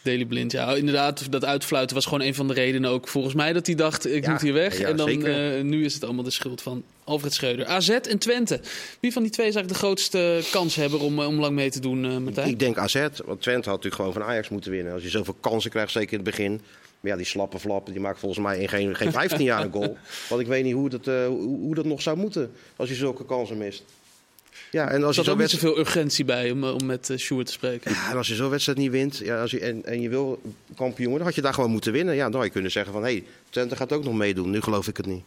Daily 0.04 0.26
Blind, 0.26 0.52
ja, 0.52 0.76
inderdaad. 0.76 1.32
Dat 1.32 1.46
uitfluiten 1.46 1.96
was 1.96 2.06
gewoon 2.06 2.22
een 2.22 2.36
van 2.36 2.48
de 2.48 2.54
redenen 2.54 2.90
ook 2.90 3.08
volgens 3.08 3.34
mij 3.34 3.54
dat 3.54 3.66
hij 3.66 3.76
dacht: 3.76 4.08
ik 4.08 4.28
moet 4.28 4.42
hier 4.42 4.54
weg. 4.54 4.80
en 4.80 4.96
dan 4.98 5.10
uh, 5.10 5.62
nu 5.62 5.86
is 5.86 5.94
het 5.94 6.04
allemaal 6.04 6.24
de 6.24 6.32
schuld 6.32 6.62
van 6.62 6.84
Alfred 7.04 7.34
Schreuder. 7.34 7.66
AZ 7.66 7.90
en 7.90 8.18
Twente. 8.18 8.60
Wie 9.00 9.12
van 9.12 9.22
die 9.22 9.32
twee 9.32 9.48
is 9.48 9.56
eigenlijk 9.56 9.82
de 9.82 9.88
grootste 9.88 10.42
kanshebber 10.52 11.02
om, 11.02 11.20
om 11.20 11.40
lang 11.40 11.56
mee 11.56 11.70
te 11.70 11.80
doen, 11.80 12.06
uh, 12.06 12.18
Martijn? 12.18 12.50
Ik 12.50 12.60
denk 12.60 12.78
AZ, 12.78 13.08
want 13.26 13.42
Twente 13.42 13.70
had 13.70 13.84
natuurlijk 13.84 13.96
gewoon 13.96 14.14
van 14.14 14.24
Ajax 14.24 14.50
moeten 14.50 14.72
winnen. 14.72 14.94
Als 14.94 15.04
je 15.04 15.10
zoveel 15.10 15.36
kansen 15.40 15.72
krijgt, 15.72 15.92
zeker 15.92 16.12
in 16.12 16.20
het 16.20 16.36
begin. 16.36 16.62
Maar 17.00 17.12
ja, 17.12 17.18
die 17.18 17.26
slappe 17.26 17.60
flappen, 17.60 17.94
die 17.94 18.02
maakt 18.02 18.20
volgens 18.20 18.42
mij 18.46 18.60
in 18.60 18.70
geen, 18.70 18.96
geen 18.96 19.12
15 19.12 19.44
jaar 19.44 19.62
een 19.62 19.72
goal. 19.72 19.98
Want 20.30 20.42
ik 20.42 20.48
weet 20.48 20.64
niet 20.64 20.74
hoe 20.74 20.90
dat, 20.90 21.08
uh, 21.08 21.26
hoe, 21.26 21.60
hoe 21.60 21.76
dat 21.76 21.86
nog 21.86 22.02
zou 22.02 22.18
moeten 22.18 22.52
als 22.76 22.90
je 22.90 22.96
zulke 22.96 23.26
kansen 23.26 23.58
mist. 23.58 23.84
Ja, 24.72 24.90
en 24.90 25.04
als 25.04 25.16
je 25.16 25.24
zo 25.24 25.36
wedstrijd... 25.36 25.64
zoveel 25.64 25.80
urgentie 25.80 26.26
bij 26.26 26.52
om, 26.52 26.64
om 26.64 26.86
met 26.86 27.10
uh, 27.10 27.18
Sjoerd 27.18 27.46
te 27.46 27.52
spreken. 27.52 27.92
Ja, 27.92 28.10
en 28.10 28.18
als 28.18 28.28
je 28.28 28.36
zo'n 28.36 28.50
wedstrijd 28.50 28.78
niet 28.78 28.92
wint 28.92 29.18
ja, 29.18 29.42
als 29.42 29.52
je, 29.52 29.60
en, 29.60 29.86
en 29.86 30.02
je 30.02 30.10
wil 30.10 30.42
kampioen, 30.76 31.14
dan 31.14 31.26
had 31.26 31.36
je 31.36 31.42
daar 31.42 31.54
gewoon 31.54 31.72
moeten 31.72 31.92
winnen. 31.92 32.16
Ja, 32.16 32.24
dan 32.24 32.36
had 32.36 32.44
je 32.44 32.50
kunnen 32.50 32.72
zeggen 32.72 32.94
van, 32.94 33.04
hé, 33.04 33.12
hey, 33.12 33.24
Twente 33.50 33.76
gaat 33.76 33.92
ook 33.92 34.04
nog 34.04 34.14
meedoen. 34.14 34.50
Nu 34.50 34.62
geloof 34.62 34.88
ik 34.88 34.98
het 34.98 35.06
niet. 35.06 35.24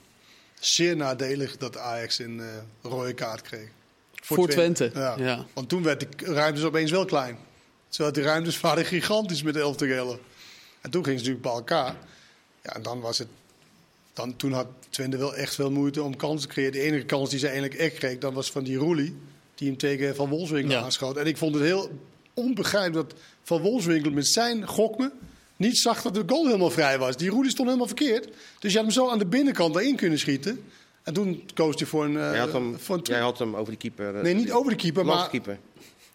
Zeer 0.61 0.97
nadelig 0.97 1.57
dat 1.57 1.79
Ajax 1.79 2.19
een 2.19 2.39
uh, 2.39 2.47
rode 2.83 3.15
kaart 3.15 3.43
kreeg. 3.43 3.69
Voor, 4.15 4.37
Voor 4.37 4.49
Twente. 4.49 4.91
Ja. 4.95 5.15
ja. 5.19 5.47
Want 5.53 5.69
toen 5.69 5.83
werd 5.83 6.01
de 6.01 6.07
ruimtes 6.35 6.65
opeens 6.65 6.91
wel 6.91 7.05
klein. 7.05 7.39
Terwijl 7.89 8.12
die 8.12 8.23
ruimtes 8.23 8.61
waren 8.61 8.85
gigantisch 8.85 9.43
met 9.43 9.55
de 9.55 9.61
elf 9.61 9.77
gellen. 9.77 10.19
En 10.81 10.91
toen 10.91 11.05
ging 11.05 11.19
ze 11.19 11.25
natuurlijk 11.25 11.43
bij 11.43 11.53
elkaar. 11.53 11.97
Ja, 12.62 12.75
en 12.75 12.83
dan 12.83 13.01
was 13.01 13.19
het 13.19 13.29
dan, 14.16 14.37
toen 14.37 14.52
had 14.52 14.66
Twente 14.90 15.16
wel 15.16 15.35
echt 15.35 15.55
veel 15.55 15.70
moeite 15.70 16.02
om 16.02 16.16
kansen 16.16 16.48
te 16.48 16.55
creëren. 16.55 16.72
De 16.72 16.81
enige 16.81 17.05
kans 17.05 17.31
die 17.31 17.38
ze 17.38 17.46
eigenlijk 17.46 17.81
echt 17.81 17.94
kreeg, 17.94 18.18
dat 18.18 18.33
was 18.33 18.50
van 18.50 18.64
die 18.64 18.76
Roelie. 18.76 19.16
Die 19.55 19.68
hem 19.68 19.76
tegen 19.76 20.14
Van 20.14 20.29
Wolfswinkel 20.29 20.70
ja. 20.70 20.83
aanschoot. 20.83 21.16
En 21.16 21.26
ik 21.26 21.37
vond 21.37 21.55
het 21.55 21.64
heel 21.64 21.90
onbegrijpelijk 22.35 23.11
dat 23.11 23.18
Van 23.42 23.61
Wolfswinkel 23.61 24.11
met 24.11 24.26
zijn 24.26 24.66
gokme 24.66 25.12
niet 25.57 25.79
zag 25.79 26.02
dat 26.02 26.14
de 26.14 26.22
goal 26.26 26.44
helemaal 26.46 26.70
vrij 26.70 26.98
was. 26.98 27.16
Die 27.16 27.31
Roelie 27.31 27.50
stond 27.50 27.66
helemaal 27.68 27.88
verkeerd. 27.88 28.29
Dus 28.59 28.72
je 28.72 28.79
had 28.79 28.87
hem 28.87 28.90
zo 28.90 29.11
aan 29.11 29.18
de 29.18 29.26
binnenkant 29.26 29.76
erin 29.76 29.96
kunnen 29.96 30.18
schieten. 30.18 30.64
En 31.02 31.14
toen 31.14 31.48
koos 31.55 31.74
hij 31.76 31.87
voor 31.87 32.05
een... 32.05 32.12
Uh, 32.12 32.31
jij, 32.31 32.38
had 32.38 32.52
hem, 32.52 32.79
voor 32.79 32.96
een 32.96 33.02
jij 33.02 33.20
had 33.20 33.38
hem 33.38 33.57
over 33.57 33.72
de 33.72 33.79
keeper... 33.79 34.14
Uh, 34.14 34.20
nee, 34.20 34.35
niet 34.35 34.52
over 34.52 34.70
de 34.70 34.76
keeper, 34.76 35.05
maar... 35.05 35.29
Keeper. 35.29 35.59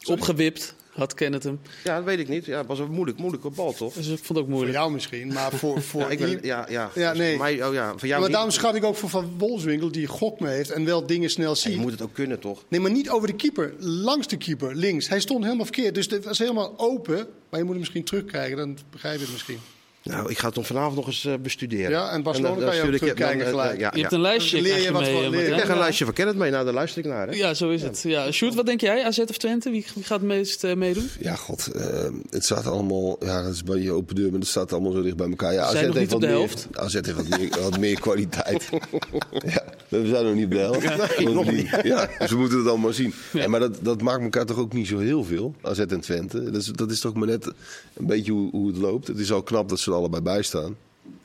Opgewipt. 0.06 0.76
Had 0.92 1.14
Kenneth 1.14 1.44
hem? 1.44 1.60
Ja, 1.84 1.96
dat 1.96 2.04
weet 2.04 2.20
ik 2.20 2.28
niet. 2.28 2.46
Ja, 2.46 2.58
het 2.58 2.68
was 2.68 2.80
een 2.80 2.92
moeilijk, 2.92 3.18
moeilijke 3.18 3.50
bal, 3.50 3.74
toch? 3.74 3.94
Dus 3.94 4.08
ik 4.08 4.18
vond 4.18 4.28
het 4.28 4.38
ook 4.38 4.48
moeilijk. 4.48 4.72
Voor 4.72 4.82
jou 4.82 4.94
misschien, 4.94 5.34
maar 5.34 5.52
voor... 5.52 5.82
voor 5.92 6.02
ja, 6.02 6.10
ik 6.10 6.20
ben, 6.20 6.40
ja, 6.42 6.66
ja. 6.70 6.92
ja, 6.96 7.14
nee. 7.14 7.38
mij, 7.38 7.66
oh 7.68 7.74
ja, 7.74 7.94
voor 7.98 8.08
jou 8.08 8.22
maar 8.22 8.32
daarom 8.32 8.52
schat 8.52 8.76
ik 8.76 8.84
ook 8.84 8.96
voor 8.96 9.10
Van 9.10 9.34
Wolfswinkel, 9.38 9.92
die 9.92 10.08
gok 10.08 10.40
me 10.40 10.48
heeft 10.48 10.72
en 10.72 10.86
wel 10.86 11.06
dingen 11.06 11.30
snel 11.30 11.56
ziet. 11.56 11.74
je 11.74 11.80
moet 11.80 11.92
het 11.92 12.02
ook 12.02 12.14
kunnen, 12.14 12.40
toch? 12.40 12.64
Nee, 12.68 12.80
maar 12.80 12.92
niet 12.92 13.10
over 13.10 13.28
de 13.28 13.36
keeper. 13.36 13.74
Langs 13.80 14.28
de 14.28 14.38
keeper, 14.38 14.76
links. 14.76 15.08
Hij 15.08 15.20
stond 15.20 15.44
helemaal 15.44 15.66
verkeerd, 15.66 15.96
dus 15.96 16.10
het 16.10 16.26
was 16.26 16.38
helemaal 16.38 16.74
open. 16.78 17.28
Maar 17.50 17.60
je 17.60 17.66
moet 17.66 17.70
hem 17.70 17.80
misschien 17.80 18.04
terugkrijgen, 18.04 18.58
dan 18.58 18.78
begrijp 18.90 19.16
je 19.16 19.22
het 19.22 19.32
misschien. 19.32 19.60
Nou, 20.04 20.30
ik 20.30 20.38
ga 20.38 20.48
het 20.48 20.58
om 20.58 20.64
vanavond 20.64 20.96
nog 20.96 21.08
eens 21.08 21.26
uh, 21.26 21.34
bestuderen. 21.42 21.90
Ja, 21.90 22.10
en 22.10 22.24
Barcelona 22.24 22.54
en 22.54 22.60
dan, 22.60 22.70
kan 22.70 22.78
je 22.78 22.84
ook 22.84 22.96
terugkijken 22.96 23.48
gelijk. 23.48 23.80
Ja, 23.80 23.92
je 23.94 24.02
hebt 24.02 24.14
een 24.14 24.22
lijstje. 24.22 24.62
leer 24.62 24.82
je 24.82 24.92
wat 24.92 25.02
mee, 25.02 25.24
van, 25.24 25.34
Ik 25.34 25.46
krijg 25.46 25.70
een 25.70 25.78
lijstje 25.78 26.06
van 26.06 26.14
Kenneth 26.14 26.36
mee. 26.36 26.52
Nou, 26.52 26.66
daar 26.66 26.74
luister 26.74 27.06
ik 27.06 27.12
naar. 27.12 27.28
Hè? 27.28 27.36
Ja, 27.36 27.54
zo 27.54 27.70
is 27.70 27.82
het. 27.82 28.02
Ja. 28.04 28.32
Sjoerd, 28.32 28.56
wat 28.56 28.66
denk 28.66 28.82
jij? 28.82 29.04
AZ 29.06 29.20
of 29.20 29.38
Twente? 29.38 29.70
Wie, 29.70 29.86
wie 29.96 30.04
gaat 30.04 30.20
het 30.20 30.28
meest 30.28 30.64
uh, 30.64 30.74
meedoen? 30.74 31.10
Ja, 31.20 31.36
god. 31.36 31.70
Uh, 31.76 31.84
het 32.30 32.44
staat 32.44 32.68
allemaal... 32.68 33.16
Ja, 33.20 33.44
dat 33.44 33.54
is 33.54 33.64
bij 33.64 33.78
je 33.78 33.92
open 33.92 34.16
deur, 34.16 34.30
maar 34.30 34.40
het 34.40 34.48
staat 34.48 34.72
allemaal 34.74 34.92
zo 34.92 35.02
dicht 35.02 35.16
bij 35.16 35.30
elkaar. 35.30 35.54
Ja, 35.54 35.64
AZ 35.64 35.72
zijn 35.72 35.88
nog 35.88 35.96
niet 35.96 36.14
op 36.14 36.22
de 36.22 36.28
meer. 36.28 36.50
AZ 36.72 36.94
heeft 36.94 37.14
wat 37.14 37.40
meer, 37.40 37.50
wat 37.62 37.80
meer 37.80 38.00
kwaliteit. 38.00 38.70
ja, 39.54 39.64
we 39.88 40.08
zijn 40.08 40.26
nog 40.26 40.34
niet 40.34 40.46
op 40.46 40.52
de 40.52 40.58
helft. 40.58 40.84
Ja, 40.84 41.30
nog 41.30 41.52
niet. 41.52 41.80
Ja, 41.84 42.10
dus 42.20 42.30
we 42.30 42.38
moeten 42.38 42.58
het 42.58 42.68
allemaal 42.68 42.94
zien. 42.94 43.14
Ja. 43.34 43.48
maar 43.48 43.60
dat, 43.60 43.78
dat 43.82 44.02
maakt 44.02 44.24
elkaar 44.24 44.46
toch 44.46 44.58
ook 44.58 44.74
niet 44.74 44.88
zo 44.88 44.98
heel 44.98 45.24
veel, 45.24 45.56
AZ 45.62 45.80
en 45.80 46.00
Twente. 46.00 46.44
Dat 46.44 46.62
is, 46.62 46.66
dat 46.66 46.92
is 46.92 47.00
toch 47.00 47.14
maar 47.14 47.28
net 47.28 47.46
een 47.94 48.06
beetje 48.06 48.32
hoe, 48.32 48.50
hoe 48.52 48.68
het 48.68 48.78
loopt. 48.78 49.08
Het 49.08 49.20
is 49.20 49.32
al 49.32 49.44
knap 49.44 49.70
dat 49.70 49.80
ze 49.80 49.91
er 49.92 49.98
allebei 49.98 50.24
bij 50.24 50.42
staan. 50.42 50.78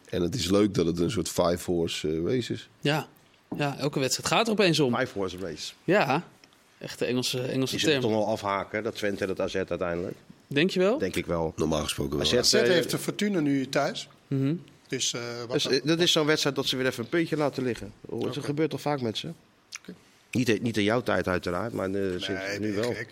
En 0.09 0.22
het 0.22 0.35
is 0.35 0.50
leuk 0.50 0.74
dat 0.74 0.87
het 0.87 0.98
een 0.98 1.11
soort 1.11 1.29
five-horse 1.29 2.09
uh, 2.09 2.24
race 2.24 2.52
is. 2.52 2.68
Ja. 2.81 3.09
ja, 3.57 3.79
elke 3.79 4.00
wedstrijd 4.00 4.29
gaat 4.29 4.46
er 4.46 4.52
opeens 4.52 4.81
om. 4.81 4.96
Five-horse 4.96 5.38
race. 5.38 5.72
Ja, 5.85 6.24
echt 6.79 6.98
de 6.98 7.05
Engelse, 7.05 7.40
Engelse 7.40 7.76
term. 7.76 7.92
Die 7.92 8.00
toch 8.00 8.11
wel 8.11 8.26
afhaken, 8.26 8.83
dat 8.83 8.94
Twente 8.94 9.20
en 9.20 9.29
dat 9.35 9.40
AZ 9.40 9.55
uiteindelijk. 9.55 10.16
Denk 10.46 10.70
je 10.70 10.79
wel? 10.79 10.98
Denk 10.98 11.16
ik 11.16 11.26
wel. 11.26 11.52
Normaal 11.57 11.83
gesproken 11.83 12.18
wel. 12.18 12.26
AZ, 12.26 12.35
AZ 12.35 12.52
heeft 12.52 12.90
de 12.90 12.98
Fortuna 12.98 13.40
nu 13.40 13.68
thuis. 13.68 14.09
Mm 14.29 14.40
-hmm. 14.40 14.62
Dus, 14.88 15.12
uh, 15.12 15.20
dus 15.50 15.62
dat, 15.62 15.81
dat 15.85 16.00
is 16.00 16.12
zo'n 16.12 16.26
wedstrijd 16.26 16.57
dat 16.57 16.66
ze 16.66 16.76
weer 16.76 16.87
even 16.87 17.05
een 17.05 17.09
puntje 17.09 17.37
laten 17.37 17.62
liggen. 17.62 17.92
Okay. 18.07 18.33
Dat 18.33 18.44
gebeurt 18.44 18.70
toch 18.70 18.81
vaak 18.81 19.00
met 19.00 19.18
ze? 19.18 19.29
Niet, 20.30 20.62
niet 20.62 20.76
in 20.76 20.82
jouw 20.82 21.02
tijd 21.02 21.28
uiteraard, 21.28 21.72
maar 21.72 21.90
uh, 21.90 22.28
nee, 22.28 22.58
nu 22.58 22.74
wel. 22.74 22.92
Gek. 22.94 23.08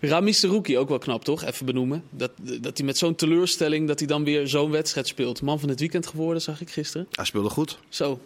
Ramis 0.00 0.38
Serouki 0.38 0.78
ook 0.78 0.88
wel 0.88 0.98
knap, 0.98 1.24
toch? 1.24 1.44
Even 1.44 1.66
benoemen. 1.66 2.04
Dat, 2.10 2.30
dat 2.60 2.76
hij 2.76 2.86
met 2.86 2.98
zo'n 2.98 3.14
teleurstelling, 3.14 3.88
dat 3.88 3.98
hij 3.98 4.08
dan 4.08 4.24
weer 4.24 4.48
zo'n 4.48 4.70
wedstrijd 4.70 5.06
speelt. 5.06 5.42
Man 5.42 5.60
van 5.60 5.68
het 5.68 5.80
weekend 5.80 6.06
geworden, 6.06 6.42
zag 6.42 6.60
ik 6.60 6.70
gisteren. 6.70 7.06
Hij 7.10 7.24
speelde 7.24 7.50
goed. 7.50 7.78
Zo. 7.88 8.20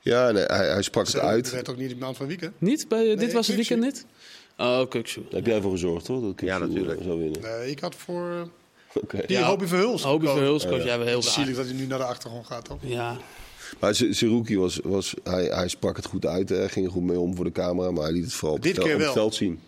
Ja, 0.00 0.30
nee, 0.30 0.44
hij, 0.44 0.66
hij 0.66 0.82
sprak 0.82 1.06
het 1.06 1.18
uit. 1.18 1.44
Hij 1.44 1.54
werd 1.54 1.68
ook 1.68 1.76
niet 1.76 1.88
de 1.88 1.96
man 1.96 2.14
van 2.14 2.26
weekend. 2.26 2.52
Niet? 2.58 2.88
Bij, 2.88 3.04
nee, 3.04 3.16
dit 3.16 3.32
was 3.32 3.46
het 3.46 3.56
weekend 3.56 3.82
niet? 3.82 4.06
Oh, 4.56 4.88
Kuksu. 4.88 5.20
Daar 5.22 5.32
heb 5.32 5.46
jij 5.46 5.60
voor 5.60 5.70
gezorgd, 5.70 6.04
toch? 6.04 6.22
Dat 6.22 6.40
ja, 6.40 6.58
natuurlijk. 6.58 7.02
Zou 7.02 7.18
winnen. 7.18 7.40
Nee, 7.40 7.70
ik 7.70 7.80
had 7.80 7.94
voor... 7.94 8.48
Okay. 9.02 9.26
Die 9.26 9.36
ja, 9.36 9.46
Hobie 9.46 9.68
Verhulst. 9.68 10.04
Hobie 10.04 10.28
Verhulst 10.28 10.68
koos 10.68 10.82
jij 10.82 10.98
wel 10.98 11.06
heel 11.06 11.22
raar. 11.22 11.32
Zielig 11.32 11.56
dat 11.56 11.64
hij 11.64 11.74
nu 11.74 11.86
naar 11.86 11.98
de 11.98 12.04
achtergrond 12.04 12.46
gaat, 12.46 12.64
toch? 12.64 12.78
Ja. 12.80 13.16
Maar 13.78 13.94
Seruki 13.94 14.58
was, 14.58 14.80
was 14.84 15.14
hij, 15.24 15.44
hij 15.44 15.68
sprak 15.68 15.96
het 15.96 16.06
goed 16.06 16.26
uit, 16.26 16.48
hij 16.48 16.68
ging 16.68 16.86
er 16.86 16.92
goed 16.92 17.02
mee 17.02 17.18
om 17.18 17.36
voor 17.36 17.44
de 17.44 17.52
camera, 17.52 17.90
maar 17.90 18.02
hij 18.02 18.12
liet 18.12 18.24
het 18.24 18.32
vooral 18.32 18.56
op, 18.56 18.62
Dit 18.62 18.76
het, 18.76 19.12
veld 19.12 19.34
zien. 19.34 19.60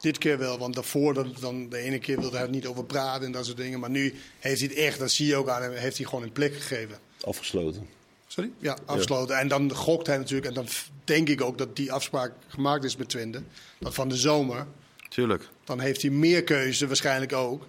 Dit 0.00 0.18
keer 0.18 0.38
wel, 0.38 0.58
want 0.58 0.74
daarvoor, 0.74 1.14
dan, 1.14 1.34
dan, 1.40 1.68
de 1.68 1.78
ene 1.78 1.98
keer 1.98 2.20
wilde 2.20 2.36
hij 2.36 2.44
er 2.44 2.50
niet 2.50 2.66
over 2.66 2.84
praten 2.84 3.26
en 3.26 3.32
dat 3.32 3.44
soort 3.46 3.56
dingen. 3.56 3.80
Maar 3.80 3.90
nu 3.90 4.14
heeft 4.38 4.60
hij 4.60 4.68
het 4.68 4.78
echt, 4.78 4.98
dat 4.98 5.10
zie 5.10 5.26
je 5.26 5.36
ook 5.36 5.48
aan 5.48 5.62
hem, 5.62 5.72
heeft 5.72 5.96
hij 5.96 6.06
gewoon 6.06 6.24
een 6.24 6.32
plek 6.32 6.54
gegeven. 6.54 6.98
Afgesloten. 7.20 7.86
Sorry? 8.26 8.50
Ja, 8.58 8.78
afgesloten. 8.84 9.38
En 9.38 9.48
dan 9.48 9.74
gokt 9.74 10.06
hij 10.06 10.16
natuurlijk, 10.16 10.46
en 10.46 10.54
dan 10.54 10.66
denk 11.04 11.28
ik 11.28 11.40
ook 11.40 11.58
dat 11.58 11.76
die 11.76 11.92
afspraak 11.92 12.32
gemaakt 12.48 12.84
is 12.84 12.96
met 12.96 13.08
Twente. 13.08 13.42
Dat 13.78 13.94
van 13.94 14.08
de 14.08 14.16
zomer. 14.16 14.66
Tuurlijk. 15.08 15.48
Dan 15.64 15.80
heeft 15.80 16.02
hij 16.02 16.10
meer 16.10 16.44
keuze 16.44 16.86
waarschijnlijk 16.86 17.32
ook. 17.32 17.66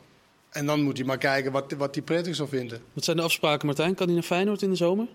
En 0.50 0.66
dan 0.66 0.82
moet 0.82 0.98
hij 0.98 1.06
maar 1.06 1.18
kijken 1.18 1.52
wat, 1.52 1.72
wat 1.72 1.96
hij 1.96 2.04
prettig 2.04 2.36
zou 2.36 2.50
vinden. 2.50 2.82
Wat 2.94 3.04
zijn 3.04 3.18
de 3.18 3.24
afspraken, 3.24 3.66
Martijn? 3.66 3.96
Kan 3.96 4.06
hij 4.06 4.16
naar 4.16 4.24
Feyenoord 4.24 4.62
in 4.62 4.70
de 4.70 4.76
zomer? 4.76 5.08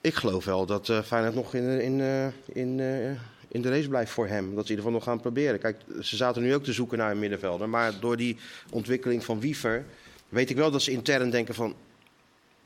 Ik 0.00 0.14
geloof 0.14 0.44
wel 0.44 0.66
dat 0.66 0.88
uh, 0.88 1.02
Feyenoord 1.02 1.34
nog 1.34 1.54
in, 1.54 1.80
in, 1.80 1.98
uh, 1.98 2.26
in, 2.46 2.78
uh, 2.78 3.10
in 3.48 3.62
de 3.62 3.68
race 3.68 3.88
blijft 3.88 4.10
voor 4.10 4.26
hem. 4.26 4.54
Dat 4.54 4.66
ze 4.66 4.72
in 4.72 4.76
ieder 4.76 4.76
geval 4.76 4.92
nog 4.92 5.04
gaan 5.04 5.20
proberen. 5.20 5.58
Kijk, 5.58 5.76
ze 6.00 6.16
zaten 6.16 6.42
nu 6.42 6.54
ook 6.54 6.64
te 6.64 6.72
zoeken 6.72 6.98
naar 6.98 7.10
een 7.10 7.18
middenvelder. 7.18 7.68
Maar 7.68 7.92
door 8.00 8.16
die 8.16 8.36
ontwikkeling 8.70 9.24
van 9.24 9.40
Wiever 9.40 9.84
weet 10.28 10.50
ik 10.50 10.56
wel 10.56 10.70
dat 10.70 10.82
ze 10.82 10.90
intern 10.90 11.30
denken 11.30 11.54
van... 11.54 11.74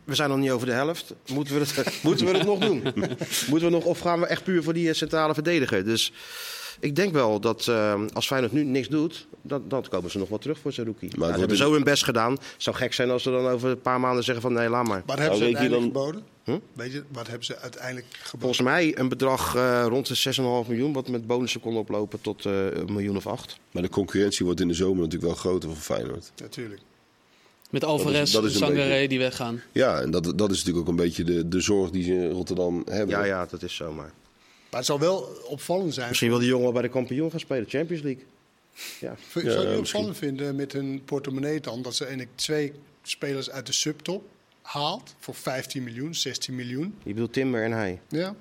We 0.05 0.15
zijn 0.15 0.29
nog 0.31 0.39
niet 0.39 0.51
over 0.51 0.67
de 0.67 0.73
helft. 0.73 1.15
Moeten 1.33 1.55
we 1.55 1.61
het, 1.61 1.93
moeten 2.03 2.27
we 2.27 2.33
het 2.33 2.47
nog 2.47 2.59
doen? 2.59 2.83
Moeten 3.51 3.69
we 3.69 3.71
nog, 3.71 3.85
of 3.85 3.99
gaan 3.99 4.21
we 4.21 4.27
echt 4.27 4.45
puur 4.45 4.63
voor 4.63 4.73
die 4.73 4.89
eh, 4.89 4.95
centrale 4.95 5.35
verdediger? 5.35 5.85
Dus 5.85 6.13
ik 6.81 6.97
denk 6.97 7.13
wel 7.13 7.41
dat 7.41 7.67
uh, 7.67 8.01
als 8.13 8.27
Feyenoord 8.27 8.53
nu 8.53 8.65
niks 8.65 8.89
doet, 8.89 9.27
dat, 9.43 9.71
dan 9.71 9.85
komen 9.89 10.11
ze 10.11 10.19
nog 10.19 10.29
wel 10.29 10.39
terug 10.39 10.59
voor 10.59 10.73
zijn 10.73 10.87
rookie. 10.87 11.11
Maar 11.17 11.29
ja, 11.29 11.33
ze 11.33 11.39
hebben 11.39 11.57
zo 11.57 11.73
hun 11.73 11.85
best 11.85 12.05
gedaan. 12.05 12.33
Het 12.33 12.43
zou 12.57 12.77
gek 12.77 12.93
zijn 12.93 13.11
als 13.11 13.23
ze 13.23 13.31
dan 13.31 13.47
over 13.47 13.71
een 13.71 13.81
paar 13.81 14.01
maanden 14.01 14.25
zeggen 14.25 14.43
van 14.43 14.53
nee, 14.53 14.69
laat 14.69 14.87
maar. 14.87 15.03
Wat 15.07 15.19
hebben 15.19 15.39
ze 15.39 15.45
uiteindelijk 15.45 15.83
dan... 15.83 16.03
geboden? 16.03 16.34
Hm? 16.45 16.59
Weet 16.73 16.93
je, 16.93 17.03
wat 17.09 17.27
hebben 17.27 17.45
ze 17.45 17.59
uiteindelijk 17.59 18.07
geboden? 18.11 18.41
Volgens 18.41 18.61
mij 18.61 18.99
een 18.99 19.09
bedrag 19.09 19.57
uh, 19.57 19.85
rond 19.89 20.07
de 20.07 20.35
6,5 20.65 20.69
miljoen, 20.69 20.93
wat 20.93 21.09
met 21.09 21.27
bonussen 21.27 21.61
kon 21.61 21.77
oplopen 21.77 22.21
tot 22.21 22.45
uh, 22.45 22.67
een 22.71 22.93
miljoen 22.93 23.17
of 23.17 23.27
acht. 23.27 23.59
Maar 23.71 23.83
de 23.83 23.89
concurrentie 23.89 24.45
wordt 24.45 24.61
in 24.61 24.69
de 24.69 24.75
zomer 24.75 25.03
natuurlijk 25.03 25.25
wel 25.25 25.35
groter 25.35 25.69
voor 25.69 25.79
Feyenoord. 25.79 26.33
Natuurlijk. 26.37 26.81
Met 27.71 27.85
Alvarez, 27.85 28.31
Sangaré 28.31 29.07
die 29.07 29.19
weggaan. 29.19 29.63
Ja, 29.73 30.01
en 30.01 30.11
dat, 30.11 30.39
dat 30.39 30.51
is 30.51 30.59
natuurlijk 30.59 30.79
ook 30.79 30.89
een 30.89 31.05
beetje 31.05 31.25
de, 31.25 31.49
de 31.49 31.61
zorg 31.61 31.91
die 31.91 32.05
ze 32.05 32.13
in 32.13 32.31
Rotterdam 32.31 32.83
hebben. 32.89 33.17
Ja, 33.17 33.25
ja, 33.25 33.47
dat 33.47 33.63
is 33.63 33.75
zomaar. 33.75 34.13
Maar 34.71 34.83
het 34.83 34.85
zal 34.85 34.99
wel 34.99 35.29
opvallend 35.47 35.95
zijn. 35.95 36.09
Misschien 36.09 36.29
wil 36.29 36.39
die 36.39 36.49
jongen 36.49 36.73
bij 36.73 36.83
de 36.83 36.89
kampioen 36.89 37.31
gaan 37.31 37.41
spelen, 37.41 37.69
Champions 37.69 38.03
League. 38.03 38.25
Ja. 39.01 39.17
Zou 39.33 39.61
je 39.61 39.69
ja, 39.69 39.79
opvallend 39.79 40.17
vinden 40.17 40.57
met 40.57 40.73
hun 40.73 41.03
portemonnee 41.05 41.61
dan 41.61 41.83
dat 41.83 41.95
ze 41.95 42.05
eigenlijk 42.05 42.37
twee 42.37 42.73
spelers 43.03 43.51
uit 43.51 43.67
de 43.67 43.73
subtop 43.73 44.23
haalt 44.65 45.15
voor 45.19 45.35
15 45.35 45.83
miljoen, 45.83 46.15
16 46.15 46.55
miljoen? 46.55 46.95
Je 47.03 47.13
bedoelt 47.13 47.33
Timber 47.33 47.65
en 47.65 47.73
hij? 47.73 48.01
Ja. 48.09 48.35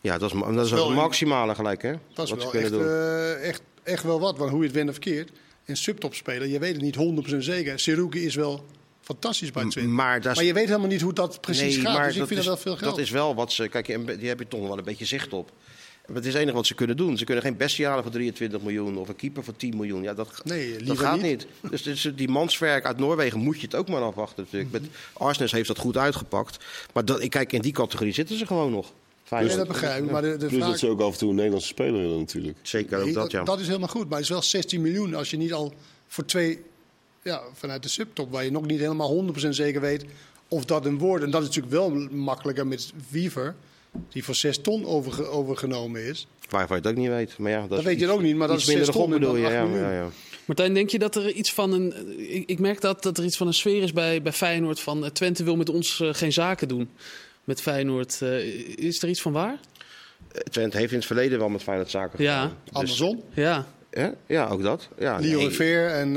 Ja, 0.00 0.18
dat 0.18 0.34
is, 0.34 0.40
dat 0.40 0.64
is 0.64 0.70
wel 0.70 0.86
het 0.86 0.96
maximale 0.96 1.54
gelijk, 1.54 1.82
hè? 1.82 1.92
Dat 2.14 2.24
is 2.24 2.30
wat 2.30 2.52
wel 2.52 2.62
echt, 2.62 2.72
uh, 2.72 3.48
echt, 3.48 3.62
echt 3.82 4.02
wel 4.02 4.20
wat, 4.20 4.38
want 4.38 4.50
hoe 4.50 4.60
je 4.60 4.66
het 4.66 4.74
wint 4.74 4.88
of 4.88 4.94
verkeerd. 4.94 5.30
In 5.64 5.76
subtop 5.76 6.14
spelen, 6.14 6.48
je 6.48 6.58
weet 6.58 6.72
het 6.72 6.82
niet 6.82 6.96
100% 7.34 7.36
zeker. 7.38 7.78
Seruki 7.78 8.24
is 8.24 8.34
wel 8.34 8.64
fantastisch 9.00 9.50
bij 9.50 9.68
Twente. 9.68 9.90
Maar, 9.90 10.20
maar, 10.22 10.44
je 10.44 10.52
weet 10.52 10.66
helemaal 10.66 10.88
niet 10.88 11.00
hoe 11.00 11.12
dat 11.12 11.40
precies 11.40 11.76
gaat. 11.76 12.04
Dus 12.04 12.16
ik 12.16 12.26
vind 12.26 12.28
dat, 12.28 12.30
is, 12.30 12.36
dat 12.36 12.44
wel 12.44 12.56
veel 12.56 12.76
geld. 12.76 12.90
Dat 12.90 12.98
is 12.98 13.10
wel 13.10 13.34
wat 13.34 13.52
ze. 13.52 13.68
Kijk, 13.68 13.86
die 14.18 14.28
heb 14.28 14.38
je 14.38 14.48
toch 14.48 14.60
wel 14.60 14.78
een 14.78 14.84
beetje 14.84 15.04
zicht 15.04 15.32
op. 15.32 15.50
Het 16.12 16.26
is 16.26 16.32
het 16.32 16.42
enige 16.42 16.56
wat 16.56 16.66
ze 16.66 16.74
kunnen 16.74 16.96
doen. 16.96 17.18
Ze 17.18 17.24
kunnen 17.24 17.44
geen 17.44 17.56
beste 17.56 17.86
halen 17.86 18.02
voor 18.02 18.12
23 18.12 18.60
miljoen 18.60 18.96
of 18.96 19.08
een 19.08 19.16
keeper 19.16 19.44
voor 19.44 19.56
10 19.56 19.76
miljoen. 19.76 20.02
Ja, 20.02 20.14
dat, 20.14 20.40
nee, 20.44 20.82
dat 20.82 20.98
gaat 20.98 21.22
niet. 21.22 21.46
Dus, 21.70 21.82
dus, 21.82 22.12
die 22.16 22.28
manswerk 22.28 22.84
uit 22.84 22.98
Noorwegen 22.98 23.40
moet 23.40 23.56
je 23.60 23.66
het 23.66 23.74
ook 23.74 23.88
maar 23.88 24.02
afwachten 24.02 24.42
natuurlijk. 24.42 24.72
Met 24.72 24.82
Arsenis 25.12 25.52
heeft 25.52 25.68
dat 25.68 25.78
goed 25.78 25.96
uitgepakt. 25.96 26.64
Maar 26.92 27.04
dat, 27.04 27.28
kijk, 27.28 27.52
in 27.52 27.60
die 27.60 27.72
categorie 27.72 28.12
zitten 28.12 28.38
ze 28.38 28.46
gewoon 28.46 28.70
nog. 28.70 28.92
Fijn. 29.24 29.46
Nee, 29.46 29.56
dat 29.56 29.68
begrijp 29.68 30.04
ik. 30.04 30.10
Maar 30.10 30.22
de, 30.22 30.36
de 30.36 30.46
Plus 30.46 30.60
dat 30.60 30.78
ze 30.78 30.88
ook 30.88 31.00
af 31.00 31.12
en 31.12 31.18
toe 31.18 31.28
een 31.28 31.34
Nederlandse 31.34 31.68
speler 31.68 32.00
willen 32.00 32.18
natuurlijk. 32.18 32.58
Zeker 32.62 32.98
ook 32.98 33.12
dat, 33.12 33.30
ja. 33.30 33.44
Dat 33.44 33.60
is 33.60 33.66
helemaal 33.66 33.88
goed. 33.88 34.08
Maar 34.08 34.18
het 34.18 34.24
is 34.24 34.28
wel 34.28 34.42
16 34.42 34.80
miljoen 34.80 35.14
als 35.14 35.30
je 35.30 35.36
niet 35.36 35.52
al 35.52 35.74
voor 36.06 36.24
twee... 36.24 36.62
Ja, 37.22 37.42
vanuit 37.52 37.82
de 37.82 37.88
subtop, 37.88 38.32
waar 38.32 38.44
je 38.44 38.50
nog 38.50 38.66
niet 38.66 38.80
helemaal 38.80 39.24
100% 39.44 39.48
zeker 39.48 39.80
weet 39.80 40.04
of 40.48 40.64
dat 40.64 40.86
een 40.86 40.98
woord... 40.98 41.22
En 41.22 41.30
dat 41.30 41.42
is 41.42 41.46
natuurlijk 41.46 41.74
wel 41.74 41.90
makkelijker 42.10 42.66
met 42.66 42.92
Wiever 43.08 43.54
die 44.08 44.24
voor 44.24 44.34
6 44.34 44.58
ton 44.58 44.86
over, 44.86 45.28
overgenomen 45.28 46.02
is. 46.02 46.26
Waarvan 46.48 46.76
je 46.76 46.82
het 46.82 46.92
ook 46.92 46.98
niet 46.98 47.10
weet. 47.10 47.38
Maar 47.38 47.50
ja, 47.50 47.60
dat, 47.60 47.70
dat 47.70 47.82
weet 47.82 48.00
je 48.00 48.10
ook 48.10 48.22
niet, 48.22 48.36
maar 48.36 48.48
dat 48.48 48.58
is 48.58 48.64
6 48.64 48.88
ton 48.88 49.10
bedoel 49.10 49.36
je. 49.36 49.42
Ja, 49.42 49.62
ja, 49.62 49.92
ja. 49.92 50.08
Martijn, 50.44 50.74
denk 50.74 50.90
je 50.90 50.98
dat 50.98 51.16
er 51.16 51.30
iets 51.30 51.52
van 51.52 51.72
een. 51.72 52.18
Ik, 52.34 52.48
ik, 52.48 52.58
merk 52.58 52.80
dat, 52.80 53.02
dat 53.02 53.18
er 53.18 53.24
iets 53.24 53.36
van 53.36 53.46
een 53.46 53.54
sfeer 53.54 53.82
is 53.82 53.92
bij, 53.92 54.22
bij 54.22 54.32
Feyenoord 54.32 54.80
van 54.80 55.12
Twente 55.12 55.44
wil 55.44 55.56
met 55.56 55.68
ons 55.68 56.00
uh, 56.00 56.08
geen 56.12 56.32
zaken 56.32 56.68
doen. 56.68 56.90
Met 57.44 57.60
Feyenoord. 57.60 58.20
Uh, 58.22 58.44
is 58.76 59.02
er 59.02 59.08
iets 59.08 59.22
van 59.22 59.32
waar? 59.32 59.58
Twente 60.50 60.76
heeft 60.76 60.92
in 60.92 60.98
het 60.98 61.06
verleden 61.06 61.38
wel 61.38 61.48
met 61.48 61.62
Feyenoord 61.62 61.90
zaken 61.90 62.18
gedaan. 62.18 62.48
Ja, 62.48 62.56
dus, 62.64 62.72
Amazon. 62.72 63.22
Ja. 63.34 63.66
Ja, 63.94 64.14
ja 64.26 64.48
ook 64.48 64.62
dat. 64.62 64.88
Ja, 64.98 65.18
Leo 65.18 65.38
nee. 65.38 65.50
Veer 65.50 65.86
en... 65.86 66.08
Uh... 66.08 66.14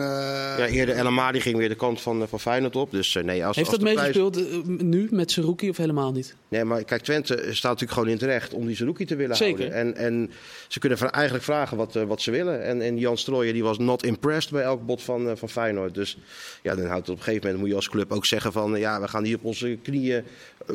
Ja, 0.58 0.68
eerder 0.68 0.96
Elma 0.96 1.32
die 1.32 1.42
ging 1.42 1.58
weer 1.58 1.70
de 1.70 1.76
kant 1.76 2.02
van, 2.02 2.22
eh, 2.22 2.28
van 2.28 2.40
Feyenoord 2.40 2.76
op. 2.76 2.92
Dus, 2.92 3.16
uh, 3.16 3.24
nee, 3.24 3.46
als, 3.46 3.56
Heeft 3.56 3.70
als 3.70 3.78
dat 3.80 3.88
meegespeeld 3.88 4.32
prijs... 4.32 4.82
nu 4.82 5.08
met 5.12 5.32
Seruki 5.32 5.70
of 5.70 5.78
helemaal 5.78 6.12
niet? 6.12 6.36
Nee, 6.48 6.64
maar 6.64 6.84
kijk, 6.84 7.02
Twente 7.02 7.34
staat 7.34 7.72
natuurlijk 7.72 7.92
gewoon 7.92 8.08
in 8.08 8.18
terecht 8.18 8.54
om 8.54 8.66
die 8.66 8.76
Seruki 8.76 9.06
te 9.06 9.16
willen 9.16 9.36
Zeker. 9.36 9.72
houden. 9.72 9.96
En, 9.96 9.96
en 9.96 10.32
ze 10.68 10.80
kunnen 10.80 10.98
eigenlijk 10.98 11.44
vragen 11.44 11.78
wat, 11.78 11.96
uh, 11.96 12.04
wat 12.04 12.22
ze 12.22 12.32
willen. 12.32 12.64
En, 12.64 12.82
en 12.82 12.98
Jan 12.98 13.18
Strooijer 13.18 13.54
die 13.54 13.64
was 13.64 13.78
not 13.78 14.04
impressed 14.04 14.52
bij 14.52 14.64
elk 14.64 14.86
bod 14.86 15.02
van, 15.02 15.38
van 15.38 15.50
Feyenoord. 15.50 15.94
Dus 15.94 16.18
ja, 16.62 16.76
dan 16.76 16.86
houdt 16.86 17.08
het 17.08 17.10
op 17.10 17.18
een 17.18 17.24
gegeven 17.24 17.44
moment 17.44 17.60
moet 17.60 17.70
je 17.70 17.76
als 17.76 17.90
club 17.90 18.12
ook 18.12 18.26
zeggen 18.26 18.52
van... 18.52 18.80
ja, 18.80 19.02
we 19.02 19.08
gaan 19.08 19.24
hier 19.24 19.36
op 19.36 19.44
onze 19.44 19.78
knieën 19.84 20.24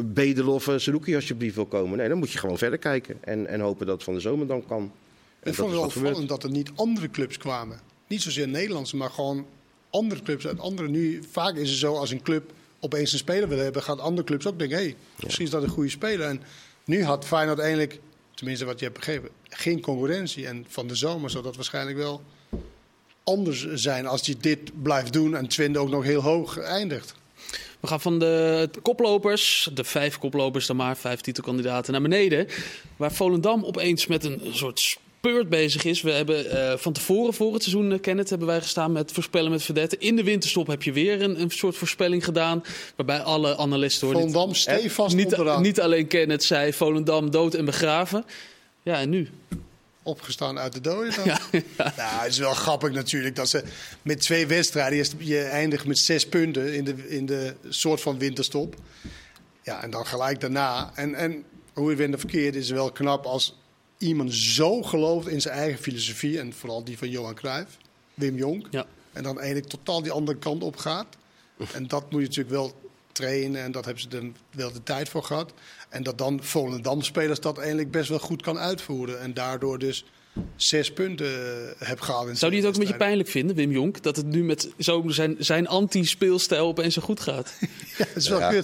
bedelen 0.05 0.47
of 0.47 0.71
Seruki 0.77 1.15
alsjeblieft 1.15 1.55
wil 1.55 1.67
komen. 1.67 1.99
Nee, 1.99 2.09
dan 2.09 2.19
moet 2.19 2.33
je 2.33 2.39
gewoon 2.39 2.59
verder 2.59 2.79
kijken. 2.79 3.17
En, 3.21 3.47
en 3.47 3.61
hopen 3.61 3.87
dat 3.87 3.95
het 3.95 4.05
van 4.05 4.15
de 4.15 4.21
zomer 4.21 4.47
dan 4.47 4.67
kan. 4.67 4.93
Ik 5.43 5.55
vond 5.55 5.71
het 5.71 5.79
wel 5.79 5.89
opvallend 5.89 6.29
dat 6.29 6.43
er 6.43 6.51
niet 6.51 6.71
andere 6.75 7.11
clubs 7.11 7.39
kwamen. 7.39 7.81
Niet 8.09 8.23
zozeer 8.23 8.49
Nederlandse, 8.49 8.97
maar 8.97 9.11
gewoon 9.11 9.47
andere 9.91 10.23
clubs 10.23 10.47
uit 10.47 10.59
andere. 10.59 10.89
Nu, 10.89 11.23
vaak 11.31 11.57
is 11.57 11.71
het 11.71 11.79
zo 11.79 11.95
als 11.95 12.11
een 12.11 12.23
club 12.23 12.53
opeens 12.81 13.13
een 13.13 13.19
speler 13.19 13.49
wil 13.49 13.59
hebben, 13.59 13.83
gaat 13.83 13.99
andere 13.99 14.27
clubs 14.27 14.47
ook 14.47 14.59
denken: 14.59 14.77
hé, 14.77 14.83
hey, 14.83 14.97
misschien 15.23 15.45
is 15.45 15.51
dat 15.51 15.63
een 15.63 15.69
goede 15.69 15.91
speler. 15.91 16.27
En 16.27 16.43
nu 16.85 17.05
had 17.05 17.25
Feyenoord 17.25 17.59
eigenlijk, 17.59 18.01
tenminste 18.35 18.65
wat 18.65 18.79
je 18.79 18.85
hebt 18.85 18.97
begrepen, 18.97 19.31
geen 19.49 19.81
concurrentie. 19.81 20.47
En 20.47 20.65
van 20.69 20.87
de 20.87 20.95
zomer 20.95 21.31
zal 21.31 21.43
dat 21.43 21.57
waarschijnlijk 21.57 21.97
wel 21.97 22.23
anders 23.25 23.73
zijn 23.73 24.07
als 24.07 24.27
hij 24.27 24.37
dit 24.41 24.83
blijft 24.83 25.13
doen 25.13 25.37
en 25.37 25.49
Twente 25.49 25.79
ook 25.79 25.91
nog 25.91 26.05
heel 26.05 26.23
hoog 26.23 26.59
eindigt. 26.59 27.15
We 27.81 27.87
gaan 27.89 28.01
van 28.01 28.19
de 28.19 28.71
koplopers, 28.83 29.71
de 29.75 29.85
vijf 29.85 30.19
koplopers 30.19 30.67
dan 30.67 30.77
maar, 30.77 30.97
vijf 30.97 31.21
titelkandidaten, 31.21 31.93
naar 31.93 32.03
beneden. 32.03 32.47
Waar 32.97 33.13
Volendam 33.13 33.65
opeens 33.65 34.07
met 34.07 34.25
een 34.25 34.41
soort 34.51 34.99
Peurt 35.23 35.49
bezig 35.49 35.85
is. 35.85 36.01
We 36.01 36.11
hebben 36.11 36.47
uh, 36.47 36.77
van 36.77 36.93
tevoren 36.93 37.35
voor 37.35 37.53
het 37.53 37.63
seizoen, 37.63 37.93
uh, 37.93 38.01
Kenneth, 38.01 38.29
hebben 38.29 38.49
wij 38.49 38.61
gestaan 38.61 38.93
met 38.93 39.13
voorspellen 39.13 39.51
met 39.51 39.63
verdetten. 39.63 40.01
In 40.01 40.17
de 40.17 40.23
winterstop 40.23 40.67
heb 40.67 40.83
je 40.83 40.93
weer 40.93 41.23
een, 41.23 41.41
een 41.41 41.51
soort 41.51 41.77
voorspelling 41.77 42.25
gedaan. 42.25 42.63
Waarbij 42.97 43.21
alle 43.21 43.57
analisten... 43.57 44.09
Volendam 44.09 44.55
stevast 44.55 45.17
niet, 45.17 45.37
niet, 45.37 45.59
niet 45.59 45.81
alleen 45.81 46.07
Kenneth 46.07 46.45
zei 46.45 46.73
Volendam 46.73 47.31
dood 47.31 47.55
en 47.55 47.65
begraven. 47.65 48.25
Ja, 48.83 49.01
en 49.01 49.09
nu? 49.09 49.29
Opgestaan 50.03 50.59
uit 50.59 50.73
de 50.73 50.81
doden 50.81 51.15
dan. 51.17 51.25
Ja, 51.25 51.39
ja. 51.53 51.63
Nou, 51.97 52.23
het 52.23 52.33
is 52.33 52.39
wel 52.39 52.55
grappig 52.55 52.93
natuurlijk 52.93 53.37
dat 53.37 53.49
ze 53.49 53.65
met 54.03 54.21
twee 54.21 54.47
wedstrijden... 54.47 55.07
Je 55.19 55.41
eindigt 55.41 55.87
met 55.87 55.99
zes 55.99 56.29
punten 56.29 56.75
in 56.75 56.85
de, 56.85 57.09
in 57.09 57.27
de 57.27 57.55
soort 57.69 58.01
van 58.01 58.19
winterstop. 58.19 58.75
Ja, 59.63 59.83
en 59.83 59.91
dan 59.91 60.07
gelijk 60.07 60.41
daarna. 60.41 60.91
En, 60.95 61.15
en 61.15 61.45
hoe 61.73 61.91
je 61.91 61.97
wint 61.97 62.19
verkeerd 62.19 62.55
is 62.55 62.71
wel 62.71 62.93
knap 62.93 63.25
als 63.25 63.62
iemand 64.03 64.35
zo 64.35 64.83
gelooft 64.83 65.29
in 65.29 65.41
zijn 65.41 65.55
eigen 65.55 65.83
filosofie, 65.83 66.39
en 66.39 66.53
vooral 66.53 66.85
die 66.85 66.99
van 66.99 67.11
Johan 67.11 67.35
Cruijff, 67.35 67.77
Wim 68.15 68.37
Jonk, 68.37 68.67
ja. 68.71 68.87
en 69.13 69.23
dan 69.23 69.39
eigenlijk 69.39 69.69
totaal 69.69 70.03
die 70.03 70.13
andere 70.13 70.39
kant 70.39 70.63
op 70.63 70.77
gaat. 70.77 71.07
En 71.73 71.87
dat 71.87 72.03
moet 72.11 72.21
je 72.21 72.27
natuurlijk 72.27 72.55
wel 72.55 72.91
trainen 73.13 73.63
en 73.63 73.73
dat 73.73 73.85
hebben 73.85 74.03
ze 74.03 74.09
dan 74.09 74.37
wel 74.51 74.73
de 74.73 74.83
tijd 74.83 75.09
voor 75.09 75.23
gehad. 75.23 75.53
En 75.89 76.03
dat 76.03 76.19
dan 76.19 76.43
Volendam-spelers 76.43 77.41
dat 77.41 77.59
eigenlijk 77.59 77.91
best 77.91 78.09
wel 78.09 78.19
goed 78.19 78.43
kan 78.43 78.59
uitvoeren. 78.59 79.21
En 79.21 79.35
daardoor 79.35 79.79
dus 79.79 80.05
zes 80.57 80.93
punten 80.93 81.27
eh, 81.79 81.89
heb 81.89 82.01
gehaald. 82.01 82.39
Zou 82.39 82.53
hij 82.53 82.61
het 82.61 82.69
ook 82.69 82.75
een 82.75 82.81
beetje 82.81 82.97
pijnlijk 82.97 83.29
vinden, 83.29 83.57
Wim 83.57 83.71
Jonk? 83.71 84.03
Dat 84.03 84.17
het 84.17 84.27
nu 84.27 84.45
met 84.45 84.69
zo 84.79 85.05
zijn, 85.09 85.37
zijn 85.39 85.69
anti-speelstijl 85.69 86.67
opeens 86.67 86.95
zo 86.95 87.03
goed 87.03 87.21
gaat? 87.21 87.53
ja, 87.99 88.05
dat 88.05 88.17
is 88.17 88.29
wel 88.29 88.41
ja. 88.41 88.63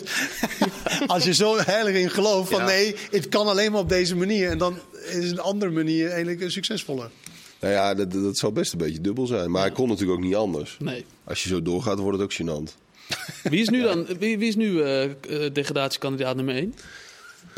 Als 1.06 1.24
je 1.24 1.34
zo 1.34 1.58
heilig 1.58 1.94
in 1.94 2.10
gelooft 2.10 2.50
van 2.50 2.64
nee, 2.64 2.94
het 3.10 3.28
kan 3.28 3.46
alleen 3.46 3.72
maar 3.72 3.80
op 3.80 3.88
deze 3.88 4.16
manier. 4.16 4.50
En 4.50 4.58
dan 4.58 4.78
is 5.08 5.30
een 5.30 5.40
andere 5.40 5.72
manier 5.72 6.08
eigenlijk 6.08 6.40
een 6.40 6.50
succesvolle. 6.50 7.10
Nou 7.60 7.72
ja, 7.72 7.94
dat, 7.94 8.12
dat 8.12 8.38
zou 8.38 8.52
best 8.52 8.72
een 8.72 8.78
beetje 8.78 9.00
dubbel 9.00 9.26
zijn. 9.26 9.50
Maar 9.50 9.62
hij 9.62 9.70
kon 9.70 9.88
natuurlijk 9.88 10.18
ook 10.18 10.24
niet 10.24 10.34
anders. 10.34 10.76
Nee. 10.78 11.04
Als 11.24 11.42
je 11.42 11.48
zo 11.48 11.62
doorgaat, 11.62 11.98
wordt 11.98 12.18
het 12.18 12.26
ook 12.26 12.34
gênant. 12.42 12.76
Wie 13.42 13.60
is 13.60 13.68
nu 13.68 13.82
dan 13.90 14.06
wie, 14.18 14.38
wie 14.38 14.48
is 14.48 14.56
nu 14.56 14.70
uh, 14.70 15.04
degradatiekandidaat 15.52 16.36
nummer 16.36 16.54
1? 16.54 16.74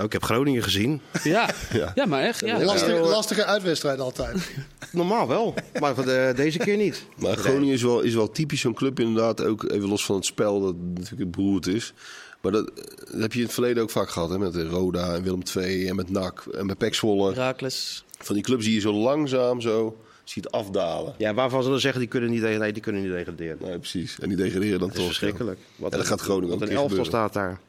Oh, 0.00 0.06
ik 0.06 0.12
heb 0.12 0.22
Groningen 0.22 0.62
gezien. 0.62 1.00
Ja, 1.22 1.50
ja. 1.72 1.92
ja 1.94 2.06
maar 2.06 2.22
echt. 2.22 2.40
Ja. 2.40 2.64
Lastige, 2.64 3.00
lastige 3.00 3.44
uitwedstrijd 3.44 4.00
altijd. 4.00 4.50
Normaal 4.92 5.28
wel, 5.28 5.54
maar 5.80 5.94
voor 5.94 6.04
de, 6.04 6.32
deze 6.36 6.58
keer 6.58 6.76
niet. 6.76 7.04
Maar 7.16 7.36
Groningen 7.36 7.74
is 7.74 7.82
wel, 7.82 8.00
is 8.00 8.14
wel 8.14 8.30
typisch 8.30 8.60
zo'n 8.60 8.74
club 8.74 9.00
inderdaad. 9.00 9.44
Ook 9.44 9.70
even 9.70 9.88
los 9.88 10.04
van 10.04 10.16
het 10.16 10.24
spel, 10.24 10.60
dat 10.60 10.74
natuurlijk 10.76 11.20
het 11.20 11.30
beroerd 11.30 11.66
is. 11.66 11.92
Maar 12.40 12.52
dat, 12.52 12.70
dat, 13.10 13.20
heb 13.20 13.32
je 13.32 13.38
in 13.38 13.44
het 13.44 13.54
verleden 13.54 13.82
ook 13.82 13.90
vaak 13.90 14.10
gehad. 14.10 14.30
Hè? 14.30 14.38
Met 14.38 14.56
Roda 14.56 15.14
en 15.14 15.22
Willem 15.22 15.42
II 15.56 15.88
en 15.88 15.96
met 15.96 16.10
NAC 16.10 16.46
en 16.54 16.66
met 16.66 16.78
Pek 16.78 16.94
Zwolle. 16.94 17.34
Raakles. 17.34 18.04
Van 18.18 18.34
die 18.34 18.44
clubs 18.44 18.64
die 18.64 18.74
je 18.74 18.80
zo 18.80 18.92
langzaam 18.92 19.60
zo 19.60 19.96
ziet 20.24 20.50
afdalen. 20.50 21.14
Ja, 21.18 21.34
waarvan 21.34 21.62
ze 21.62 21.68
dan 21.68 21.80
zeggen 21.80 22.00
die 22.00 22.08
kunnen 22.08 22.30
niet, 22.30 22.42
nee, 22.42 22.72
die 22.72 22.82
kunnen 22.82 23.02
niet 23.02 23.10
degraderen. 23.10 23.58
Nee, 23.60 23.78
precies. 23.78 24.18
En 24.20 24.28
die 24.28 24.36
degraderen 24.36 24.78
dan 24.78 24.88
dat 24.88 24.96
toch. 24.96 25.06
verschrikkelijk. 25.06 25.58
Wat 25.76 25.92
en 25.92 25.98
dat 25.98 26.06
gaat 26.06 26.20
Groningen 26.20 26.54
ook 26.54 26.60
een 26.60 26.68
elftal 26.70 27.04
staat 27.04 27.32
daar. 27.32 27.60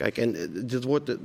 Kijk, 0.00 0.18
en 0.18 0.34
eh, 0.34 0.42
dit 0.52 0.84
wordt, 0.84 1.16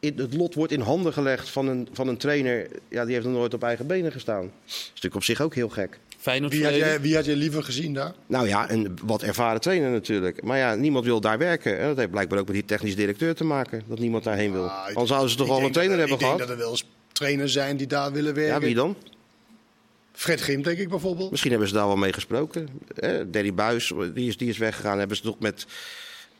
het 0.00 0.34
lot 0.34 0.54
wordt 0.54 0.72
in 0.72 0.80
handen 0.80 1.12
gelegd 1.12 1.48
van 1.48 1.68
een, 1.68 1.88
van 1.92 2.08
een 2.08 2.16
trainer. 2.16 2.66
Ja, 2.88 3.04
die 3.04 3.14
heeft 3.14 3.26
nog 3.26 3.34
nooit 3.34 3.54
op 3.54 3.62
eigen 3.62 3.86
benen 3.86 4.12
gestaan. 4.12 4.42
Dat 4.42 4.50
is 4.66 4.86
natuurlijk 4.88 5.14
op 5.14 5.22
zich 5.22 5.40
ook 5.40 5.54
heel 5.54 5.68
gek. 5.68 5.98
Feyenoord 6.18 6.52
wie, 6.52 6.64
had 6.64 6.74
jij, 6.74 7.00
wie 7.00 7.14
had 7.14 7.24
je 7.24 7.36
liever 7.36 7.62
gezien 7.62 7.94
daar? 7.94 8.14
Nou 8.26 8.48
ja, 8.48 8.70
een 8.70 8.98
wat 9.04 9.22
ervaren 9.22 9.60
trainer 9.60 9.90
natuurlijk. 9.90 10.42
Maar 10.42 10.58
ja, 10.58 10.74
niemand 10.74 11.04
wil 11.04 11.20
daar 11.20 11.38
werken. 11.38 11.80
Dat 11.80 11.96
heeft 11.96 12.10
blijkbaar 12.10 12.38
ook 12.38 12.46
met 12.46 12.54
die 12.54 12.64
technisch 12.64 12.96
directeur 12.96 13.34
te 13.34 13.44
maken. 13.44 13.82
Dat 13.88 13.98
niemand 13.98 14.24
daarheen 14.24 14.52
wil. 14.52 14.68
Ah, 14.68 14.96
Al 14.96 15.06
zouden 15.06 15.30
ze 15.30 15.36
toch 15.36 15.48
al 15.48 15.62
een 15.62 15.72
trainer 15.72 15.96
dat, 15.96 16.08
hebben 16.08 16.26
gehad? 16.26 16.40
Ik 16.40 16.46
denk 16.46 16.58
dat 16.58 16.58
er 16.58 16.64
wel 16.64 16.70
eens 16.70 16.86
trainers 17.12 17.52
zijn 17.52 17.76
die 17.76 17.86
daar 17.86 18.12
willen 18.12 18.34
werken. 18.34 18.54
Ja, 18.54 18.60
wie 18.60 18.74
dan? 18.74 18.96
Fred 20.12 20.40
Grim, 20.40 20.62
denk 20.62 20.78
ik 20.78 20.88
bijvoorbeeld. 20.88 21.30
Misschien 21.30 21.50
hebben 21.50 21.68
ze 21.68 21.74
daar 21.74 21.86
wel 21.86 21.96
mee 21.96 22.12
gesproken. 22.12 22.68
Eh, 22.94 23.20
Danny 23.26 23.54
Buis, 23.54 23.92
die 24.14 24.28
is, 24.28 24.36
die 24.36 24.48
is 24.48 24.58
weggegaan. 24.58 24.98
Hebben 24.98 25.16
ze 25.16 25.22
toch 25.22 25.38
met... 25.38 25.66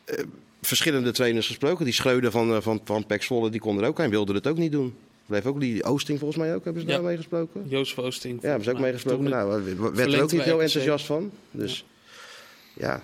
Uh, 0.05 0.19
verschillende 0.61 1.11
trainers 1.11 1.47
gesproken. 1.47 1.85
Die 1.85 1.93
Schreuder 1.93 2.31
van, 2.31 2.51
uh, 2.51 2.61
van, 2.61 2.81
van 2.83 3.05
Pek 3.05 3.23
Zwolle, 3.23 3.49
die 3.49 3.59
kon 3.59 3.81
er 3.81 3.87
ook 3.87 3.97
Hij 3.97 4.09
wilde 4.09 4.33
het 4.33 4.47
ook 4.47 4.57
niet 4.57 4.71
doen. 4.71 4.95
Bleef 5.25 5.45
ook 5.45 5.59
die 5.59 5.83
Oosting 5.83 6.19
volgens 6.19 6.39
mij 6.39 6.55
ook, 6.55 6.63
hebben 6.63 6.81
ze 6.81 6.87
ja. 6.87 6.93
daar 6.93 7.03
mee 7.03 7.17
gesproken? 7.17 7.63
Joost 7.67 7.97
Oosting. 7.97 8.41
Ja, 8.41 8.47
hebben 8.47 8.65
ze 8.65 8.71
ook 8.71 8.79
mee 8.79 8.93
gesproken. 8.93 9.29
Nou, 9.29 9.63
werd 9.93 10.13
er 10.13 10.21
ook 10.21 10.31
niet 10.31 10.41
heel 10.41 10.61
enthousiast 10.61 11.05
van. 11.05 11.31
Dus 11.51 11.85
ja. 12.73 13.01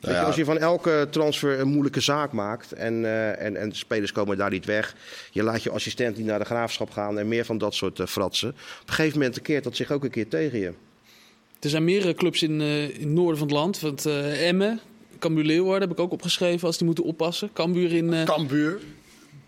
Nou 0.00 0.14
ja. 0.14 0.22
Als 0.22 0.36
je 0.36 0.44
van 0.44 0.58
elke 0.58 1.06
transfer 1.10 1.60
een 1.60 1.68
moeilijke 1.68 2.00
zaak 2.00 2.32
maakt 2.32 2.72
en, 2.72 2.94
uh, 2.94 3.42
en, 3.42 3.56
en 3.56 3.72
spelers 3.72 4.12
komen 4.12 4.36
daar 4.36 4.50
niet 4.50 4.64
weg. 4.64 4.94
Je 5.30 5.42
laat 5.42 5.62
je 5.62 5.70
assistent 5.70 6.16
niet 6.16 6.26
naar 6.26 6.38
de 6.38 6.44
graafschap 6.44 6.90
gaan 6.90 7.18
en 7.18 7.28
meer 7.28 7.44
van 7.44 7.58
dat 7.58 7.74
soort 7.74 7.98
uh, 7.98 8.06
fratsen. 8.06 8.48
Op 8.48 8.88
een 8.88 8.94
gegeven 8.94 9.18
moment 9.18 9.42
keert 9.42 9.64
dat 9.64 9.76
zich 9.76 9.90
ook 9.90 10.04
een 10.04 10.10
keer 10.10 10.28
tegen 10.28 10.58
je. 10.58 10.72
Er 11.60 11.70
zijn 11.70 11.84
meerdere 11.84 12.14
clubs 12.14 12.42
in, 12.42 12.60
uh, 12.60 12.82
in 12.82 13.00
het 13.00 13.08
noorden 13.08 13.38
van 13.38 13.46
het 13.46 13.56
land. 13.56 13.80
Want 13.80 14.06
Emmen, 14.06 14.80
Cambuur 15.20 15.44
Leeuwarden 15.44 15.88
heb 15.88 15.98
ik 15.98 16.04
ook 16.04 16.12
opgeschreven 16.12 16.66
als 16.66 16.76
die 16.76 16.86
moeten 16.86 17.04
oppassen. 17.04 17.52
Cambuur 17.52 17.92
in... 17.92 18.12
Uh... 18.12 18.24
Cambuur? 18.24 18.80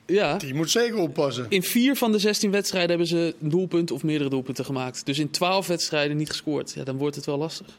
Ja. 0.07 0.37
Die 0.37 0.55
moet 0.55 0.71
zeker 0.71 0.99
oppassen. 0.99 1.47
In 1.49 1.63
vier 1.63 1.97
van 1.97 2.13
de 2.13 2.19
16 2.19 2.51
wedstrijden 2.51 2.91
hebben 2.91 3.07
ze 3.07 3.35
een 3.41 3.49
doelpunt 3.49 3.91
of 3.91 4.03
meerdere 4.03 4.31
doelpunten 4.31 4.65
gemaakt. 4.65 5.07
Dus 5.07 5.19
in 5.19 5.31
12 5.31 5.67
wedstrijden 5.67 6.17
niet 6.17 6.29
gescoord. 6.29 6.73
Ja, 6.73 6.85
dan 6.85 6.97
wordt 6.97 7.17
het 7.17 7.27
wel 7.27 7.39
lastig. 7.39 7.79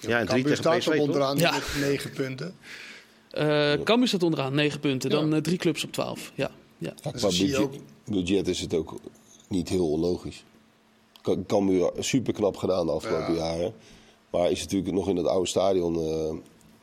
Ja, 0.00 0.18
en 0.18 0.26
Cambuur 0.26 0.56
staat 0.56 0.84
er 0.84 1.00
onderaan 1.00 1.36
ja. 1.36 1.52
met 1.52 1.88
9 1.88 2.10
punten. 2.10 2.54
Uh, 3.34 3.72
Cambuur 3.84 4.08
staat 4.08 4.22
onderaan, 4.22 4.54
9 4.54 4.80
punten. 4.80 5.10
Dan 5.10 5.34
uh, 5.34 5.40
drie 5.40 5.58
clubs 5.58 5.84
op 5.84 5.92
12. 5.92 6.32
Ja. 6.34 6.50
Ja. 6.78 6.94
Qua 7.00 7.10
budget, 7.10 7.56
ook... 7.56 7.74
budget 8.04 8.48
is 8.48 8.60
het 8.60 8.74
ook 8.74 9.00
niet 9.48 9.68
heel 9.68 9.90
onlogisch. 9.90 10.44
Cambuur 11.46 11.90
super 11.98 12.32
knap 12.32 12.56
gedaan 12.56 12.86
de 12.86 12.92
afgelopen 12.92 13.34
ja. 13.34 13.40
jaren. 13.40 13.74
Maar 14.30 14.50
is 14.50 14.60
natuurlijk 14.60 14.94
nog 14.94 15.08
in 15.08 15.16
het 15.16 15.26
oude 15.26 15.48
stadion 15.48 15.94
uh, 15.94 16.38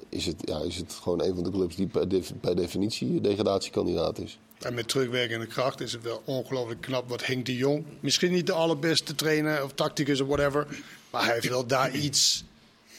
is 0.09 0.25
het, 0.25 0.35
ja, 0.45 0.61
is 0.61 0.75
het 0.75 0.93
gewoon 0.93 1.21
een 1.21 1.35
van 1.35 1.43
de 1.43 1.51
clubs 1.51 1.75
die 1.75 1.87
per, 1.87 2.07
per 2.41 2.55
definitie 2.55 3.21
degradatiekandidaat 3.21 4.19
is. 4.19 4.39
En 4.59 4.73
met 4.73 4.87
terugwerkende 4.87 5.45
kracht 5.45 5.81
is 5.81 5.91
het 5.91 6.01
wel 6.03 6.21
ongelooflijk 6.25 6.81
knap 6.81 7.09
wat 7.09 7.25
Henk 7.25 7.45
de 7.45 7.55
Jong. 7.55 7.85
Misschien 7.99 8.31
niet 8.31 8.47
de 8.47 8.53
allerbeste 8.53 9.15
trainer 9.15 9.63
of 9.63 9.73
tacticus 9.73 10.21
of 10.21 10.27
whatever. 10.27 10.67
Maar 11.09 11.23
hij 11.23 11.33
heeft 11.33 11.49
wel 11.49 11.67
daar 11.67 11.95
iets 11.95 12.43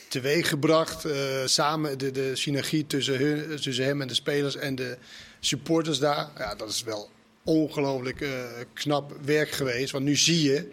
teweeggebracht. 0.09 1.07
Uh, 1.07 1.13
samen 1.45 1.99
de, 1.99 2.11
de 2.11 2.37
synergie 2.37 2.87
tussen, 2.87 3.61
tussen 3.61 3.85
hem 3.85 4.01
en 4.01 4.09
de 4.09 4.15
spelers 4.15 4.57
en 4.57 4.75
de 4.75 4.97
supporters 5.41 5.99
daar. 5.99 6.31
Ja, 6.37 6.55
dat 6.55 6.69
is 6.69 6.83
wel 6.83 7.11
ongelooflijk 7.45 8.21
uh, 8.21 8.31
knap 8.73 9.13
werk 9.25 9.51
geweest. 9.51 9.93
Want 9.93 10.05
nu 10.05 10.17
zie 10.17 10.43
je, 10.43 10.71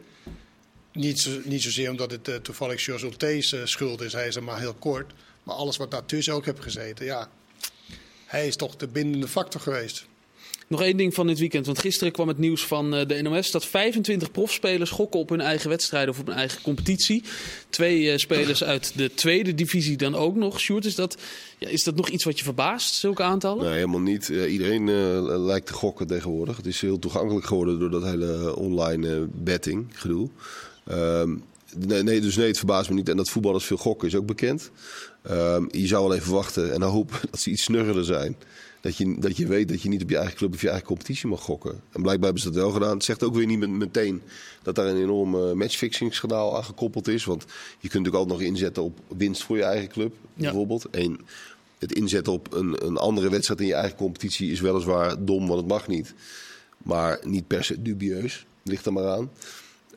niet, 0.92 1.20
zo, 1.20 1.40
niet 1.44 1.62
zozeer 1.62 1.90
omdat 1.90 2.12
het 2.12 2.28
uh, 2.28 2.36
toevallig 2.36 2.84
Georges 2.84 3.54
uh, 3.54 3.66
schuld 3.66 4.02
is, 4.02 4.14
hij 4.14 4.28
is 4.28 4.36
er 4.36 4.44
maar 4.44 4.60
heel 4.60 4.74
kort. 4.74 5.14
Maar 5.46 5.56
alles 5.56 5.78
wat 5.78 5.92
daartussen 5.92 6.34
ook 6.34 6.46
heeft 6.46 6.62
gezeten, 6.62 7.06
ja. 7.06 7.30
Hij 8.26 8.48
is 8.48 8.56
toch 8.56 8.76
de 8.76 8.88
bindende 8.88 9.28
factor 9.28 9.62
geweest. 9.62 10.06
Nog 10.68 10.82
één 10.82 10.98
ding 10.98 11.14
van 11.14 11.28
dit 11.28 11.40
weekend. 11.40 11.66
Want 11.66 11.80
gisteren 11.80 12.14
kwam 12.14 12.28
het 12.28 12.38
nieuws 12.38 12.66
van 12.66 12.96
eh, 12.96 13.08
de 13.08 13.22
NOS 13.22 13.52
dat 13.52 13.66
25 13.66 14.32
profspelers 14.32 14.90
gokken 14.90 15.20
op 15.20 15.30
hun 15.30 15.42
eigen 15.42 15.70
wedstrijden 15.70 16.10
of 16.10 16.20
op 16.20 16.28
hun 16.28 16.36
eigen 16.36 16.62
competitie. 16.62 17.24
Twee 17.70 18.02
uh, 18.02 18.18
spelers 18.18 18.64
uit 18.64 18.98
de 18.98 19.14
tweede 19.14 19.54
divisie 19.54 19.98
dan 19.98 20.16
ook 20.16 20.36
nog. 20.36 20.60
Sjoerd, 20.60 20.86
is 20.86 20.96
dat, 20.96 21.18
ja, 21.58 21.68
is 21.68 21.84
dat 21.84 21.96
nog 21.96 22.10
iets 22.10 22.24
wat 22.24 22.38
je 22.38 22.44
verbaast, 22.44 22.96
zulke 22.96 23.24
aantallen? 23.24 23.66
Nee, 23.66 23.74
helemaal 23.74 24.00
niet. 24.00 24.30
Uh, 24.30 24.52
iedereen 24.52 24.92
lijkt 25.46 25.68
te 25.68 25.74
gokken 25.74 26.08
tegenwoordig. 26.08 26.58
Het 26.58 26.66
is 26.66 26.82
heel 26.82 27.00
toegankelijk 27.00 27.46
geworden 27.46 27.80
door 27.80 27.90
dat 27.90 28.04
hele 28.04 28.56
online 28.56 29.28
betting 29.32 29.88
gedoe. 29.94 30.30
Ehm, 30.86 31.36
nee, 31.76 32.04
nee, 32.04 32.22
dus 32.22 32.36
nee, 32.36 32.48
het 32.48 32.58
verbaast 32.58 32.90
me 32.90 32.96
niet. 32.96 33.10
En 33.10 33.18
dat 33.18 33.30
voetballers 33.30 33.66
veel 33.66 33.78
gokken 33.78 34.08
is 34.08 34.16
ook 34.16 34.26
bekend. 34.26 34.72
Um, 35.32 35.68
je 35.72 35.88
zou 35.88 36.06
alleen 36.06 36.22
verwachten 36.22 36.74
en 36.74 36.82
hopen 36.82 37.20
dat 37.32 37.40
ze 37.40 37.50
iets 37.50 37.64
snuggerder 37.64 38.06
zijn 38.06 38.36
dat 38.86 38.98
je, 38.98 39.16
dat 39.20 39.38
je 39.38 39.48
weet 39.48 39.68
dat 39.68 39.82
je 39.82 39.90
niet 39.90 40.04
op 40.04 40.10
je 40.10 40.18
eigen 40.18 40.36
club 40.36 40.54
of 40.54 40.62
je 40.62 40.70
eigen 40.70 40.88
competitie 40.88 41.28
mag 41.28 41.42
gokken. 41.42 41.72
En 41.72 42.02
blijkbaar 42.02 42.26
hebben 42.26 42.42
ze 42.42 42.50
dat 42.50 42.62
wel 42.62 42.72
gedaan. 42.72 42.94
Het 42.94 43.04
zegt 43.04 43.24
ook 43.24 43.36
weer 43.36 43.46
niet 43.46 43.68
meteen 43.68 44.22
dat 44.64 44.76
daar 44.76 44.86
een 44.86 45.02
enorm 45.02 45.58
matchfixingskanaal 45.58 46.56
aan 46.56 46.64
gekoppeld 46.64 47.08
is. 47.08 47.26
Want 47.26 47.42
je 47.80 47.90
kunt 47.90 48.04
natuurlijk 48.04 48.16
altijd 48.16 48.40
nog 48.40 48.48
inzetten 48.48 48.84
op 48.84 49.00
winst 49.18 49.44
voor 49.44 49.58
je 49.58 49.64
eigen 49.64 49.90
club, 49.90 50.14
bijvoorbeeld. 50.34 50.90
En 50.90 51.20
het 51.80 51.94
inzetten 51.94 52.34
op 52.34 52.54
een, 52.54 52.86
een 52.86 52.98
andere 52.98 53.30
wedstrijd 53.30 53.60
in 53.60 53.68
je 53.68 53.74
eigen 53.74 53.98
competitie 53.98 54.52
is 54.52 54.62
weliswaar 54.62 55.26
dom, 55.26 55.48
want 55.48 55.60
het 55.60 55.70
mag 55.70 55.88
niet. 55.88 56.14
Maar 56.78 57.20
niet 57.24 57.48
per 57.48 57.64
se 57.64 57.82
dubieus. 57.82 58.46
Ligt 58.64 58.86
er 58.86 58.94
maar 58.94 59.08
aan. 59.08 59.30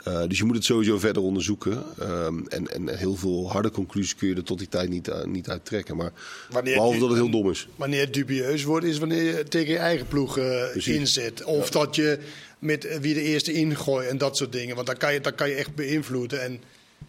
Uh, 0.09 0.23
dus 0.29 0.39
je 0.39 0.45
moet 0.45 0.55
het 0.55 0.65
sowieso 0.65 0.99
verder 0.99 1.23
onderzoeken. 1.23 1.85
Um, 2.03 2.47
en, 2.49 2.67
en 2.67 2.97
heel 2.97 3.17
veel 3.17 3.51
harde 3.51 3.71
conclusies 3.71 4.15
kun 4.15 4.29
je 4.29 4.35
er 4.35 4.43
tot 4.43 4.59
die 4.59 4.69
tijd 4.69 4.89
niet, 4.89 5.09
uh, 5.09 5.25
niet 5.25 5.49
uit 5.49 5.65
trekken. 5.65 5.97
Maar 5.97 6.13
wanneer 6.51 6.75
behalve 6.75 6.99
dat 6.99 7.09
het 7.09 7.19
heel 7.19 7.31
dom 7.31 7.51
is. 7.51 7.69
Wanneer 7.77 8.01
het 8.01 8.15
dubieus 8.15 8.65
wordt, 8.65 8.87
is 8.87 8.99
wanneer 8.99 9.23
je 9.23 9.45
tegen 9.45 9.73
je 9.73 9.79
eigen 9.79 10.07
ploeg 10.07 10.39
uh, 10.39 10.87
inzet. 10.87 11.45
Of 11.45 11.65
ja. 11.65 11.71
dat 11.71 11.97
je 11.97 12.19
met 12.59 12.99
wie 13.01 13.15
de 13.15 13.23
eerste 13.23 13.53
ingooit 13.53 14.09
en 14.09 14.19
dat 14.19 14.37
soort 14.37 14.53
dingen. 14.53 14.75
Want 14.75 14.87
dan 14.87 14.97
kan 14.97 15.13
je, 15.13 15.21
dan 15.21 15.35
kan 15.35 15.49
je 15.49 15.55
echt 15.55 15.75
beïnvloeden. 15.75 16.43
En 16.43 16.61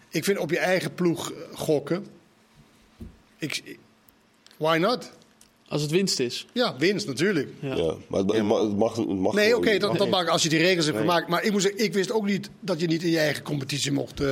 ik 0.09 0.23
vind 0.23 0.37
op 0.37 0.49
je 0.49 0.59
eigen 0.59 0.93
ploeg 0.93 1.33
gokken. 1.53 2.05
Ik, 3.37 3.77
why 4.57 4.77
not? 4.77 5.11
Als 5.69 5.81
het 5.81 5.91
winst 5.91 6.19
is. 6.19 6.45
Ja, 6.51 6.75
winst 6.77 7.07
natuurlijk. 7.07 7.49
Ja, 7.59 7.75
ja 7.75 7.93
maar 8.07 8.19
het, 8.19 8.43
mag, 8.77 8.95
het 8.95 9.07
mag, 9.07 9.33
Nee, 9.33 9.47
oké, 9.47 9.57
okay, 9.57 9.79
dat, 9.79 9.97
dat 9.97 10.09
mag 10.09 10.27
als 10.27 10.43
je 10.43 10.49
die 10.49 10.59
regels 10.59 10.85
hebt 10.85 10.97
nee. 10.97 11.07
gemaakt. 11.07 11.27
Maar 11.27 11.43
ik, 11.43 11.51
moet 11.51 11.61
zeggen, 11.61 11.83
ik 11.83 11.93
wist 11.93 12.11
ook 12.11 12.25
niet 12.25 12.49
dat 12.59 12.79
je 12.79 12.87
niet 12.87 13.03
in 13.03 13.09
je 13.09 13.19
eigen 13.19 13.43
competitie 13.43 13.91
mocht. 13.91 14.21
Uh, 14.21 14.27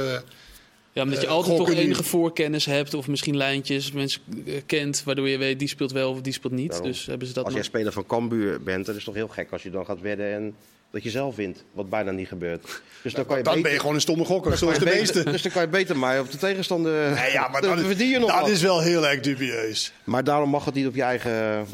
ja, 0.93 1.03
omdat 1.03 1.21
je 1.21 1.27
uh, 1.27 1.31
altijd 1.31 1.57
toch 1.57 1.71
enige 1.71 2.03
voorkennis 2.03 2.65
hebt 2.65 2.93
of 2.93 3.07
misschien 3.07 3.37
lijntjes, 3.37 3.91
mensen 3.91 4.21
uh, 4.45 4.55
kent, 4.65 5.03
waardoor 5.03 5.29
je 5.29 5.37
weet 5.37 5.59
die 5.59 5.67
speelt 5.67 5.91
wel 5.91 6.11
of 6.11 6.21
die 6.21 6.33
speelt 6.33 6.53
niet. 6.53 6.69
Daarom. 6.69 6.87
Dus 6.87 7.05
hebben 7.05 7.27
ze 7.27 7.33
dat 7.33 7.43
als 7.43 7.53
nog. 7.53 7.63
jij 7.63 7.71
speler 7.71 7.91
van 7.93 8.05
Cambuur 8.05 8.61
bent, 8.61 8.85
dat 8.85 8.95
is 8.95 9.03
toch 9.03 9.15
heel 9.15 9.27
gek 9.27 9.51
als 9.51 9.63
je 9.63 9.69
dan 9.69 9.85
gaat 9.85 10.01
wedden 10.01 10.33
en 10.33 10.55
dat 10.91 11.03
je 11.03 11.09
zelf 11.09 11.35
wint, 11.35 11.63
wat 11.71 11.89
bijna 11.89 12.11
niet 12.11 12.27
gebeurt. 12.27 12.81
Dus 13.01 13.13
dan, 13.13 13.25
kan 13.25 13.37
je 13.37 13.43
dan 13.43 13.53
beter, 13.53 13.61
ben 13.61 13.71
je 13.71 13.79
gewoon 13.79 13.95
een 13.95 14.01
stomme 14.01 14.25
gokker, 14.25 14.57
zoals 14.57 14.79
de 14.79 14.85
meeste. 14.85 15.23
Dus 15.23 15.41
dan 15.41 15.51
kan 15.51 15.61
je 15.61 15.67
beter 15.67 15.97
maar 15.97 16.19
op 16.19 16.31
de 16.31 16.37
tegenstander 16.37 17.11
nee, 17.11 17.31
ja, 17.31 17.47
maar 17.47 17.63
verdien 17.79 18.09
je 18.09 18.19
nog 18.19 18.29
Dat 18.29 18.39
wat. 18.39 18.49
is 18.49 18.61
wel 18.61 18.79
heel 18.79 19.07
erg 19.07 19.19
dubieus. 19.19 19.93
Maar 20.03 20.23
daarom 20.23 20.49
mag 20.49 20.65
het 20.65 20.73
niet 20.73 20.87
op 20.87 20.95
je 20.95 21.01
eigen, 21.01 21.67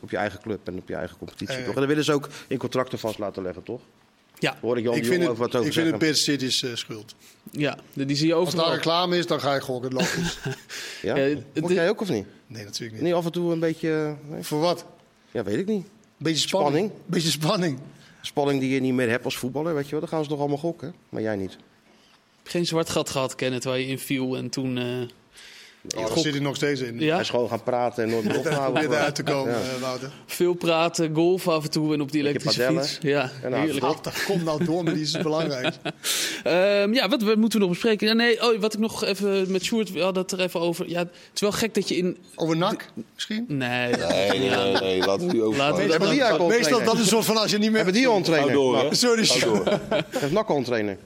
op 0.00 0.10
je 0.10 0.16
eigen 0.16 0.40
club 0.40 0.66
en 0.68 0.76
op 0.76 0.88
je 0.88 0.94
eigen 0.94 1.16
competitie, 1.18 1.56
eh, 1.56 1.64
toch? 1.64 1.74
En 1.74 1.80
dat 1.80 1.88
willen 1.88 2.04
ze 2.04 2.12
ook 2.12 2.28
in 2.46 2.58
contracten 2.58 2.98
vast 2.98 3.18
laten 3.18 3.42
leggen, 3.42 3.62
toch? 3.62 3.80
Ja. 4.38 4.56
Hoor 4.60 4.78
ik 4.78 4.84
Jan 4.84 4.94
ik 4.94 5.04
vind 5.04 5.26
het, 5.26 5.36
wat 5.36 5.54
over 5.54 5.66
Ik 5.66 5.72
vind 5.72 6.00
het 6.00 6.18
City's 6.18 6.62
uh, 6.62 6.74
schuld. 6.74 7.14
Ja, 7.50 7.78
die 7.92 8.16
zie 8.16 8.26
je 8.26 8.34
overal. 8.34 8.60
Als 8.60 8.68
daar 8.68 8.76
reclame 8.76 9.16
is, 9.18 9.26
dan 9.26 9.40
ga 9.40 9.54
je 9.54 9.60
gokken. 9.60 9.92
Logisch. 9.92 10.38
ja? 11.02 11.36
Vond 11.54 11.72
jij 11.72 11.88
ook 11.88 12.00
of 12.00 12.08
niet? 12.08 12.26
Nee, 12.46 12.64
natuurlijk 12.64 12.92
niet. 12.92 13.02
Niet 13.02 13.14
af 13.14 13.24
en 13.24 13.32
toe 13.32 13.52
een 13.52 13.60
beetje... 13.60 14.16
Nee? 14.28 14.42
Voor 14.42 14.60
wat? 14.60 14.84
Ja, 15.30 15.42
weet 15.42 15.58
ik 15.58 15.66
niet. 15.66 15.86
Beetje 16.16 16.48
spanning. 16.48 16.84
spanning. 16.84 17.06
Beetje 17.06 17.30
spanning 17.30 17.78
spanning 18.28 18.60
die 18.60 18.74
je 18.74 18.80
niet 18.80 18.94
meer 18.94 19.08
hebt 19.08 19.24
als 19.24 19.36
voetballer, 19.36 19.74
weet 19.74 19.84
je 19.84 19.90
wel. 19.90 20.00
Dan 20.00 20.08
gaan 20.08 20.22
ze 20.22 20.28
toch 20.28 20.38
allemaal 20.38 20.58
gokken, 20.58 20.94
maar 21.08 21.22
jij 21.22 21.36
niet. 21.36 21.56
Geen 22.42 22.66
zwart 22.66 22.90
gat 22.90 23.10
gehad, 23.10 23.34
Kenneth, 23.34 23.64
waar 23.64 23.78
je 23.78 23.86
in 23.86 23.98
viel 23.98 24.36
en 24.36 24.48
toen... 24.48 24.76
Uh, 24.76 25.08
Oh, 25.96 26.06
daar 26.06 26.18
zit 26.18 26.32
hij 26.32 26.42
nog 26.42 26.56
steeds 26.56 26.80
in. 26.80 27.00
Ja? 27.00 27.12
Hij 27.12 27.20
is 27.20 27.30
gewoon 27.30 27.48
gaan 27.48 27.62
praten 27.62 28.02
en 28.04 28.10
nooit 28.10 28.24
meer 28.24 28.38
ophouden. 28.46 28.72
Probeer 28.72 28.98
eruit 28.98 29.14
te 29.14 29.22
komen, 29.22 29.52
ja. 29.52 29.74
uh, 29.74 29.80
Wouter. 29.80 30.10
Veel 30.26 30.54
praten, 30.54 31.14
golf 31.14 31.48
af 31.48 31.64
en 31.64 31.70
toe 31.70 31.94
en 31.94 32.00
op 32.00 32.12
die 32.12 32.20
elektrische 32.20 32.62
fiets. 32.62 32.98
Ja, 33.00 33.30
en 33.42 33.52
heerlijk. 33.52 33.84
Ach, 33.84 34.24
kom 34.24 34.44
nou 34.44 34.64
door, 34.64 34.84
maar 34.84 34.92
die 34.94 35.02
is 35.02 35.10
belangrijk. 35.10 35.74
um, 36.44 36.94
ja, 36.98 37.08
wat, 37.08 37.22
wat 37.22 37.36
moeten 37.36 37.58
we 37.58 37.64
nog 37.64 37.68
bespreken? 37.74 38.06
Ja, 38.06 38.12
nee, 38.12 38.42
oh, 38.42 38.60
wat 38.60 38.74
ik 38.74 38.80
nog 38.80 39.04
even 39.04 39.52
met 39.52 39.64
Sjoerd, 39.64 39.92
we 39.92 40.00
hadden 40.00 40.22
het 40.22 40.32
er 40.32 40.40
even 40.40 40.60
over. 40.60 40.88
Ja, 40.88 40.98
het 40.98 41.10
is 41.34 41.40
wel 41.40 41.52
gek 41.52 41.74
dat 41.74 41.88
je 41.88 41.96
in... 41.96 42.16
Over 42.34 42.56
nak 42.56 42.84
misschien? 43.14 43.44
Nee. 43.48 43.92
Nee, 43.92 44.28
nee, 44.28 44.50
nee, 44.50 44.72
nee, 44.72 44.98
laten 44.98 45.26
we 45.26 45.32
die 45.32 45.42
over. 45.42 45.58
Laten 45.58 45.88
we 45.88 46.46
meestal, 46.48 46.84
dat 46.84 46.94
is 46.94 47.00
een 47.00 47.06
soort 47.06 47.24
van 47.24 47.36
als 47.36 47.50
je 47.50 47.58
niet 47.58 47.68
meer... 47.68 47.76
Hebben 47.76 47.94
die 47.94 48.10
ontrainer? 48.10 48.96
Sorry, 48.96 49.24
Sjoerd. 49.24 49.78
Heeft 50.10 50.32
nak 50.40 50.48
ontrainer. 50.48 50.96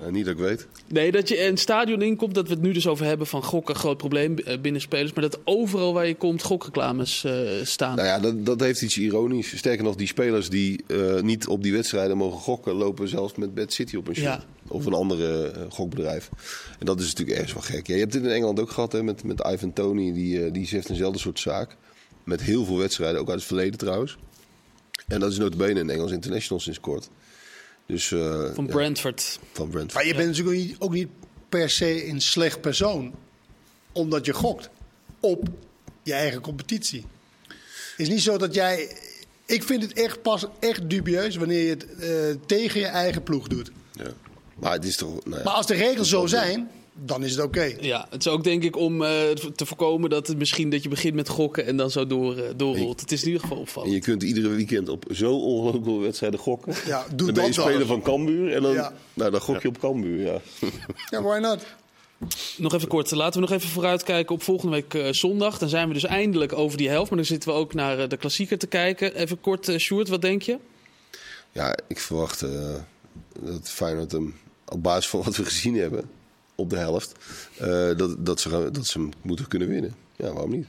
Uh, 0.00 0.08
niet 0.08 0.24
dat 0.24 0.34
ik 0.34 0.40
weet. 0.40 0.66
Nee, 0.86 1.12
dat 1.12 1.28
je 1.28 1.46
een 1.46 1.56
stadion 1.56 2.02
inkomt, 2.02 2.34
dat 2.34 2.48
we 2.48 2.54
het 2.54 2.62
nu 2.62 2.72
dus 2.72 2.86
over 2.86 3.06
hebben 3.06 3.26
van 3.26 3.42
gokken, 3.42 3.74
groot 3.74 3.96
probleem 3.96 4.36
binnen 4.62 4.80
spelers. 4.80 5.12
Maar 5.12 5.22
dat 5.22 5.38
overal 5.44 5.92
waar 5.92 6.06
je 6.06 6.14
komt 6.14 6.42
gokreclames 6.42 7.24
uh, 7.24 7.50
staan. 7.62 7.96
Nou 7.96 8.08
ja, 8.08 8.20
dat, 8.20 8.46
dat 8.46 8.60
heeft 8.60 8.82
iets 8.82 8.98
ironisch. 8.98 9.56
Sterker 9.56 9.84
nog, 9.84 9.96
die 9.96 10.06
spelers 10.06 10.48
die 10.48 10.84
uh, 10.86 11.20
niet 11.20 11.46
op 11.46 11.62
die 11.62 11.72
wedstrijden 11.72 12.16
mogen 12.16 12.40
gokken, 12.40 12.74
lopen 12.74 13.08
zelfs 13.08 13.34
met 13.34 13.54
Bad 13.54 13.72
City 13.72 13.96
op 13.96 14.08
een. 14.08 14.14
Ja. 14.14 14.44
Of 14.68 14.86
een 14.86 14.92
andere 14.92 15.52
gokbedrijf. 15.68 16.30
En 16.78 16.86
dat 16.86 17.00
is 17.00 17.06
natuurlijk 17.06 17.36
ergens 17.36 17.52
wel 17.52 17.62
gek. 17.62 17.86
Ja, 17.86 17.94
je 17.94 18.00
hebt 18.00 18.14
het 18.14 18.24
in 18.24 18.30
Engeland 18.30 18.60
ook 18.60 18.70
gehad 18.70 18.92
hè, 18.92 19.02
met, 19.02 19.24
met 19.24 19.46
Ivan 19.52 19.72
Tony. 19.72 20.12
Die, 20.12 20.50
die 20.50 20.66
heeft 20.70 20.88
eenzelfde 20.88 21.18
soort 21.18 21.40
zaak. 21.40 21.76
Met 22.24 22.42
heel 22.42 22.64
veel 22.64 22.78
wedstrijden, 22.78 23.20
ook 23.20 23.28
uit 23.28 23.38
het 23.38 23.46
verleden 23.46 23.78
trouwens. 23.78 24.18
En 25.06 25.20
dat 25.20 25.30
is 25.30 25.38
notabene 25.38 25.80
een 25.80 25.90
Engels 25.90 26.12
international 26.12 26.60
sinds 26.60 26.80
kort. 26.80 27.10
Dus, 27.86 28.10
uh, 28.10 28.54
van, 28.54 28.66
Brentford. 28.66 29.38
Ja, 29.40 29.46
van 29.52 29.68
Brentford. 29.68 29.94
Maar 29.94 30.06
je 30.06 30.14
bent 30.14 30.26
natuurlijk 30.26 30.56
ook 30.56 30.64
niet, 30.66 30.76
ook 30.78 30.92
niet 30.92 31.08
per 31.48 31.70
se 31.70 32.08
een 32.08 32.20
slecht 32.20 32.60
persoon. 32.60 33.14
Omdat 33.92 34.26
je 34.26 34.32
gokt 34.32 34.70
op 35.20 35.48
je 36.02 36.12
eigen 36.12 36.40
competitie. 36.40 37.06
Het 37.46 37.96
is 37.96 38.08
niet 38.08 38.22
zo 38.22 38.36
dat 38.36 38.54
jij... 38.54 38.96
Ik 39.46 39.62
vind 39.62 39.82
het 39.82 39.92
echt 39.92 40.22
pas 40.22 40.46
echt 40.60 40.90
dubieus 40.90 41.36
wanneer 41.36 41.62
je 41.62 41.70
het 41.70 41.86
uh, 42.00 42.46
tegen 42.46 42.80
je 42.80 42.86
eigen 42.86 43.22
ploeg 43.22 43.48
doet. 43.48 43.70
Ja. 43.92 44.12
Maar, 44.54 44.72
het 44.72 44.84
is 44.84 44.96
toch, 44.96 45.24
nou 45.24 45.36
ja, 45.36 45.42
maar 45.44 45.52
als 45.52 45.66
de 45.66 45.74
regels 45.74 46.08
zo 46.08 46.26
zijn, 46.26 46.70
dan 46.94 47.24
is 47.24 47.30
het 47.30 47.40
oké. 47.40 47.58
Okay. 47.58 47.76
Ja, 47.80 48.06
het 48.10 48.26
is 48.26 48.32
ook 48.32 48.44
denk 48.44 48.62
ik 48.62 48.76
om 48.76 49.02
uh, 49.02 49.08
te 49.30 49.66
voorkomen 49.66 50.10
dat 50.10 50.26
het 50.26 50.38
misschien 50.38 50.70
dat 50.70 50.82
je 50.82 50.88
begint 50.88 51.14
met 51.14 51.28
gokken 51.28 51.66
en 51.66 51.76
dan 51.76 51.90
zo 51.90 52.06
door, 52.06 52.36
uh, 52.36 52.44
doorrolt. 52.56 53.00
Het 53.00 53.12
is 53.12 53.20
in 53.20 53.26
ieder 53.26 53.42
geval 53.42 53.58
opvallend. 53.58 53.92
En 53.92 53.98
je 53.98 54.04
kunt 54.04 54.22
iedere 54.22 54.48
weekend 54.48 54.88
op 54.88 55.04
zo 55.10 55.32
ongelooflijk 55.36 55.84
veel 55.84 56.00
wedstrijden 56.00 56.40
gokken. 56.40 56.74
Ja, 56.86 57.06
doe 57.14 57.26
dan 57.26 57.34
ben 57.34 57.46
je 57.46 57.52
speler 57.52 57.86
van 57.86 58.02
Cambuur 58.02 58.54
en 58.54 58.62
dan, 58.62 58.72
ja. 58.72 58.92
nou, 59.14 59.30
dan 59.30 59.40
gok 59.40 59.62
je 59.62 59.68
op 59.68 59.78
Cambuur. 59.78 60.26
Ja. 60.26 60.40
ja, 61.10 61.22
why 61.22 61.38
not? 61.38 61.66
Nog 62.56 62.74
even 62.74 62.88
kort, 62.88 63.10
laten 63.10 63.40
we 63.40 63.46
nog 63.48 63.56
even 63.56 63.70
vooruitkijken 63.70 64.34
op 64.34 64.42
volgende 64.42 64.72
week 64.72 64.94
uh, 64.94 65.08
zondag. 65.10 65.58
Dan 65.58 65.68
zijn 65.68 65.88
we 65.88 65.94
dus 65.94 66.04
eindelijk 66.04 66.52
over 66.52 66.78
die 66.78 66.88
helft, 66.88 67.08
maar 67.10 67.18
dan 67.18 67.28
zitten 67.28 67.48
we 67.48 67.56
ook 67.56 67.74
naar 67.74 67.98
uh, 67.98 68.08
de 68.08 68.16
klassieker 68.16 68.58
te 68.58 68.66
kijken. 68.66 69.14
Even 69.14 69.40
kort, 69.40 69.68
uh, 69.68 69.78
Sjoerd, 69.78 70.08
wat 70.08 70.22
denk 70.22 70.42
je? 70.42 70.58
Ja, 71.52 71.76
ik 71.88 72.00
verwacht 72.00 72.40
dat 73.40 73.70
Feyenoord 73.70 74.12
hem 74.12 74.34
op 74.68 74.82
basis 74.82 75.08
van 75.08 75.22
wat 75.22 75.36
we 75.36 75.44
gezien 75.44 75.76
hebben 75.76 76.10
op 76.54 76.70
de 76.70 76.76
helft, 76.76 77.12
uh, 77.60 77.96
dat, 77.96 78.26
dat, 78.26 78.40
ze, 78.40 78.68
dat 78.72 78.86
ze 78.86 78.98
hem 78.98 79.10
moeten 79.22 79.48
kunnen 79.48 79.68
winnen. 79.68 79.94
Ja, 80.16 80.32
waarom 80.32 80.50
niet? 80.50 80.66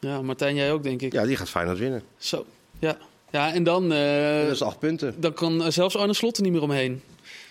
Ja, 0.00 0.22
Martijn, 0.22 0.54
jij 0.54 0.72
ook, 0.72 0.82
denk 0.82 1.02
ik. 1.02 1.12
Ja, 1.12 1.24
die 1.26 1.36
gaat 1.36 1.48
Feyenoord 1.48 1.78
winnen. 1.78 2.02
Zo, 2.16 2.46
ja. 2.78 2.98
Ja, 3.30 3.52
en 3.52 3.64
dan... 3.64 3.92
Uh, 3.92 4.42
dat 4.42 4.50
is 4.50 4.62
acht 4.62 4.78
punten. 4.78 5.14
Dan 5.18 5.32
kan 5.32 5.72
zelfs 5.72 5.96
Arne 5.96 6.14
Slot 6.14 6.36
er 6.36 6.42
niet 6.42 6.52
meer 6.52 6.62
omheen. 6.62 7.02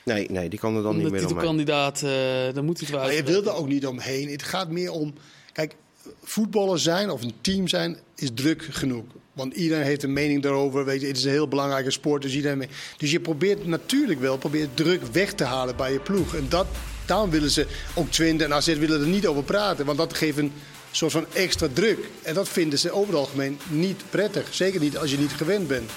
Nee, 0.05 0.29
nee, 0.29 0.49
die 0.49 0.59
kan 0.59 0.75
er 0.75 0.83
dan 0.83 0.97
niet 0.97 1.11
meer 1.11 1.27
omheen. 1.27 1.43
kandidaat, 1.43 2.01
uh, 2.03 2.11
dan 2.53 2.65
moet 2.65 2.77
hij 2.77 2.87
het 2.87 2.95
wel 2.95 3.05
Maar 3.05 3.13
je 3.13 3.23
wil 3.23 3.45
er 3.45 3.53
ook 3.53 3.67
niet 3.67 3.85
omheen. 3.85 4.29
Het 4.29 4.43
gaat 4.43 4.69
meer 4.69 4.91
om... 4.91 5.13
Kijk, 5.53 5.75
voetballer 6.23 6.79
zijn 6.79 7.09
of 7.09 7.21
een 7.21 7.33
team 7.41 7.67
zijn 7.67 7.97
is 8.15 8.29
druk 8.33 8.67
genoeg. 8.69 9.03
Want 9.33 9.53
iedereen 9.53 9.83
heeft 9.83 10.03
een 10.03 10.13
mening 10.13 10.41
daarover. 10.41 10.85
Weet 10.85 11.01
je, 11.01 11.07
het 11.07 11.17
is 11.17 11.23
een 11.23 11.31
heel 11.31 11.47
belangrijke 11.47 11.91
sport. 11.91 12.21
Dus, 12.21 12.35
iedereen... 12.35 12.69
dus 12.97 13.11
je 13.11 13.19
probeert 13.19 13.65
natuurlijk 13.65 14.19
wel 14.19 14.37
probeert 14.37 14.77
druk 14.77 15.03
weg 15.03 15.33
te 15.33 15.43
halen 15.43 15.75
bij 15.75 15.93
je 15.93 15.99
ploeg. 15.99 16.35
En 16.35 16.45
dat, 16.49 16.67
daarom 17.13 17.31
willen 17.31 17.51
ze 17.51 17.67
ook 17.93 18.11
Twente 18.11 18.43
en 18.43 18.53
AZ 18.53 18.77
willen 18.77 19.01
er 19.01 19.07
niet 19.07 19.27
over 19.27 19.43
praten. 19.43 19.85
Want 19.85 19.97
dat 19.97 20.13
geeft 20.13 20.37
een 20.37 20.53
soort 20.91 21.11
van 21.11 21.25
extra 21.33 21.67
druk. 21.73 21.99
En 22.21 22.33
dat 22.33 22.49
vinden 22.49 22.79
ze 22.79 22.91
over 22.91 23.07
het 23.07 23.17
algemeen 23.17 23.59
niet 23.67 24.01
prettig. 24.09 24.47
Zeker 24.51 24.79
niet 24.79 24.97
als 24.97 25.11
je 25.11 25.17
niet 25.17 25.31
gewend 25.31 25.67
bent. 25.67 25.91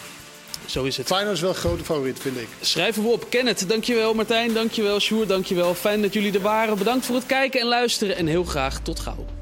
Zo 0.67 0.85
is 0.85 0.97
het. 0.97 1.07
Feyenoord 1.07 1.35
is 1.37 1.41
wel 1.41 1.51
een 1.51 1.57
grote 1.57 1.85
favoriet, 1.85 2.19
vind 2.21 2.37
ik. 2.37 2.49
Schrijven 2.61 3.03
we 3.03 3.09
op. 3.09 3.31
Kenneth, 3.31 3.69
dankjewel. 3.69 4.15
Martijn, 4.15 4.55
dankjewel. 4.55 5.01
Sjoerd, 5.01 5.29
dankjewel. 5.29 5.75
Fijn 5.75 6.03
dat 6.03 6.13
jullie 6.13 6.33
er 6.33 6.41
waren. 6.41 6.79
Bedankt 6.79 7.07
voor 7.07 7.15
het 7.15 7.27
kijken 7.27 7.61
en 7.61 7.67
luisteren. 7.67 8.17
En 8.17 8.27
heel 8.27 8.45
graag 8.45 8.81
tot 8.81 9.01
gauw. 9.01 9.36